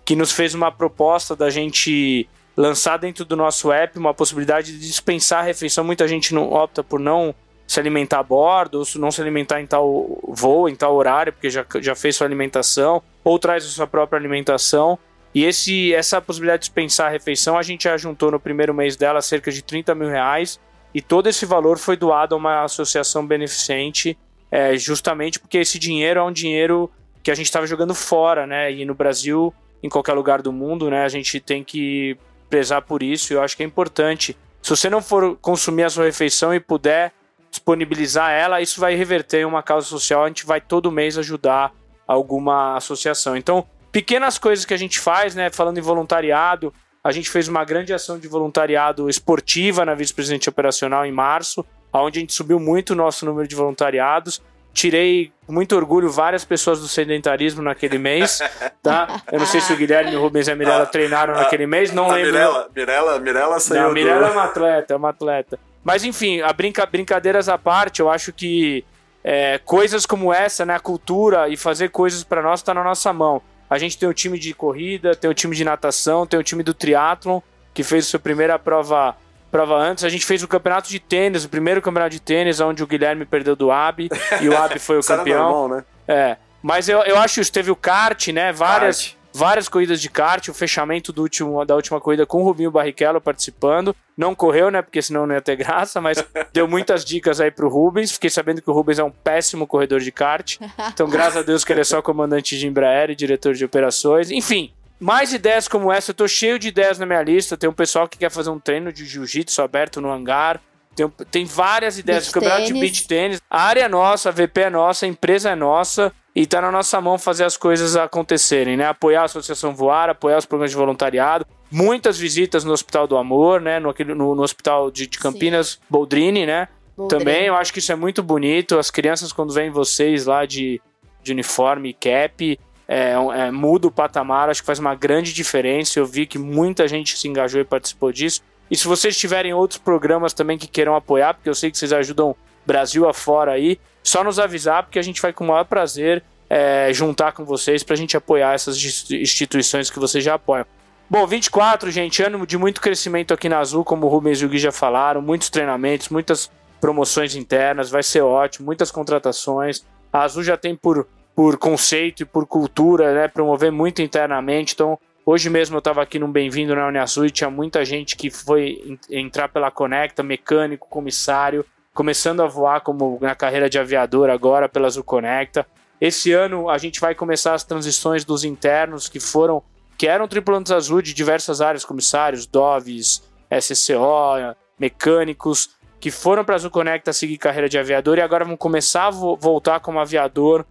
que 0.03 0.15
nos 0.15 0.31
fez 0.31 0.53
uma 0.53 0.71
proposta 0.71 1.36
da 1.36 1.49
gente 1.49 2.29
lançar 2.55 2.97
dentro 2.97 3.25
do 3.25 3.36
nosso 3.36 3.71
app 3.71 3.97
uma 3.97 4.13
possibilidade 4.13 4.71
de 4.71 4.79
dispensar 4.79 5.39
a 5.39 5.43
refeição. 5.43 5.84
Muita 5.84 6.08
gente 6.08 6.34
não 6.34 6.51
opta 6.51 6.84
por 6.84 6.99
não 6.99 7.34
se 7.67 7.79
alimentar 7.79 8.19
a 8.19 8.23
bordo, 8.23 8.79
ou 8.79 8.86
não 9.01 9.12
se 9.12 9.21
alimentar 9.21 9.60
em 9.60 9.65
tal 9.65 10.19
voo, 10.27 10.69
em 10.69 10.75
tal 10.75 10.95
horário, 10.95 11.34
porque 11.34 11.49
já, 11.49 11.65
já 11.79 11.95
fez 11.95 12.15
sua 12.15 12.27
alimentação, 12.27 13.01
ou 13.23 13.39
traz 13.39 13.65
a 13.65 13.69
sua 13.69 13.88
própria 13.88 14.19
alimentação. 14.19 14.99
E 15.36 15.43
esse, 15.43 15.93
essa 15.93 16.21
possibilidade 16.21 16.62
de 16.62 16.69
dispensar 16.69 17.08
a 17.08 17.10
refeição, 17.10 17.58
a 17.58 17.62
gente 17.62 17.84
já 17.84 17.98
juntou 17.98 18.32
no 18.32 18.39
primeiro 18.39 18.74
mês 18.74 18.95
dela 18.95 19.21
cerca 19.21 19.52
de 19.52 19.62
30 19.62 19.93
mil 19.93 20.08
reais, 20.08 20.62
e 20.93 21.02
todo 21.02 21.28
esse 21.28 21.45
valor 21.45 21.78
foi 21.78 21.98
doado 21.98 22.34
a 22.34 22.38
uma 22.38 22.63
associação 22.63 23.28
beneficente, 23.28 24.17
é, 24.50 24.78
justamente 24.78 25.38
porque 25.38 25.58
esse 25.58 25.78
dinheiro 25.78 26.21
é 26.21 26.24
um 26.24 26.32
dinheiro 26.32 26.89
que 27.21 27.30
a 27.30 27.36
gente 27.36 27.48
estava 27.48 27.67
jogando 27.67 27.93
fora, 27.93 28.48
né? 28.48 28.71
E 28.71 28.86
no 28.86 28.95
Brasil, 28.95 29.54
em 29.84 29.89
qualquer 29.89 30.13
lugar 30.13 30.41
do 30.41 30.54
mundo, 30.54 30.89
né? 30.89 31.04
A 31.04 31.10
gente 31.10 31.41
tem 31.41 31.65
que 31.65 32.17
prezar 32.50 32.84
por 32.84 33.04
isso, 33.04 33.34
e 33.34 33.36
eu 33.36 33.41
acho 33.41 33.58
que 33.58 33.63
é 33.63 33.65
importante. 33.65 34.38
Se 34.62 34.69
você 34.69 34.89
não 34.89 35.02
for 35.02 35.36
consumir 35.41 35.84
a 35.84 35.89
sua 35.89 36.06
refeição 36.06 36.54
e 36.54 36.62
puder 36.62 37.12
disponibilizar 37.52 38.32
ela, 38.32 38.62
isso 38.62 38.80
vai 38.80 38.95
reverter 38.95 39.41
em 39.41 39.45
uma 39.45 39.62
causa 39.62 39.86
social, 39.86 40.24
a 40.24 40.28
gente 40.30 40.45
vai 40.45 40.62
todo 40.62 40.89
mês 40.89 41.17
ajudar 41.17 41.74
alguma 42.08 42.78
associação. 42.78 43.36
Então, 43.36 43.67
pequenas 43.95 44.38
coisas 44.38 44.65
que 44.65 44.73
a 44.73 44.77
gente 44.77 44.99
faz, 44.99 45.36
né? 45.36 45.49
Falando 45.49 45.77
em 45.77 45.81
voluntariado, 45.81 46.73
a 47.01 47.13
gente 47.13 47.29
fez 47.29 47.47
uma 47.47 47.63
grande 47.63 47.93
ação 47.93 48.19
de 48.19 48.27
voluntariado 48.27 49.10
esportiva 49.10 49.86
na 49.86 49.95
vice-presidente 49.95 50.49
operacional 50.49 51.05
em 51.05 51.13
março, 51.13 51.65
onde 51.93 52.19
a 52.19 52.21
gente 52.21 52.34
subiu 52.34 52.60
muito 52.60 52.89
o 52.89 52.95
nosso 52.95 53.25
número 53.25 53.47
de 53.47 53.55
voluntariados. 53.55 54.41
Tirei 54.73 55.31
com 55.47 55.53
muito 55.53 55.77
orgulho 55.77 56.10
várias 56.10 56.43
pessoas 56.43 56.81
do 56.81 56.89
sedentarismo 56.89 57.62
naquele 57.62 57.97
mês, 57.97 58.41
tá? 58.84 59.21
Eu 59.31 59.39
não 59.39 59.45
sei 59.45 59.62
se 59.62 59.71
o 59.71 59.77
Guilherme, 59.77 60.13
o 60.17 60.19
Rubens 60.19 60.49
e 60.49 60.51
a 60.51 60.58
Mirella 60.58 60.86
treinaram 60.86 61.34
naquele 61.34 61.65
mês, 61.65 61.93
não 61.93 62.12
a 62.12 62.15
lembro. 62.15 62.34
Mirella, 62.34 62.69
Mirella, 62.75 63.19
Mirella 63.19 63.60
saiu 63.62 63.81
Não, 63.81 63.89
a 63.91 63.93
Mirella 63.93 64.25
é 64.25 64.29
do... 64.29 64.34
uma 64.34 64.43
atleta, 64.43 64.93
é 64.93 64.97
uma 64.97 65.10
atleta. 65.12 65.60
Mas 65.86 66.03
enfim, 66.03 66.41
a 66.41 66.51
brinca, 66.51 66.86
brincadeiras 66.86 67.47
à 67.47 67.58
parte, 67.58 68.01
eu 68.01 68.10
acho 68.10 68.34
que 68.34 68.84
é, 69.23 69.58
coisas 69.60 70.05
como 70.05 70.34
essa, 70.34 70.65
né, 70.65 70.75
a 70.75 70.81
cultura 70.81 71.47
e 71.47 71.55
fazer 71.55 71.91
coisas 71.91 72.25
para 72.25 72.41
nós 72.41 72.60
está 72.60 72.73
na 72.73 72.84
nossa 72.84 73.13
mão. 73.13 73.41
A 73.69 73.78
gente 73.78 73.97
tem 73.97 74.08
o 74.08 74.13
time 74.13 74.38
de 74.38 74.54
corrida, 74.54 75.15
tem 75.15 75.30
o 75.30 75.34
time 75.34 75.56
de 75.56 75.63
natação, 75.63 76.25
tem 76.25 76.39
o 76.39 76.43
time 76.43 76.63
do 76.63 76.73
triatlon 76.73 77.41
que 77.73 77.84
fez 77.84 78.06
a 78.06 78.10
sua 78.10 78.19
primeira 78.19 78.58
prova 78.58 79.15
prova 79.51 79.75
antes. 79.75 80.04
A 80.04 80.10
gente 80.10 80.25
fez 80.25 80.43
o 80.43 80.47
campeonato 80.47 80.89
de 80.89 80.99
tênis, 80.99 81.45
o 81.45 81.49
primeiro 81.49 81.82
campeonato 81.82 82.12
de 82.12 82.19
tênis, 82.19 82.60
onde 82.60 82.84
o 82.84 82.88
Guilherme 82.88 83.25
perdeu 83.25 83.56
do 83.56 83.71
Abi 83.71 84.10
e 84.41 84.49
o 84.49 84.58
Abi 84.58 84.80
foi 84.80 84.97
o 84.99 85.04
campeão. 85.04 85.43
normal, 85.43 85.69
né? 85.69 85.84
É. 86.08 86.38
Mas 86.62 86.89
eu, 86.89 86.99
eu 87.04 87.17
acho 87.17 87.39
isso. 87.39 87.51
Teve 87.51 87.71
o 87.71 87.75
kart, 87.75 88.28
né? 88.30 88.51
Várias, 88.51 89.04
Kart. 89.04 89.15
Várias 89.36 89.67
corridas 89.67 90.02
de 90.02 90.10
kart. 90.10 90.48
O 90.48 90.54
fechamento 90.54 91.12
do 91.12 91.21
último, 91.21 91.63
da 91.65 91.76
última 91.76 92.00
corrida 92.00 92.26
com 92.26 92.41
o 92.41 92.45
Rubinho 92.45 92.71
Barrichello 92.71 93.19
participando. 93.19 93.93
Não 94.17 94.34
correu, 94.34 94.71
né? 94.71 94.82
Porque 94.82 95.02
senão 95.02 95.28
não 95.28 95.36
ia 95.36 95.41
ter 95.41 95.58
graça, 95.58 96.00
mas 96.00 96.24
deu 96.54 96.67
muitas 96.67 97.04
dicas 97.04 97.41
aí 97.41 97.52
pro 97.52 97.67
Rubens. 97.67 98.13
Fiquei 98.13 98.30
sabendo 98.30 98.62
que 98.62 98.69
o 98.69 98.74
Rubens 98.74 98.98
é 98.98 99.04
um 99.04 99.12
péssimo 99.12 99.67
corredor 99.67 100.00
de 100.00 100.12
kart. 100.12 100.58
Então, 100.93 101.10
graças 101.10 101.38
a 101.38 101.41
Deus 101.41 101.65
que 101.65 101.74
ele 101.74 101.82
é 101.82 101.84
só 101.84 102.02
comandante 102.02 102.58
de 102.58 102.65
Embraer 102.65 103.10
e 103.10 103.15
diretor 103.15 103.54
de 103.54 103.65
operações. 103.65 104.32
Enfim, 104.32 104.71
mais 105.00 105.34
ideias 105.34 105.67
como 105.67 105.91
essa. 105.91 106.12
Eu 106.12 106.15
tô 106.15 106.28
cheio 106.28 106.58
de 106.58 106.69
ideias 106.69 106.98
na 106.98 107.06
minha 107.06 107.21
lista. 107.21 107.58
Tem 107.58 107.69
um 107.69 107.74
pessoal 107.74 108.08
que 108.08 108.17
quer 108.17 108.32
fazer 108.32 108.50
um 108.50 108.60
treino 108.60 108.93
de 108.93 109.06
jiu-jitsu 109.06 109.62
aberto 109.62 110.00
no 110.00 110.12
hangar. 110.12 110.62
Tem, 110.95 111.10
tem 111.29 111.45
várias 111.45 111.97
ideias. 111.99 112.23
Beach 112.25 112.29
o 112.31 112.34
campeonato 112.34 112.62
de 112.63 112.67
tênis. 112.73 112.81
beach 112.81 113.08
tênis. 113.08 113.41
A 113.49 113.62
área 113.63 113.81
é 113.81 113.88
nossa, 113.89 114.29
a 114.29 114.31
VP 114.31 114.62
é 114.62 114.69
nossa, 114.69 115.05
a 115.05 115.10
empresa 115.10 115.49
é 115.51 115.55
nossa. 115.55 116.12
E 116.36 116.45
tá 116.45 116.60
na 116.60 116.69
nossa 116.71 116.99
mão 116.99 117.17
fazer 117.17 117.45
as 117.45 117.55
coisas 117.55 117.95
acontecerem, 117.95 118.75
né? 118.75 118.88
Apoiar 118.88 119.21
a 119.21 119.25
Associação 119.25 119.73
Voar, 119.73 120.10
apoiar 120.10 120.38
os 120.38 120.45
programas 120.45 120.71
de 120.71 120.77
voluntariado. 120.77 121.45
Muitas 121.71 122.17
visitas 122.17 122.63
no 122.63 122.73
Hospital 122.73 123.08
do 123.08 123.15
Amor, 123.17 123.62
né? 123.62 123.79
No, 123.79 123.93
no, 124.15 124.36
no 124.36 124.41
Hospital 124.43 124.91
de, 124.91 125.08
de 125.08 125.17
Campinas, 125.17 125.79
Boldrini, 125.89 126.45
né? 126.45 126.67
Também 127.08 127.45
eu 127.45 127.55
acho 127.55 127.71
que 127.73 127.79
isso 127.79 127.91
é 127.91 127.95
muito 127.95 128.21
bonito. 128.21 128.77
As 128.77 128.89
crianças, 128.91 129.31
quando 129.34 129.53
veem 129.53 129.69
vocês 129.69 130.25
lá 130.25 130.45
de, 130.45 130.81
de 131.23 131.31
uniforme 131.31 131.89
e 131.89 131.93
cap, 131.93 132.60
é, 132.88 133.17
um- 133.17 133.31
é, 133.34 133.49
muda 133.51 133.88
o 133.88 133.91
patamar. 133.91 134.49
Acho 134.49 134.62
que 134.62 134.65
faz 134.65 134.79
uma 134.79 134.93
grande 134.95 135.34
diferença. 135.34 135.99
Eu 135.99 136.05
vi 136.05 136.25
que 136.25 136.38
muita 136.38 136.86
gente 136.88 137.17
se 137.17 137.27
engajou 137.29 137.60
e 137.62 137.65
participou 137.65 138.12
disso. 138.12 138.41
E 138.69 138.75
se 138.75 138.88
vocês 138.88 139.17
tiverem 139.17 139.54
outros 139.54 139.78
programas 139.78 140.34
também 140.34 140.58
que 140.58 140.67
queiram 140.67 140.95
apoiar, 140.95 141.34
porque 141.34 141.49
eu 141.49 141.56
sei 141.56 141.69
que 141.69 141.78
vocês 141.78 141.93
ajudam 141.93 142.36
Brasil 142.65 143.08
afora 143.08 143.51
aí, 143.51 143.80
só 144.04 144.23
nos 144.23 144.39
avisar, 144.39 144.84
porque 144.84 144.99
a 144.99 145.01
gente 145.01 145.21
vai 145.21 145.32
com 145.32 145.43
o 145.43 145.47
maior 145.47 145.65
prazer 145.65 146.23
é, 146.49 146.91
juntar 146.93 147.32
com 147.32 147.45
vocês 147.45 147.84
pra 147.84 147.95
gente 147.95 148.17
apoiar 148.17 148.54
essas 148.54 148.78
instituições 149.12 149.89
que 149.89 149.99
vocês 149.99 150.23
já 150.23 150.36
apoiam. 150.36 150.65
Bom, 151.08 151.25
24, 151.28 151.91
gente, 151.91 152.23
ano 152.23 152.47
de 152.47 152.58
muito 152.58 152.82
crescimento 152.82 153.34
aqui 153.34 153.47
na 153.47 153.60
Azul, 153.60 153.84
como 153.84 154.08
o 154.08 154.10
Rubens 154.10 154.41
e 154.41 154.45
o 154.45 154.49
Gui 154.49 154.58
já 154.58 154.71
falaram, 154.71 155.21
muitos 155.21 155.49
treinamentos, 155.49 156.10
muitas 156.10 156.49
promoções 156.82 157.36
internas, 157.36 157.89
vai 157.89 158.01
ser 158.01 158.21
ótimo, 158.21 158.65
muitas 158.65 158.89
contratações. 158.89 159.86
A 160.12 160.23
Azul 160.23 160.43
já 160.43 160.58
tem 160.58 160.75
por, 160.75 161.08
por 161.36 161.58
conceito 161.58 162.23
e 162.23 162.25
por 162.25 162.47
cultura, 162.47 163.13
né, 163.13 163.28
promover 163.28 163.71
muito 163.71 164.01
internamente, 164.01 164.73
então 164.73 164.97
hoje 165.25 165.49
mesmo 165.49 165.75
eu 165.75 165.79
estava 165.79 166.01
aqui 166.01 166.19
num 166.19 166.31
Bem-vindo 166.31 166.75
na 166.75 166.88
Uniazul 166.88 167.25
e 167.25 167.31
tinha 167.31 167.49
muita 167.49 167.83
gente 167.83 168.15
que 168.15 168.29
foi 168.29 168.81
en- 168.85 168.99
entrar 169.19 169.49
pela 169.49 169.71
Conecta, 169.71 170.21
mecânico, 170.23 170.88
comissário, 170.89 171.65
começando 171.93 172.41
a 172.41 172.47
voar 172.47 172.81
como 172.81 173.17
na 173.21 173.33
carreira 173.35 173.69
de 173.69 173.79
aviador 173.79 174.29
agora 174.29 174.67
pela 174.69 174.88
Azul 174.88 175.03
Conecta. 175.03 175.65
Esse 175.99 176.31
ano 176.33 176.69
a 176.69 176.77
gente 176.77 176.99
vai 176.99 177.15
começar 177.15 177.53
as 177.53 177.63
transições 177.63 178.25
dos 178.25 178.43
internos 178.43 179.07
que 179.07 179.19
foram 179.19 179.63
que 179.97 180.07
eram 180.07 180.27
tripulantes 180.27 180.73
azul 180.73 181.01
de 181.01 181.13
diversas 181.13 181.61
áreas, 181.61 181.85
comissários, 181.85 182.45
DOVs, 182.45 183.23
SCO, 183.61 184.53
mecânicos, 184.77 185.69
que 186.01 186.11
foram 186.11 186.43
para 186.43 186.55
a 186.55 186.57
Azul 186.57 186.69
Conecta 186.69 187.13
seguir 187.13 187.38
carreira 187.38 187.69
de 187.69 187.77
aviador 187.79 188.17
e 188.17 188.21
agora 188.21 188.43
vão 188.43 188.57
começar 188.57 189.07
a 189.07 189.09
vo- 189.09 189.38
voltar 189.38 189.79
como 189.79 189.97
aviador 189.99 190.65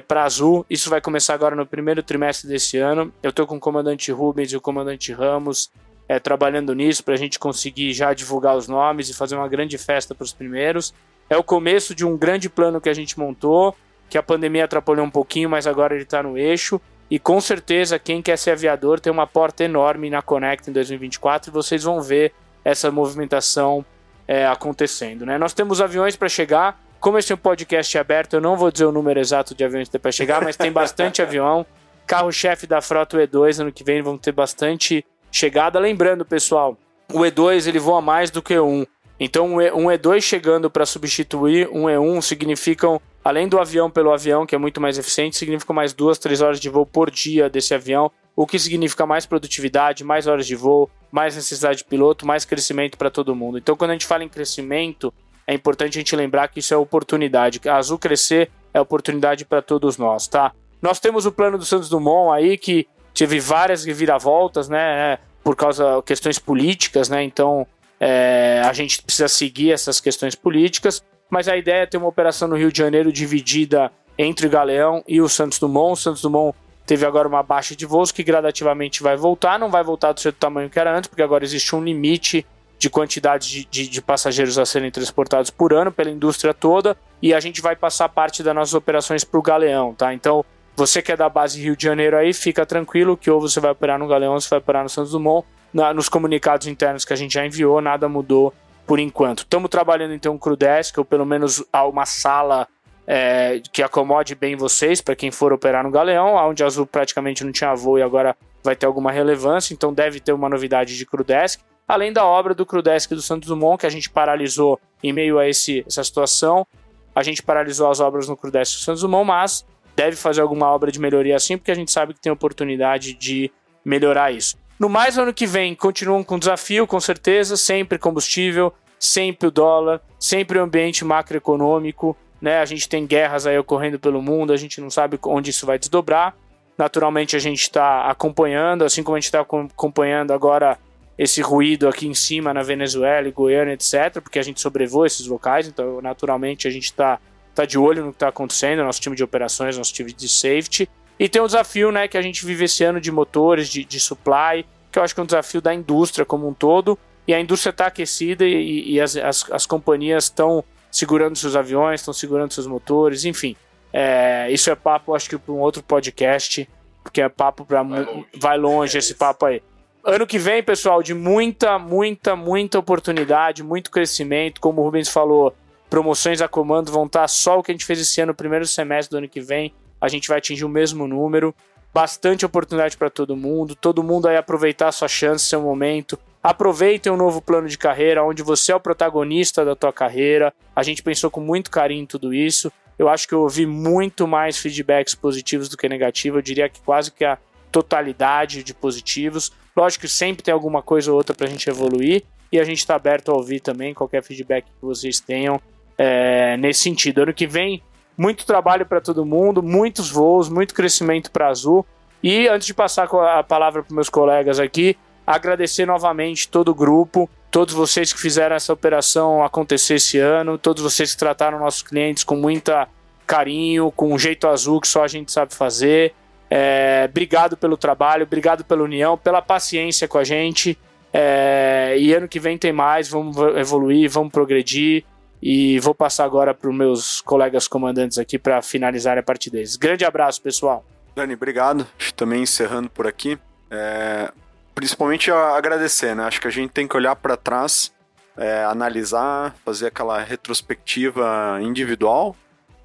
para 0.00 0.24
Azul. 0.24 0.66
Isso 0.68 0.90
vai 0.90 1.00
começar 1.00 1.34
agora 1.34 1.56
no 1.56 1.64
primeiro 1.64 2.02
trimestre 2.02 2.48
desse 2.48 2.76
ano. 2.76 3.12
Eu 3.22 3.30
estou 3.30 3.46
com 3.46 3.56
o 3.56 3.60
comandante 3.60 4.12
Rubens 4.12 4.52
e 4.52 4.56
o 4.56 4.60
comandante 4.60 5.12
Ramos 5.12 5.70
é, 6.08 6.18
trabalhando 6.18 6.74
nisso 6.74 7.04
para 7.04 7.14
a 7.14 7.18
gente 7.18 7.38
conseguir 7.38 7.92
já 7.92 8.14
divulgar 8.14 8.56
os 8.56 8.66
nomes 8.66 9.08
e 9.08 9.14
fazer 9.14 9.36
uma 9.36 9.48
grande 9.48 9.76
festa 9.76 10.14
para 10.14 10.24
os 10.24 10.32
primeiros. 10.32 10.94
É 11.28 11.36
o 11.36 11.44
começo 11.44 11.94
de 11.94 12.04
um 12.04 12.16
grande 12.16 12.48
plano 12.48 12.80
que 12.80 12.88
a 12.88 12.94
gente 12.94 13.18
montou, 13.18 13.76
que 14.08 14.16
a 14.16 14.22
pandemia 14.22 14.64
atrapalhou 14.64 15.04
um 15.04 15.10
pouquinho, 15.10 15.50
mas 15.50 15.66
agora 15.66 15.94
ele 15.94 16.04
está 16.04 16.22
no 16.22 16.38
eixo. 16.38 16.80
E 17.10 17.18
com 17.18 17.40
certeza, 17.40 17.98
quem 17.98 18.22
quer 18.22 18.38
ser 18.38 18.52
aviador 18.52 19.00
tem 19.00 19.12
uma 19.12 19.26
porta 19.26 19.64
enorme 19.64 20.08
na 20.08 20.22
Conecta 20.22 20.70
em 20.70 20.72
2024 20.72 21.50
e 21.50 21.52
vocês 21.52 21.82
vão 21.82 22.00
ver 22.00 22.32
essa 22.64 22.90
movimentação 22.90 23.84
é, 24.26 24.46
acontecendo. 24.46 25.24
Né? 25.24 25.38
Nós 25.38 25.52
temos 25.52 25.80
aviões 25.80 26.16
para 26.16 26.28
chegar. 26.28 26.78
Como 27.00 27.16
esse 27.18 27.32
é 27.32 27.34
um 27.34 27.38
podcast 27.38 27.96
aberto, 27.96 28.34
eu 28.34 28.40
não 28.40 28.56
vou 28.56 28.70
dizer 28.70 28.84
o 28.84 28.92
número 28.92 29.20
exato 29.20 29.54
de 29.54 29.64
aviões 29.64 29.88
que 29.88 29.92
tem 29.92 30.00
para 30.00 30.10
chegar, 30.12 30.42
mas 30.42 30.56
tem 30.56 30.72
bastante 30.72 31.22
avião. 31.22 31.64
Carro-chefe 32.06 32.66
da 32.66 32.80
frota 32.80 33.16
o 33.16 33.20
E2, 33.20 33.60
ano 33.60 33.72
que 33.72 33.84
vem 33.84 34.02
vão 34.02 34.18
ter 34.18 34.32
bastante 34.32 35.04
chegada. 35.30 35.78
Lembrando, 35.78 36.24
pessoal, 36.24 36.76
o 37.12 37.20
E2 37.20 37.66
ele 37.68 37.78
voa 37.78 38.00
mais 38.00 38.30
do 38.30 38.42
que 38.42 38.58
o 38.58 38.66
1. 38.66 38.86
Então, 39.20 39.54
um 39.54 39.60
E- 39.60 39.72
um 39.72 39.86
E2 39.86 40.20
chegando 40.22 40.70
para 40.70 40.84
substituir 40.86 41.68
um 41.72 41.84
E1 41.84 42.20
significam 42.22 43.00
além 43.24 43.46
do 43.48 43.58
avião 43.60 43.90
pelo 43.90 44.12
avião, 44.12 44.46
que 44.46 44.54
é 44.54 44.58
muito 44.58 44.80
mais 44.80 44.96
eficiente, 44.98 45.36
significa 45.36 45.72
mais 45.72 45.92
duas, 45.92 46.18
três 46.18 46.40
horas 46.40 46.58
de 46.58 46.68
voo 46.68 46.86
por 46.86 47.10
dia 47.10 47.48
desse 47.50 47.74
avião, 47.74 48.10
o 48.34 48.46
que 48.46 48.58
significa 48.58 49.04
mais 49.04 49.26
produtividade, 49.26 50.02
mais 50.02 50.26
horas 50.26 50.46
de 50.46 50.54
voo, 50.56 50.88
mais 51.12 51.36
necessidade 51.36 51.78
de 51.78 51.84
piloto, 51.84 52.26
mais 52.26 52.44
crescimento 52.44 52.96
para 52.96 53.10
todo 53.10 53.34
mundo. 53.34 53.58
Então, 53.58 53.76
quando 53.76 53.90
a 53.90 53.92
gente 53.94 54.06
fala 54.06 54.24
em 54.24 54.28
crescimento, 54.28 55.12
é 55.48 55.54
importante 55.54 55.96
a 55.96 56.00
gente 56.00 56.14
lembrar 56.14 56.46
que 56.48 56.60
isso 56.60 56.74
é 56.74 56.76
oportunidade. 56.76 57.58
A 57.66 57.76
Azul 57.76 57.98
crescer 57.98 58.50
é 58.74 58.78
oportunidade 58.78 59.46
para 59.46 59.62
todos 59.62 59.96
nós, 59.96 60.28
tá? 60.28 60.52
Nós 60.82 61.00
temos 61.00 61.24
o 61.24 61.32
plano 61.32 61.56
do 61.56 61.64
Santos 61.64 61.88
Dumont 61.88 62.36
aí 62.36 62.58
que 62.58 62.86
teve 63.14 63.40
várias 63.40 63.82
reviravoltas, 63.82 64.68
né? 64.68 65.18
Por 65.42 65.56
causa 65.56 65.96
de 65.96 66.02
questões 66.02 66.38
políticas, 66.38 67.08
né? 67.08 67.22
Então 67.22 67.66
é, 67.98 68.60
a 68.62 68.74
gente 68.74 69.02
precisa 69.02 69.26
seguir 69.26 69.72
essas 69.72 70.00
questões 70.00 70.34
políticas. 70.34 71.02
Mas 71.30 71.48
a 71.48 71.56
ideia 71.56 71.84
é 71.84 71.86
ter 71.86 71.96
uma 71.96 72.08
operação 72.08 72.46
no 72.46 72.56
Rio 72.56 72.70
de 72.70 72.76
Janeiro 72.76 73.10
dividida 73.10 73.90
entre 74.18 74.46
o 74.46 74.50
Galeão 74.50 75.02
e 75.08 75.18
o 75.18 75.30
Santos 75.30 75.58
Dumont. 75.58 75.92
O 75.94 75.96
Santos 75.96 76.20
Dumont 76.20 76.54
teve 76.84 77.06
agora 77.06 77.26
uma 77.26 77.42
baixa 77.42 77.74
de 77.74 77.86
voos 77.86 78.12
que 78.12 78.22
gradativamente 78.22 79.02
vai 79.02 79.16
voltar, 79.16 79.58
não 79.58 79.70
vai 79.70 79.82
voltar 79.82 80.12
do 80.12 80.20
seu 80.20 80.32
tamanho 80.32 80.68
que 80.68 80.78
era 80.78 80.94
antes, 80.94 81.08
porque 81.08 81.22
agora 81.22 81.42
existe 81.42 81.74
um 81.74 81.82
limite 81.82 82.46
de 82.78 82.88
quantidade 82.88 83.50
de, 83.50 83.64
de, 83.64 83.88
de, 83.88 84.00
passageiros 84.00 84.58
a 84.58 84.64
serem 84.64 84.90
transportados 84.90 85.50
por 85.50 85.72
ano 85.72 85.90
pela 85.90 86.10
indústria 86.10 86.54
toda 86.54 86.96
e 87.20 87.34
a 87.34 87.40
gente 87.40 87.60
vai 87.60 87.74
passar 87.74 88.08
parte 88.08 88.42
das 88.42 88.54
nossas 88.54 88.74
operações 88.74 89.24
para 89.24 89.38
o 89.38 89.42
Galeão, 89.42 89.92
tá? 89.94 90.14
Então, 90.14 90.44
você 90.76 91.02
que 91.02 91.10
é 91.10 91.16
da 91.16 91.28
base 91.28 91.60
Rio 91.60 91.76
de 91.76 91.82
Janeiro 91.82 92.16
aí, 92.16 92.32
fica 92.32 92.64
tranquilo 92.64 93.16
que 93.16 93.28
ou 93.28 93.40
você 93.40 93.58
vai 93.58 93.72
operar 93.72 93.98
no 93.98 94.06
Galeão 94.06 94.34
ou 94.34 94.40
você 94.40 94.48
vai 94.48 94.60
operar 94.60 94.84
no 94.84 94.88
Santos 94.88 95.10
Dumont. 95.10 95.44
Na, 95.74 95.92
nos 95.92 96.08
comunicados 96.08 96.66
internos 96.66 97.04
que 97.04 97.12
a 97.12 97.16
gente 97.16 97.34
já 97.34 97.44
enviou, 97.44 97.80
nada 97.80 98.08
mudou 98.08 98.54
por 98.86 98.98
enquanto. 99.00 99.40
Estamos 99.40 99.68
trabalhando 99.68 100.14
então 100.14 100.34
um 100.34 100.38
Crudesk, 100.38 100.96
ou 100.96 101.04
pelo 101.04 101.26
menos 101.26 101.62
uma 101.74 102.06
sala 102.06 102.66
é, 103.06 103.60
que 103.72 103.82
acomode 103.82 104.34
bem 104.34 104.54
vocês, 104.54 105.00
para 105.00 105.16
quem 105.16 105.30
for 105.30 105.52
operar 105.52 105.82
no 105.82 105.90
Galeão, 105.90 106.36
onde 106.48 106.62
a 106.62 106.66
Azul 106.66 106.86
praticamente 106.86 107.44
não 107.44 107.50
tinha 107.52 107.74
voo 107.74 107.98
e 107.98 108.02
agora 108.02 108.36
vai 108.62 108.76
ter 108.76 108.86
alguma 108.86 109.10
relevância, 109.10 109.74
então 109.74 109.92
deve 109.92 110.20
ter 110.20 110.32
uma 110.32 110.48
novidade 110.48 110.96
de 110.96 111.04
Crudesk 111.04 111.60
além 111.88 112.12
da 112.12 112.24
obra 112.24 112.54
do 112.54 112.66
Crudesk 112.66 113.14
do 113.14 113.22
Santos 113.22 113.48
Dumont, 113.48 113.80
que 113.80 113.86
a 113.86 113.90
gente 113.90 114.10
paralisou 114.10 114.78
em 115.02 115.12
meio 115.12 115.38
a 115.38 115.48
esse, 115.48 115.82
essa 115.86 116.04
situação. 116.04 116.66
A 117.14 117.22
gente 117.22 117.42
paralisou 117.42 117.90
as 117.90 117.98
obras 117.98 118.28
no 118.28 118.36
Crudesk 118.36 118.76
do 118.76 118.84
Santos 118.84 119.00
Dumont, 119.00 119.26
mas 119.26 119.66
deve 119.96 120.14
fazer 120.14 120.42
alguma 120.42 120.70
obra 120.70 120.92
de 120.92 121.00
melhoria 121.00 121.34
assim, 121.34 121.56
porque 121.56 121.70
a 121.70 121.74
gente 121.74 121.90
sabe 121.90 122.12
que 122.12 122.20
tem 122.20 122.30
oportunidade 122.30 123.14
de 123.14 123.50
melhorar 123.84 124.30
isso. 124.30 124.56
No 124.78 124.88
mais, 124.88 125.18
ano 125.18 125.32
que 125.34 125.46
vem, 125.46 125.74
continuam 125.74 126.22
com 126.22 126.38
desafio, 126.38 126.86
com 126.86 127.00
certeza, 127.00 127.56
sempre 127.56 127.98
combustível, 127.98 128.72
sempre 128.98 129.48
o 129.48 129.50
dólar, 129.50 130.00
sempre 130.20 130.58
o 130.58 130.62
ambiente 130.62 131.04
macroeconômico, 131.04 132.16
né? 132.40 132.60
A 132.60 132.64
gente 132.64 132.88
tem 132.88 133.04
guerras 133.04 133.44
aí 133.46 133.58
ocorrendo 133.58 133.98
pelo 133.98 134.22
mundo, 134.22 134.52
a 134.52 134.56
gente 134.56 134.80
não 134.80 134.88
sabe 134.90 135.18
onde 135.24 135.50
isso 135.50 135.66
vai 135.66 135.80
desdobrar. 135.80 136.36
Naturalmente, 136.76 137.34
a 137.34 137.40
gente 137.40 137.62
está 137.62 138.08
acompanhando, 138.08 138.84
assim 138.84 139.02
como 139.02 139.16
a 139.16 139.18
gente 139.18 139.26
está 139.26 139.40
acompanhando 139.40 140.32
agora 140.32 140.78
esse 141.18 141.42
ruído 141.42 141.88
aqui 141.88 142.06
em 142.06 142.14
cima 142.14 142.54
na 142.54 142.62
Venezuela 142.62 143.26
e 143.26 143.32
Goiânia, 143.32 143.72
etc., 143.72 144.20
porque 144.22 144.38
a 144.38 144.42
gente 144.42 144.60
sobrevoa 144.60 145.06
esses 145.06 145.26
locais, 145.26 145.66
então 145.66 146.00
naturalmente 146.00 146.68
a 146.68 146.70
gente 146.70 146.84
está 146.84 147.18
tá 147.54 147.64
de 147.64 147.76
olho 147.76 148.04
no 148.04 148.10
que 148.12 148.16
está 148.16 148.28
acontecendo, 148.28 148.84
nosso 148.84 149.00
time 149.00 149.16
de 149.16 149.24
operações, 149.24 149.76
nosso 149.76 149.92
time 149.92 150.12
de 150.12 150.28
safety. 150.28 150.88
E 151.18 151.28
tem 151.28 151.42
o 151.42 151.46
desafio 151.46 151.90
né, 151.90 152.06
que 152.06 152.16
a 152.16 152.22
gente 152.22 152.46
vive 152.46 152.66
esse 152.66 152.84
ano 152.84 153.00
de 153.00 153.10
motores, 153.10 153.68
de, 153.68 153.84
de 153.84 153.98
supply, 153.98 154.64
que 154.92 154.98
eu 154.98 155.02
acho 155.02 155.12
que 155.12 155.20
é 155.20 155.22
um 155.24 155.26
desafio 155.26 155.60
da 155.60 155.74
indústria 155.74 156.24
como 156.24 156.46
um 156.46 156.54
todo. 156.54 156.96
E 157.26 157.34
a 157.34 157.40
indústria 157.40 157.70
está 157.70 157.86
aquecida 157.86 158.46
e, 158.46 158.92
e 158.92 159.00
as, 159.00 159.16
as, 159.16 159.50
as 159.50 159.66
companhias 159.66 160.24
estão 160.24 160.64
segurando 160.90 161.36
seus 161.36 161.56
aviões, 161.56 162.00
estão 162.00 162.14
segurando 162.14 162.52
seus 162.52 162.66
motores, 162.66 163.24
enfim. 163.24 163.56
É, 163.92 164.48
isso 164.50 164.70
é 164.70 164.76
papo, 164.76 165.14
acho 165.14 165.28
que 165.28 165.36
para 165.36 165.52
um 165.52 165.58
outro 165.58 165.82
podcast, 165.82 166.68
porque 167.02 167.20
é 167.20 167.28
papo 167.28 167.64
para 167.64 167.82
vai, 167.82 168.24
vai 168.36 168.58
longe 168.58 168.96
esse 168.96 169.14
papo 169.14 169.46
aí. 169.46 169.60
Ano 170.08 170.26
que 170.26 170.38
vem, 170.38 170.62
pessoal, 170.62 171.02
de 171.02 171.12
muita, 171.12 171.78
muita, 171.78 172.34
muita 172.34 172.78
oportunidade, 172.78 173.62
muito 173.62 173.90
crescimento. 173.90 174.58
Como 174.58 174.80
o 174.80 174.84
Rubens 174.84 175.10
falou, 175.10 175.54
promoções 175.90 176.40
a 176.40 176.48
comando 176.48 176.90
vão 176.90 177.04
estar 177.04 177.28
só 177.28 177.58
o 177.58 177.62
que 177.62 177.70
a 177.70 177.74
gente 177.74 177.84
fez 177.84 178.00
esse 178.00 178.18
ano, 178.18 178.34
primeiro 178.34 178.66
semestre 178.66 179.10
do 179.10 179.18
ano 179.18 179.28
que 179.28 179.38
vem. 179.38 179.70
A 180.00 180.08
gente 180.08 180.26
vai 180.26 180.38
atingir 180.38 180.64
o 180.64 180.68
mesmo 180.68 181.06
número. 181.06 181.54
Bastante 181.92 182.46
oportunidade 182.46 182.96
para 182.96 183.10
todo 183.10 183.36
mundo. 183.36 183.74
Todo 183.74 184.02
mundo 184.02 184.28
aí 184.28 184.38
aproveitar 184.38 184.88
a 184.88 184.92
sua 184.92 185.08
chance, 185.08 185.44
seu 185.44 185.60
momento. 185.60 186.18
Aproveitem 186.42 187.12
um 187.12 187.16
novo 187.16 187.42
plano 187.42 187.68
de 187.68 187.76
carreira, 187.76 188.24
onde 188.24 188.42
você 188.42 188.72
é 188.72 188.74
o 188.74 188.80
protagonista 188.80 189.62
da 189.62 189.76
tua 189.76 189.92
carreira. 189.92 190.54
A 190.74 190.82
gente 190.82 191.02
pensou 191.02 191.30
com 191.30 191.40
muito 191.42 191.70
carinho 191.70 192.04
em 192.04 192.06
tudo 192.06 192.32
isso. 192.32 192.72
Eu 192.98 193.10
acho 193.10 193.28
que 193.28 193.34
eu 193.34 193.42
ouvi 193.42 193.66
muito 193.66 194.26
mais 194.26 194.56
feedbacks 194.56 195.14
positivos 195.14 195.68
do 195.68 195.76
que 195.76 195.86
negativos. 195.86 196.38
Eu 196.38 196.42
diria 196.42 196.66
que 196.66 196.80
quase 196.80 197.12
que 197.12 197.26
a 197.26 197.36
totalidade 197.70 198.62
de 198.62 198.72
positivos. 198.72 199.52
Lógico 199.78 200.02
que 200.02 200.08
sempre 200.08 200.42
tem 200.42 200.52
alguma 200.52 200.82
coisa 200.82 201.12
ou 201.12 201.16
outra 201.16 201.36
para 201.36 201.46
a 201.46 201.48
gente 201.48 201.70
evoluir 201.70 202.24
e 202.50 202.58
a 202.58 202.64
gente 202.64 202.78
está 202.78 202.96
aberto 202.96 203.30
a 203.30 203.34
ouvir 203.34 203.60
também 203.60 203.94
qualquer 203.94 204.24
feedback 204.24 204.64
que 204.64 204.84
vocês 204.84 205.20
tenham 205.20 205.60
é, 205.96 206.56
nesse 206.56 206.80
sentido. 206.80 207.22
Ano 207.22 207.32
que 207.32 207.46
vem, 207.46 207.80
muito 208.16 208.44
trabalho 208.44 208.84
para 208.84 209.00
todo 209.00 209.24
mundo, 209.24 209.62
muitos 209.62 210.10
voos, 210.10 210.48
muito 210.48 210.74
crescimento 210.74 211.30
para 211.30 211.46
Azul. 211.46 211.86
E 212.20 212.48
antes 212.48 212.66
de 212.66 212.74
passar 212.74 213.04
a 213.04 213.44
palavra 213.44 213.84
para 213.84 213.94
meus 213.94 214.08
colegas 214.08 214.58
aqui, 214.58 214.96
agradecer 215.24 215.86
novamente 215.86 216.48
todo 216.48 216.70
o 216.70 216.74
grupo, 216.74 217.30
todos 217.48 217.72
vocês 217.72 218.12
que 218.12 218.18
fizeram 218.18 218.56
essa 218.56 218.72
operação 218.72 219.44
acontecer 219.44 219.94
esse 219.94 220.18
ano, 220.18 220.58
todos 220.58 220.82
vocês 220.82 221.12
que 221.12 221.18
trataram 221.18 221.60
nossos 221.60 221.82
clientes 221.82 222.24
com 222.24 222.34
muita 222.34 222.88
carinho, 223.28 223.92
com 223.92 224.12
um 224.12 224.18
jeito 224.18 224.48
azul 224.48 224.80
que 224.80 224.88
só 224.88 225.04
a 225.04 225.08
gente 225.08 225.30
sabe 225.30 225.54
fazer. 225.54 226.12
É, 226.50 227.06
obrigado 227.08 227.56
pelo 227.56 227.76
trabalho, 227.76 228.22
obrigado 228.24 228.64
pela 228.64 228.82
união, 228.82 229.16
pela 229.18 229.42
paciência 229.42 230.08
com 230.08 230.18
a 230.18 230.24
gente. 230.24 230.78
É, 231.12 231.96
e 231.98 232.12
ano 232.14 232.28
que 232.28 232.40
vem 232.40 232.58
tem 232.58 232.72
mais, 232.72 233.08
vamos 233.08 233.36
evoluir, 233.56 234.10
vamos 234.10 234.32
progredir. 234.32 235.04
E 235.40 235.78
vou 235.78 235.94
passar 235.94 236.24
agora 236.24 236.52
para 236.52 236.68
os 236.68 236.76
meus 236.76 237.20
colegas 237.20 237.68
comandantes 237.68 238.18
aqui 238.18 238.38
para 238.38 238.60
finalizar 238.60 239.16
a 239.16 239.22
parte 239.22 239.48
deles. 239.48 239.76
Grande 239.76 240.04
abraço, 240.04 240.42
pessoal. 240.42 240.84
Dani, 241.14 241.34
obrigado. 241.34 241.86
Também 242.16 242.42
encerrando 242.42 242.90
por 242.90 243.06
aqui. 243.06 243.38
É, 243.70 244.32
principalmente 244.74 245.30
agradecer, 245.30 246.14
né? 246.16 246.24
Acho 246.24 246.40
que 246.40 246.48
a 246.48 246.50
gente 246.50 246.70
tem 246.70 246.88
que 246.88 246.96
olhar 246.96 247.14
para 247.14 247.36
trás, 247.36 247.92
é, 248.36 248.64
analisar, 248.64 249.54
fazer 249.64 249.86
aquela 249.86 250.20
retrospectiva 250.20 251.58
individual 251.62 252.34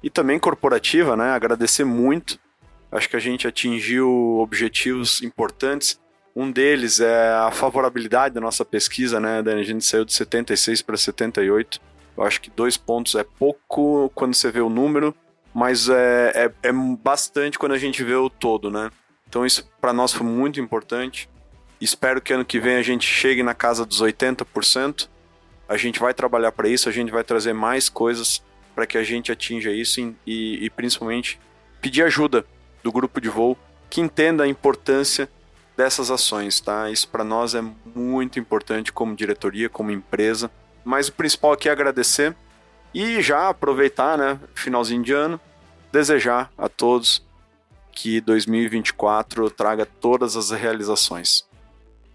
e 0.00 0.08
também 0.08 0.38
corporativa, 0.38 1.16
né? 1.16 1.30
Agradecer 1.30 1.84
muito 1.84 2.38
Acho 2.94 3.08
que 3.08 3.16
a 3.16 3.20
gente 3.20 3.48
atingiu 3.48 4.38
objetivos 4.38 5.20
importantes. 5.20 6.00
Um 6.34 6.48
deles 6.48 7.00
é 7.00 7.32
a 7.32 7.50
favorabilidade 7.50 8.36
da 8.36 8.40
nossa 8.40 8.64
pesquisa, 8.64 9.18
né? 9.18 9.42
A 9.44 9.62
gente 9.64 9.84
saiu 9.84 10.04
de 10.04 10.14
76 10.14 10.80
para 10.80 10.96
78. 10.96 11.80
Eu 12.16 12.22
acho 12.22 12.40
que 12.40 12.50
dois 12.50 12.76
pontos 12.76 13.16
é 13.16 13.24
pouco 13.24 14.12
quando 14.14 14.34
você 14.34 14.48
vê 14.48 14.60
o 14.60 14.68
número, 14.68 15.12
mas 15.52 15.88
é, 15.88 16.32
é, 16.62 16.68
é 16.68 16.72
bastante 16.72 17.58
quando 17.58 17.72
a 17.72 17.78
gente 17.78 18.04
vê 18.04 18.14
o 18.14 18.30
todo, 18.30 18.70
né? 18.70 18.88
Então 19.28 19.44
isso 19.44 19.68
para 19.80 19.92
nós 19.92 20.12
foi 20.12 20.24
muito 20.24 20.60
importante. 20.60 21.28
Espero 21.80 22.20
que 22.20 22.32
ano 22.32 22.44
que 22.44 22.60
vem 22.60 22.76
a 22.76 22.82
gente 22.82 23.04
chegue 23.04 23.42
na 23.42 23.54
casa 23.54 23.84
dos 23.84 24.00
80%. 24.00 25.08
A 25.68 25.76
gente 25.76 25.98
vai 25.98 26.14
trabalhar 26.14 26.52
para 26.52 26.68
isso, 26.68 26.88
a 26.88 26.92
gente 26.92 27.10
vai 27.10 27.24
trazer 27.24 27.54
mais 27.54 27.88
coisas 27.88 28.40
para 28.72 28.86
que 28.86 28.96
a 28.96 29.02
gente 29.02 29.32
atinja 29.32 29.72
isso 29.72 30.14
e, 30.24 30.64
e 30.64 30.70
principalmente 30.70 31.40
pedir 31.80 32.04
ajuda 32.04 32.46
do 32.84 32.92
grupo 32.92 33.20
de 33.20 33.30
voo 33.30 33.56
que 33.88 34.00
entenda 34.00 34.44
a 34.44 34.48
importância 34.48 35.28
dessas 35.76 36.10
ações, 36.10 36.60
tá? 36.60 36.90
Isso 36.90 37.08
para 37.08 37.24
nós 37.24 37.54
é 37.54 37.64
muito 37.94 38.38
importante 38.38 38.92
como 38.92 39.16
diretoria, 39.16 39.68
como 39.68 39.90
empresa. 39.90 40.50
Mas 40.84 41.08
o 41.08 41.12
principal 41.12 41.52
aqui 41.52 41.68
é 41.68 41.72
agradecer 41.72 42.36
e 42.92 43.20
já 43.22 43.48
aproveitar, 43.48 44.18
né, 44.18 44.38
finalzinho 44.54 45.02
de 45.02 45.12
ano, 45.12 45.40
desejar 45.90 46.52
a 46.56 46.68
todos 46.68 47.24
que 47.90 48.20
2024 48.20 49.50
traga 49.50 49.86
todas 49.86 50.36
as 50.36 50.50
realizações. 50.50 51.44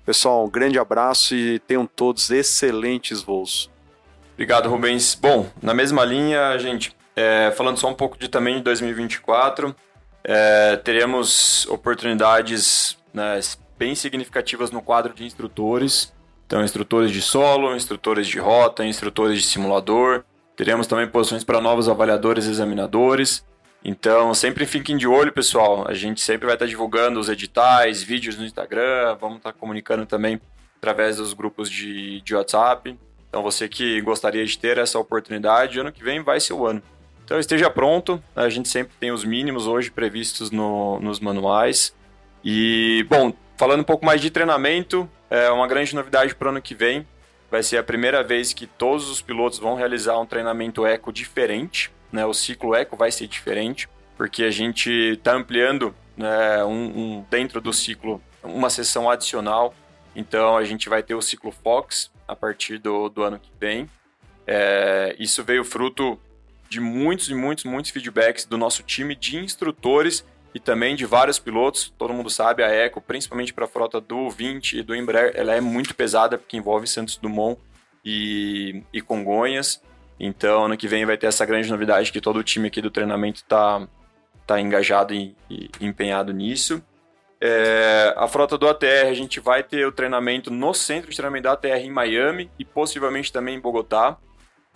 Pessoal, 0.06 0.46
um 0.46 0.50
grande 0.50 0.78
abraço 0.78 1.36
e 1.36 1.60
tenham 1.60 1.86
todos 1.86 2.30
excelentes 2.30 3.22
voos. 3.22 3.70
Obrigado, 4.34 4.70
Rubens. 4.70 5.16
Bom, 5.16 5.50
na 5.62 5.74
mesma 5.74 6.06
linha, 6.06 6.58
gente, 6.58 6.96
é, 7.16 7.52
falando 7.56 7.78
só 7.78 7.90
um 7.90 7.94
pouco 7.94 8.18
de 8.18 8.30
também 8.30 8.56
de 8.56 8.62
2024, 8.64 9.76
é, 10.32 10.76
teremos 10.78 11.66
oportunidades 11.66 12.96
né, 13.12 13.40
bem 13.80 13.96
significativas 13.96 14.70
no 14.70 14.80
quadro 14.80 15.12
de 15.12 15.26
instrutores. 15.26 16.14
Então, 16.46 16.64
instrutores 16.64 17.10
de 17.10 17.20
solo, 17.20 17.76
instrutores 17.76 18.28
de 18.28 18.38
rota, 18.38 18.86
instrutores 18.86 19.42
de 19.42 19.48
simulador. 19.48 20.24
Teremos 20.56 20.86
também 20.86 21.08
posições 21.08 21.44
para 21.44 21.60
novos 21.60 21.90
avaliadores 21.90 22.46
e 22.46 22.52
examinadores. 22.52 23.44
Então, 23.84 24.32
sempre 24.36 24.68
fiquem 24.68 24.98
de 24.98 25.08
olho, 25.08 25.34
pessoal. 25.34 25.88
A 25.88 25.96
gente 25.96 26.22
sempre 26.22 26.46
vai 26.46 26.56
estar 26.56 26.68
divulgando 26.68 27.20
os 27.20 27.28
editais, 27.28 28.04
vídeos 28.04 28.38
no 28.38 28.46
Instagram, 28.46 29.18
vamos 29.20 29.38
estar 29.38 29.54
comunicando 29.54 30.06
também 30.06 30.40
através 30.78 31.18
dos 31.18 31.34
grupos 31.34 31.72
de, 31.72 32.22
de 32.22 32.36
WhatsApp. 32.36 32.96
Então, 33.28 33.42
você 33.42 33.68
que 33.68 34.00
gostaria 34.02 34.46
de 34.46 34.60
ter 34.60 34.78
essa 34.78 35.00
oportunidade, 35.00 35.80
ano 35.80 35.92
que 35.92 36.04
vem 36.04 36.22
vai 36.22 36.40
ser 36.40 36.54
o 36.54 36.68
ano. 36.68 36.84
Então 37.30 37.40
esteja 37.40 37.70
pronto, 37.70 38.20
a 38.36 38.50
gente 38.50 38.68
sempre 38.68 38.94
tem 39.00 39.12
os 39.12 39.24
mínimos 39.24 39.68
hoje 39.68 39.92
previstos 39.92 40.50
no, 40.50 41.00
nos 41.00 41.20
manuais. 41.20 41.96
E, 42.44 43.06
bom, 43.08 43.32
falando 43.56 43.82
um 43.82 43.84
pouco 43.84 44.04
mais 44.04 44.20
de 44.20 44.32
treinamento, 44.32 45.08
é 45.30 45.48
uma 45.52 45.68
grande 45.68 45.94
novidade 45.94 46.34
para 46.34 46.48
o 46.48 46.50
ano 46.50 46.60
que 46.60 46.74
vem. 46.74 47.06
Vai 47.52 47.62
ser 47.62 47.78
a 47.78 47.84
primeira 47.84 48.24
vez 48.24 48.52
que 48.52 48.66
todos 48.66 49.08
os 49.12 49.22
pilotos 49.22 49.60
vão 49.60 49.76
realizar 49.76 50.18
um 50.18 50.26
treinamento 50.26 50.88
eco 50.88 51.14
diferente, 51.14 51.92
né? 52.12 52.26
O 52.26 52.34
ciclo 52.34 52.74
eco 52.74 52.98
vai 52.98 53.12
ser 53.12 53.28
diferente, 53.28 53.88
porque 54.18 54.44
a 54.44 54.50
gente 54.50 54.90
está 54.90 55.36
ampliando 55.36 55.94
né, 56.18 56.64
um, 56.64 56.72
um, 56.72 57.26
dentro 57.30 57.62
do 57.62 57.72
ciclo 57.72 58.20
uma 58.42 58.72
sessão 58.72 59.08
adicional. 59.08 59.72
Então 60.16 60.58
a 60.58 60.64
gente 60.64 60.90
vai 60.90 61.04
ter 61.04 61.14
o 61.14 61.22
ciclo 61.22 61.52
Fox 61.52 62.10
a 62.28 62.36
partir 62.36 62.80
do, 62.80 63.08
do 63.08 63.22
ano 63.22 63.38
que 63.38 63.52
vem. 63.60 63.88
É, 64.48 65.16
isso 65.20 65.44
veio 65.44 65.64
fruto 65.64 66.20
de 66.70 66.80
muitos 66.80 67.30
e 67.30 67.34
muitos, 67.34 67.66
muitos 67.66 67.92
feedbacks 67.92 68.46
do 68.46 68.58
nosso 68.58 68.84
time 68.84 69.16
de 69.16 69.38
instrutores 69.38 70.24
e 70.54 70.60
também 70.60 70.96
de 70.96 71.06
vários 71.06 71.40
pilotos. 71.40 71.94
Todo 71.98 72.14
mundo 72.14 72.30
sabe, 72.30 72.64
a 72.64 72.68
Eco, 72.68 73.02
principalmente 73.02 73.54
para 73.54 73.66
a 73.66 73.68
frota 73.68 74.00
do 74.00 74.30
20 74.30 74.80
e 74.80 74.84
do 74.84 74.96
Embraer, 74.96 75.34
ela 75.36 75.56
é 75.56 75.62
muito 75.62 75.96
pesada 75.96 76.38
porque 76.38 76.58
envolve 76.58 76.88
Santos 76.88 77.18
Dumont 77.18 77.60
e, 78.04 78.84
e 78.94 79.02
Congonhas. 79.02 79.82
Então, 80.20 80.66
ano 80.66 80.78
que 80.78 80.88
vem 80.88 81.06
vai 81.06 81.18
ter 81.18 81.28
essa 81.28 81.46
grande 81.46 81.70
novidade 81.70 82.12
que 82.12 82.22
todo 82.22 82.38
o 82.38 82.44
time 82.44 82.68
aqui 82.68 82.82
do 82.82 82.92
treinamento 82.92 83.42
está 83.42 83.88
tá 84.46 84.60
engajado 84.60 85.14
e, 85.14 85.36
e 85.50 85.70
empenhado 85.80 86.34
nisso. 86.34 86.84
É, 87.42 88.14
a 88.18 88.28
frota 88.28 88.58
do 88.58 88.68
ATR, 88.68 89.08
a 89.08 89.14
gente 89.14 89.40
vai 89.40 89.64
ter 89.64 89.86
o 89.88 89.92
treinamento 89.92 90.52
no 90.52 90.74
centro 90.74 91.10
de 91.10 91.16
treinamento 91.16 91.44
da 91.44 91.54
ATR 91.54 91.86
em 91.86 91.92
Miami 91.92 92.52
e 92.60 92.66
possivelmente 92.66 93.32
também 93.32 93.56
em 93.56 93.60
Bogotá. 93.60 94.18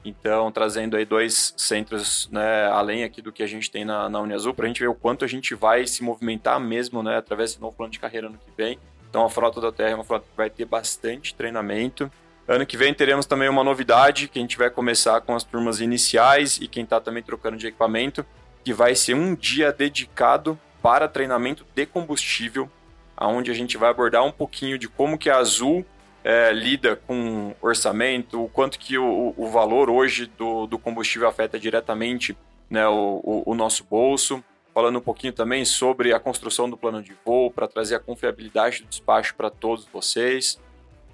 Então, 0.06 0.52
trazendo 0.52 0.98
aí 0.98 1.06
dois 1.06 1.54
centros, 1.56 2.28
né, 2.32 2.66
além 2.68 3.04
aqui 3.04 3.22
do 3.22 3.32
que 3.32 3.42
a 3.42 3.48
gente 3.48 3.72
tem 3.72 3.86
na, 3.86 4.10
na 4.10 4.20
Uniazul, 4.20 4.54
para 4.54 4.66
a 4.66 4.68
gente 4.68 4.82
ver 4.82 4.90
o 4.90 4.96
quanto 4.96 5.24
a 5.24 5.28
gente 5.28 5.56
vai 5.56 5.88
se 5.88 6.04
movimentar 6.04 6.60
mesmo, 6.60 7.02
né, 7.02 7.18
através 7.18 7.52
desse 7.52 7.62
novo 7.62 7.76
plano 7.76 7.92
de 7.92 8.00
carreira 8.00 8.28
ano 8.28 8.38
que 8.38 8.52
vem. 8.56 8.78
Então, 9.10 9.26
a 9.26 9.30
frota 9.30 9.62
da 9.62 9.72
Terra 9.72 9.92
é 9.92 9.96
uma 9.96 10.04
frota 10.04 10.26
que 10.30 10.36
vai 10.36 10.50
ter 10.50 10.66
bastante 10.66 11.34
treinamento. 11.34 12.12
Ano 12.48 12.66
que 12.66 12.76
vem 12.76 12.94
teremos 12.94 13.26
também 13.26 13.48
uma 13.48 13.64
novidade, 13.64 14.28
que 14.28 14.40
a 14.40 14.42
gente 14.42 14.58
vai 14.58 14.70
começar 14.70 15.22
com 15.22 15.36
as 15.36 15.44
turmas 15.44 15.80
iniciais 15.80 16.60
e 16.60 16.68
quem 16.68 16.84
está 16.84 17.00
também 17.00 17.24
trocando 17.24 17.56
de 17.56 17.68
equipamento, 17.68 18.26
que 18.64 18.74
vai 18.74 18.96
ser 18.96 19.14
um 19.14 19.34
dia 19.34 19.72
dedicado 19.72 20.60
para 20.82 21.08
treinamento 21.08 21.66
de 21.74 21.86
combustível, 21.86 22.70
aonde 23.16 23.50
a 23.50 23.54
gente 23.54 23.78
vai 23.78 23.90
abordar 23.90 24.26
um 24.26 24.32
pouquinho 24.32 24.78
de 24.78 24.90
como 24.90 25.18
que 25.18 25.30
a 25.30 25.38
Azul 25.38 25.86
é, 26.24 26.52
lida 26.52 26.96
com 26.96 27.54
orçamento, 27.62 28.44
o 28.44 28.50
quanto 28.50 28.80
que 28.80 28.98
o, 28.98 29.34
o 29.36 29.48
valor 29.50 29.90
hoje 29.90 30.26
do, 30.38 30.66
do 30.66 30.80
combustível 30.80 31.28
afeta 31.28 31.60
diretamente 31.60 32.38
né, 32.70 32.88
o, 32.88 33.22
o, 33.24 33.52
o 33.52 33.56
nosso 33.56 33.84
bolso. 33.84 34.44
Falando 34.74 34.98
um 34.98 35.02
pouquinho 35.02 35.34
também 35.34 35.64
sobre 35.66 36.14
a 36.14 36.20
construção 36.20 36.68
do 36.68 36.76
plano 36.76 37.04
de 37.04 37.16
voo 37.24 37.52
para 37.52 37.68
trazer 37.68 37.96
a 37.96 38.00
confiabilidade 38.00 38.82
do 38.82 38.88
despacho 38.88 39.36
para 39.36 39.52
todos 39.52 39.86
vocês. 39.86 40.60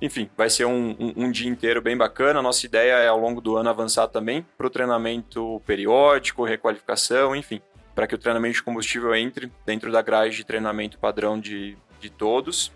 Enfim, 0.01 0.29
vai 0.37 0.49
ser 0.49 0.63
um, 0.63 0.95
um, 0.97 1.25
um, 1.25 1.31
dia 1.31 1.49
inteiro 1.49 1.81
bem 1.81 1.97
bacana. 1.97 2.41
Nossa 2.41 2.65
ideia 2.65 2.93
é, 2.93 3.07
ao 3.09 3.19
longo 3.19 3.41
do 3.41 3.57
ano, 3.57 3.69
avançar 3.69 4.07
também 4.07 4.45
para 4.57 4.67
o 4.67 4.69
treinamento 4.69 5.61
periódico, 5.65 6.45
requalificação, 6.45 7.35
enfim, 7.35 7.61
para 7.93 8.07
que 8.07 8.15
o 8.15 8.17
treinamento 8.17 8.55
de 8.55 8.63
combustível 8.63 9.13
entre 9.13 9.51
dentro 9.65 9.91
da 9.91 10.01
grade 10.01 10.37
de 10.37 10.45
treinamento 10.45 10.97
padrão 10.97 11.37
de, 11.37 11.75
de 11.99 12.09
todos. 12.09 12.71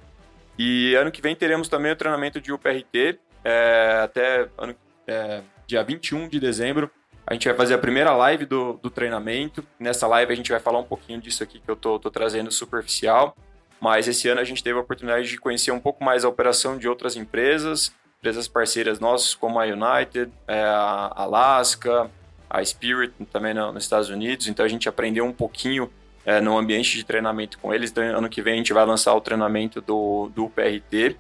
E 0.58 0.95
ano 0.95 1.12
que 1.12 1.22
vem 1.22 1.36
teremos 1.36 1.68
também 1.68 1.91
o 1.91 1.95
treinamento 1.95 2.39
de 2.39 2.51
UPRT, 2.51 3.20
é, 3.43 3.99
até 4.04 4.47
ano, 4.58 4.76
é, 5.08 5.41
dia 5.66 5.84
21 5.84 6.28
de 6.28 6.39
dezembro. 6.39 6.89
A 7.26 7.34
gente 7.34 7.47
vai 7.47 7.56
fazer 7.56 7.74
a 7.74 7.78
primeira 7.78 8.14
live 8.16 8.45
do, 8.45 8.74
do 8.74 8.89
treinamento. 8.89 9.66
Nessa 9.80 10.06
live 10.08 10.32
a 10.32 10.36
gente 10.36 10.51
vai 10.51 10.60
falar 10.60 10.80
um 10.80 10.84
pouquinho 10.84 11.22
disso 11.22 11.41
aqui 11.41 11.60
que 11.60 11.70
eu 11.70 11.76
tô, 11.76 11.97
trazendo 11.99 12.51
superficial. 12.51 13.36
Mas 13.80 14.08
esse 14.08 14.28
ano 14.30 14.41
a 14.41 14.43
gente 14.43 14.64
teve 14.64 14.78
a 14.78 14.82
oportunidade 14.82 15.28
de 15.28 15.38
conhecer 15.38 15.72
um 15.72 15.80
pouco 15.80 16.04
mais 16.04 16.24
a 16.24 16.30
operação 16.30 16.78
de 16.78 16.88
outras 16.88 17.16
empresas, 17.16 17.93
empresas 18.20 18.47
parceiras 18.47 18.99
nossas, 18.99 19.36
como 19.36 19.60
a 19.60 19.64
United, 19.64 20.32
é, 20.47 20.62
a 20.62 21.12
Alaska, 21.16 22.10
a 22.49 22.64
Spirit, 22.64 23.14
também 23.32 23.54
nos 23.54 23.84
Estados 23.84 24.10
Unidos. 24.10 24.47
Então 24.47 24.66
a 24.66 24.70
gente 24.70 24.88
aprendeu 24.88 25.26
um 25.26 25.34
pouquinho 25.34 25.89
é, 26.26 26.39
no 26.39 26.57
ambiente 26.57 26.95
de 26.95 27.03
treinamento 27.03 27.57
com 27.59 27.74
eles. 27.74 27.91
Então, 27.91 28.03
ano 28.03 28.30
que 28.30 28.41
vem 28.41 28.53
a 28.53 28.57
gente 28.57 28.74
vai 28.74 28.86
lançar 28.86 29.13
o 29.13 29.21
treinamento 29.21 29.82
do, 29.82 30.30
do 30.34 30.49
PRT, 30.49 31.15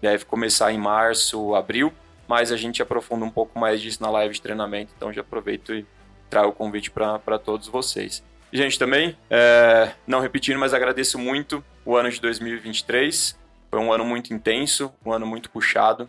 deve 0.00 0.24
começar 0.24 0.72
em 0.72 0.78
março, 0.78 1.54
abril, 1.54 1.92
mas 2.26 2.52
a 2.52 2.56
gente 2.56 2.82
aprofunda 2.82 3.24
um 3.24 3.30
pouco 3.30 3.58
mais 3.58 3.80
disso 3.80 4.02
na 4.02 4.10
live 4.10 4.34
de 4.34 4.42
treinamento, 4.42 4.92
então 4.96 5.12
já 5.12 5.22
aproveito 5.22 5.74
e 5.74 5.86
trago 6.28 6.48
o 6.48 6.52
convite 6.52 6.90
para 6.90 7.38
todos 7.38 7.68
vocês. 7.68 8.22
Gente, 8.52 8.78
também, 8.78 9.16
é, 9.28 9.92
não 10.06 10.20
repetindo, 10.20 10.58
mas 10.58 10.72
agradeço 10.72 11.18
muito 11.18 11.62
o 11.84 11.96
ano 11.96 12.10
de 12.10 12.20
2023. 12.20 13.38
Foi 13.70 13.78
um 13.78 13.92
ano 13.92 14.04
muito 14.04 14.32
intenso, 14.32 14.92
um 15.04 15.12
ano 15.12 15.26
muito 15.26 15.50
puxado 15.50 16.08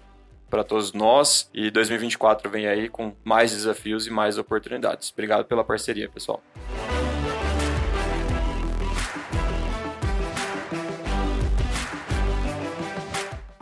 para 0.49 0.63
todos 0.63 0.93
nós. 0.93 1.49
E 1.53 1.69
2024 1.69 2.49
vem 2.49 2.67
aí 2.67 2.87
com 2.87 3.13
mais 3.23 3.51
desafios 3.51 4.07
e 4.07 4.09
mais 4.09 4.37
oportunidades. 4.37 5.11
Obrigado 5.11 5.45
pela 5.45 5.63
parceria, 5.63 6.09
pessoal. 6.09 6.41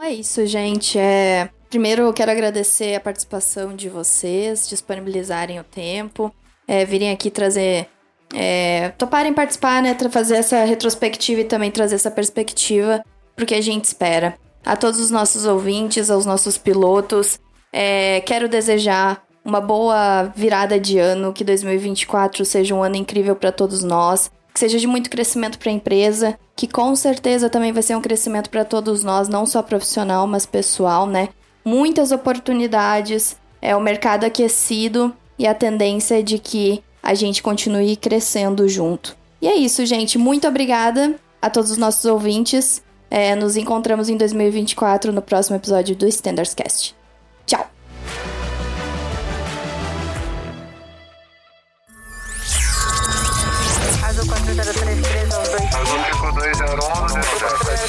É 0.07 0.13
isso, 0.13 0.45
gente. 0.45 0.97
É... 0.97 1.49
Primeiro, 1.69 2.03
eu 2.03 2.13
quero 2.13 2.31
agradecer 2.31 2.95
a 2.95 2.99
participação 2.99 3.75
de 3.75 3.89
vocês, 3.89 4.69
disponibilizarem 4.69 5.59
o 5.59 5.65
tempo, 5.65 6.33
é, 6.65 6.85
virem 6.85 7.11
aqui 7.11 7.29
trazer. 7.29 7.89
É, 8.33 8.93
toparem 8.97 9.33
participar, 9.33 9.81
né? 9.81 9.97
Fazer 10.09 10.37
essa 10.37 10.63
retrospectiva 10.63 11.41
e 11.41 11.43
também 11.43 11.69
trazer 11.69 11.95
essa 11.95 12.09
perspectiva 12.09 13.03
pro 13.35 13.45
que 13.45 13.53
a 13.53 13.59
gente 13.59 13.83
espera. 13.83 14.37
A 14.65 14.77
todos 14.77 14.97
os 14.97 15.11
nossos 15.11 15.45
ouvintes, 15.45 16.09
aos 16.09 16.25
nossos 16.25 16.57
pilotos, 16.57 17.37
é, 17.73 18.21
quero 18.21 18.47
desejar 18.47 19.21
uma 19.43 19.59
boa 19.59 20.31
virada 20.33 20.79
de 20.79 20.97
ano, 20.99 21.33
que 21.33 21.43
2024 21.43 22.45
seja 22.45 22.73
um 22.73 22.81
ano 22.81 22.95
incrível 22.95 23.35
para 23.35 23.51
todos 23.51 23.83
nós, 23.83 24.31
que 24.57 24.61
seja 24.61 24.79
de 24.79 24.87
muito 24.87 25.11
crescimento 25.11 25.59
para 25.59 25.69
a 25.69 25.73
empresa, 25.73 26.35
que 26.55 26.67
com 26.67 26.95
certeza 26.95 27.47
também 27.47 27.71
vai 27.71 27.83
ser 27.83 27.95
um 27.95 28.01
crescimento 28.01 28.49
para 28.49 28.65
todos 28.65 29.03
nós, 29.03 29.29
não 29.29 29.45
só 29.45 29.61
profissional, 29.61 30.25
mas 30.25 30.47
pessoal, 30.47 31.05
né? 31.05 31.29
Muitas 31.63 32.11
oportunidades, 32.11 33.37
é 33.61 33.75
o 33.75 33.79
mercado 33.79 34.23
aquecido 34.23 35.15
e 35.37 35.45
a 35.45 35.53
tendência 35.53 36.17
é 36.19 36.23
de 36.23 36.39
que 36.39 36.83
a 37.03 37.13
gente 37.13 37.43
continue 37.43 37.95
crescendo 37.95 38.67
junto. 38.67 39.15
E 39.39 39.47
é 39.47 39.55
isso, 39.55 39.85
gente. 39.85 40.17
Muito 40.17 40.47
obrigada 40.47 41.13
a 41.39 41.51
todos 41.51 41.69
os 41.69 41.77
nossos 41.77 42.05
ouvintes. 42.05 42.81
É, 43.11 43.35
nos 43.35 43.57
encontramos 43.57 44.09
em 44.09 44.17
2024 44.17 45.13
no 45.13 45.21
próximo 45.21 45.55
episódio 45.55 45.95
do 45.95 46.07
Standards 46.07 46.55
Cast. 46.55 46.96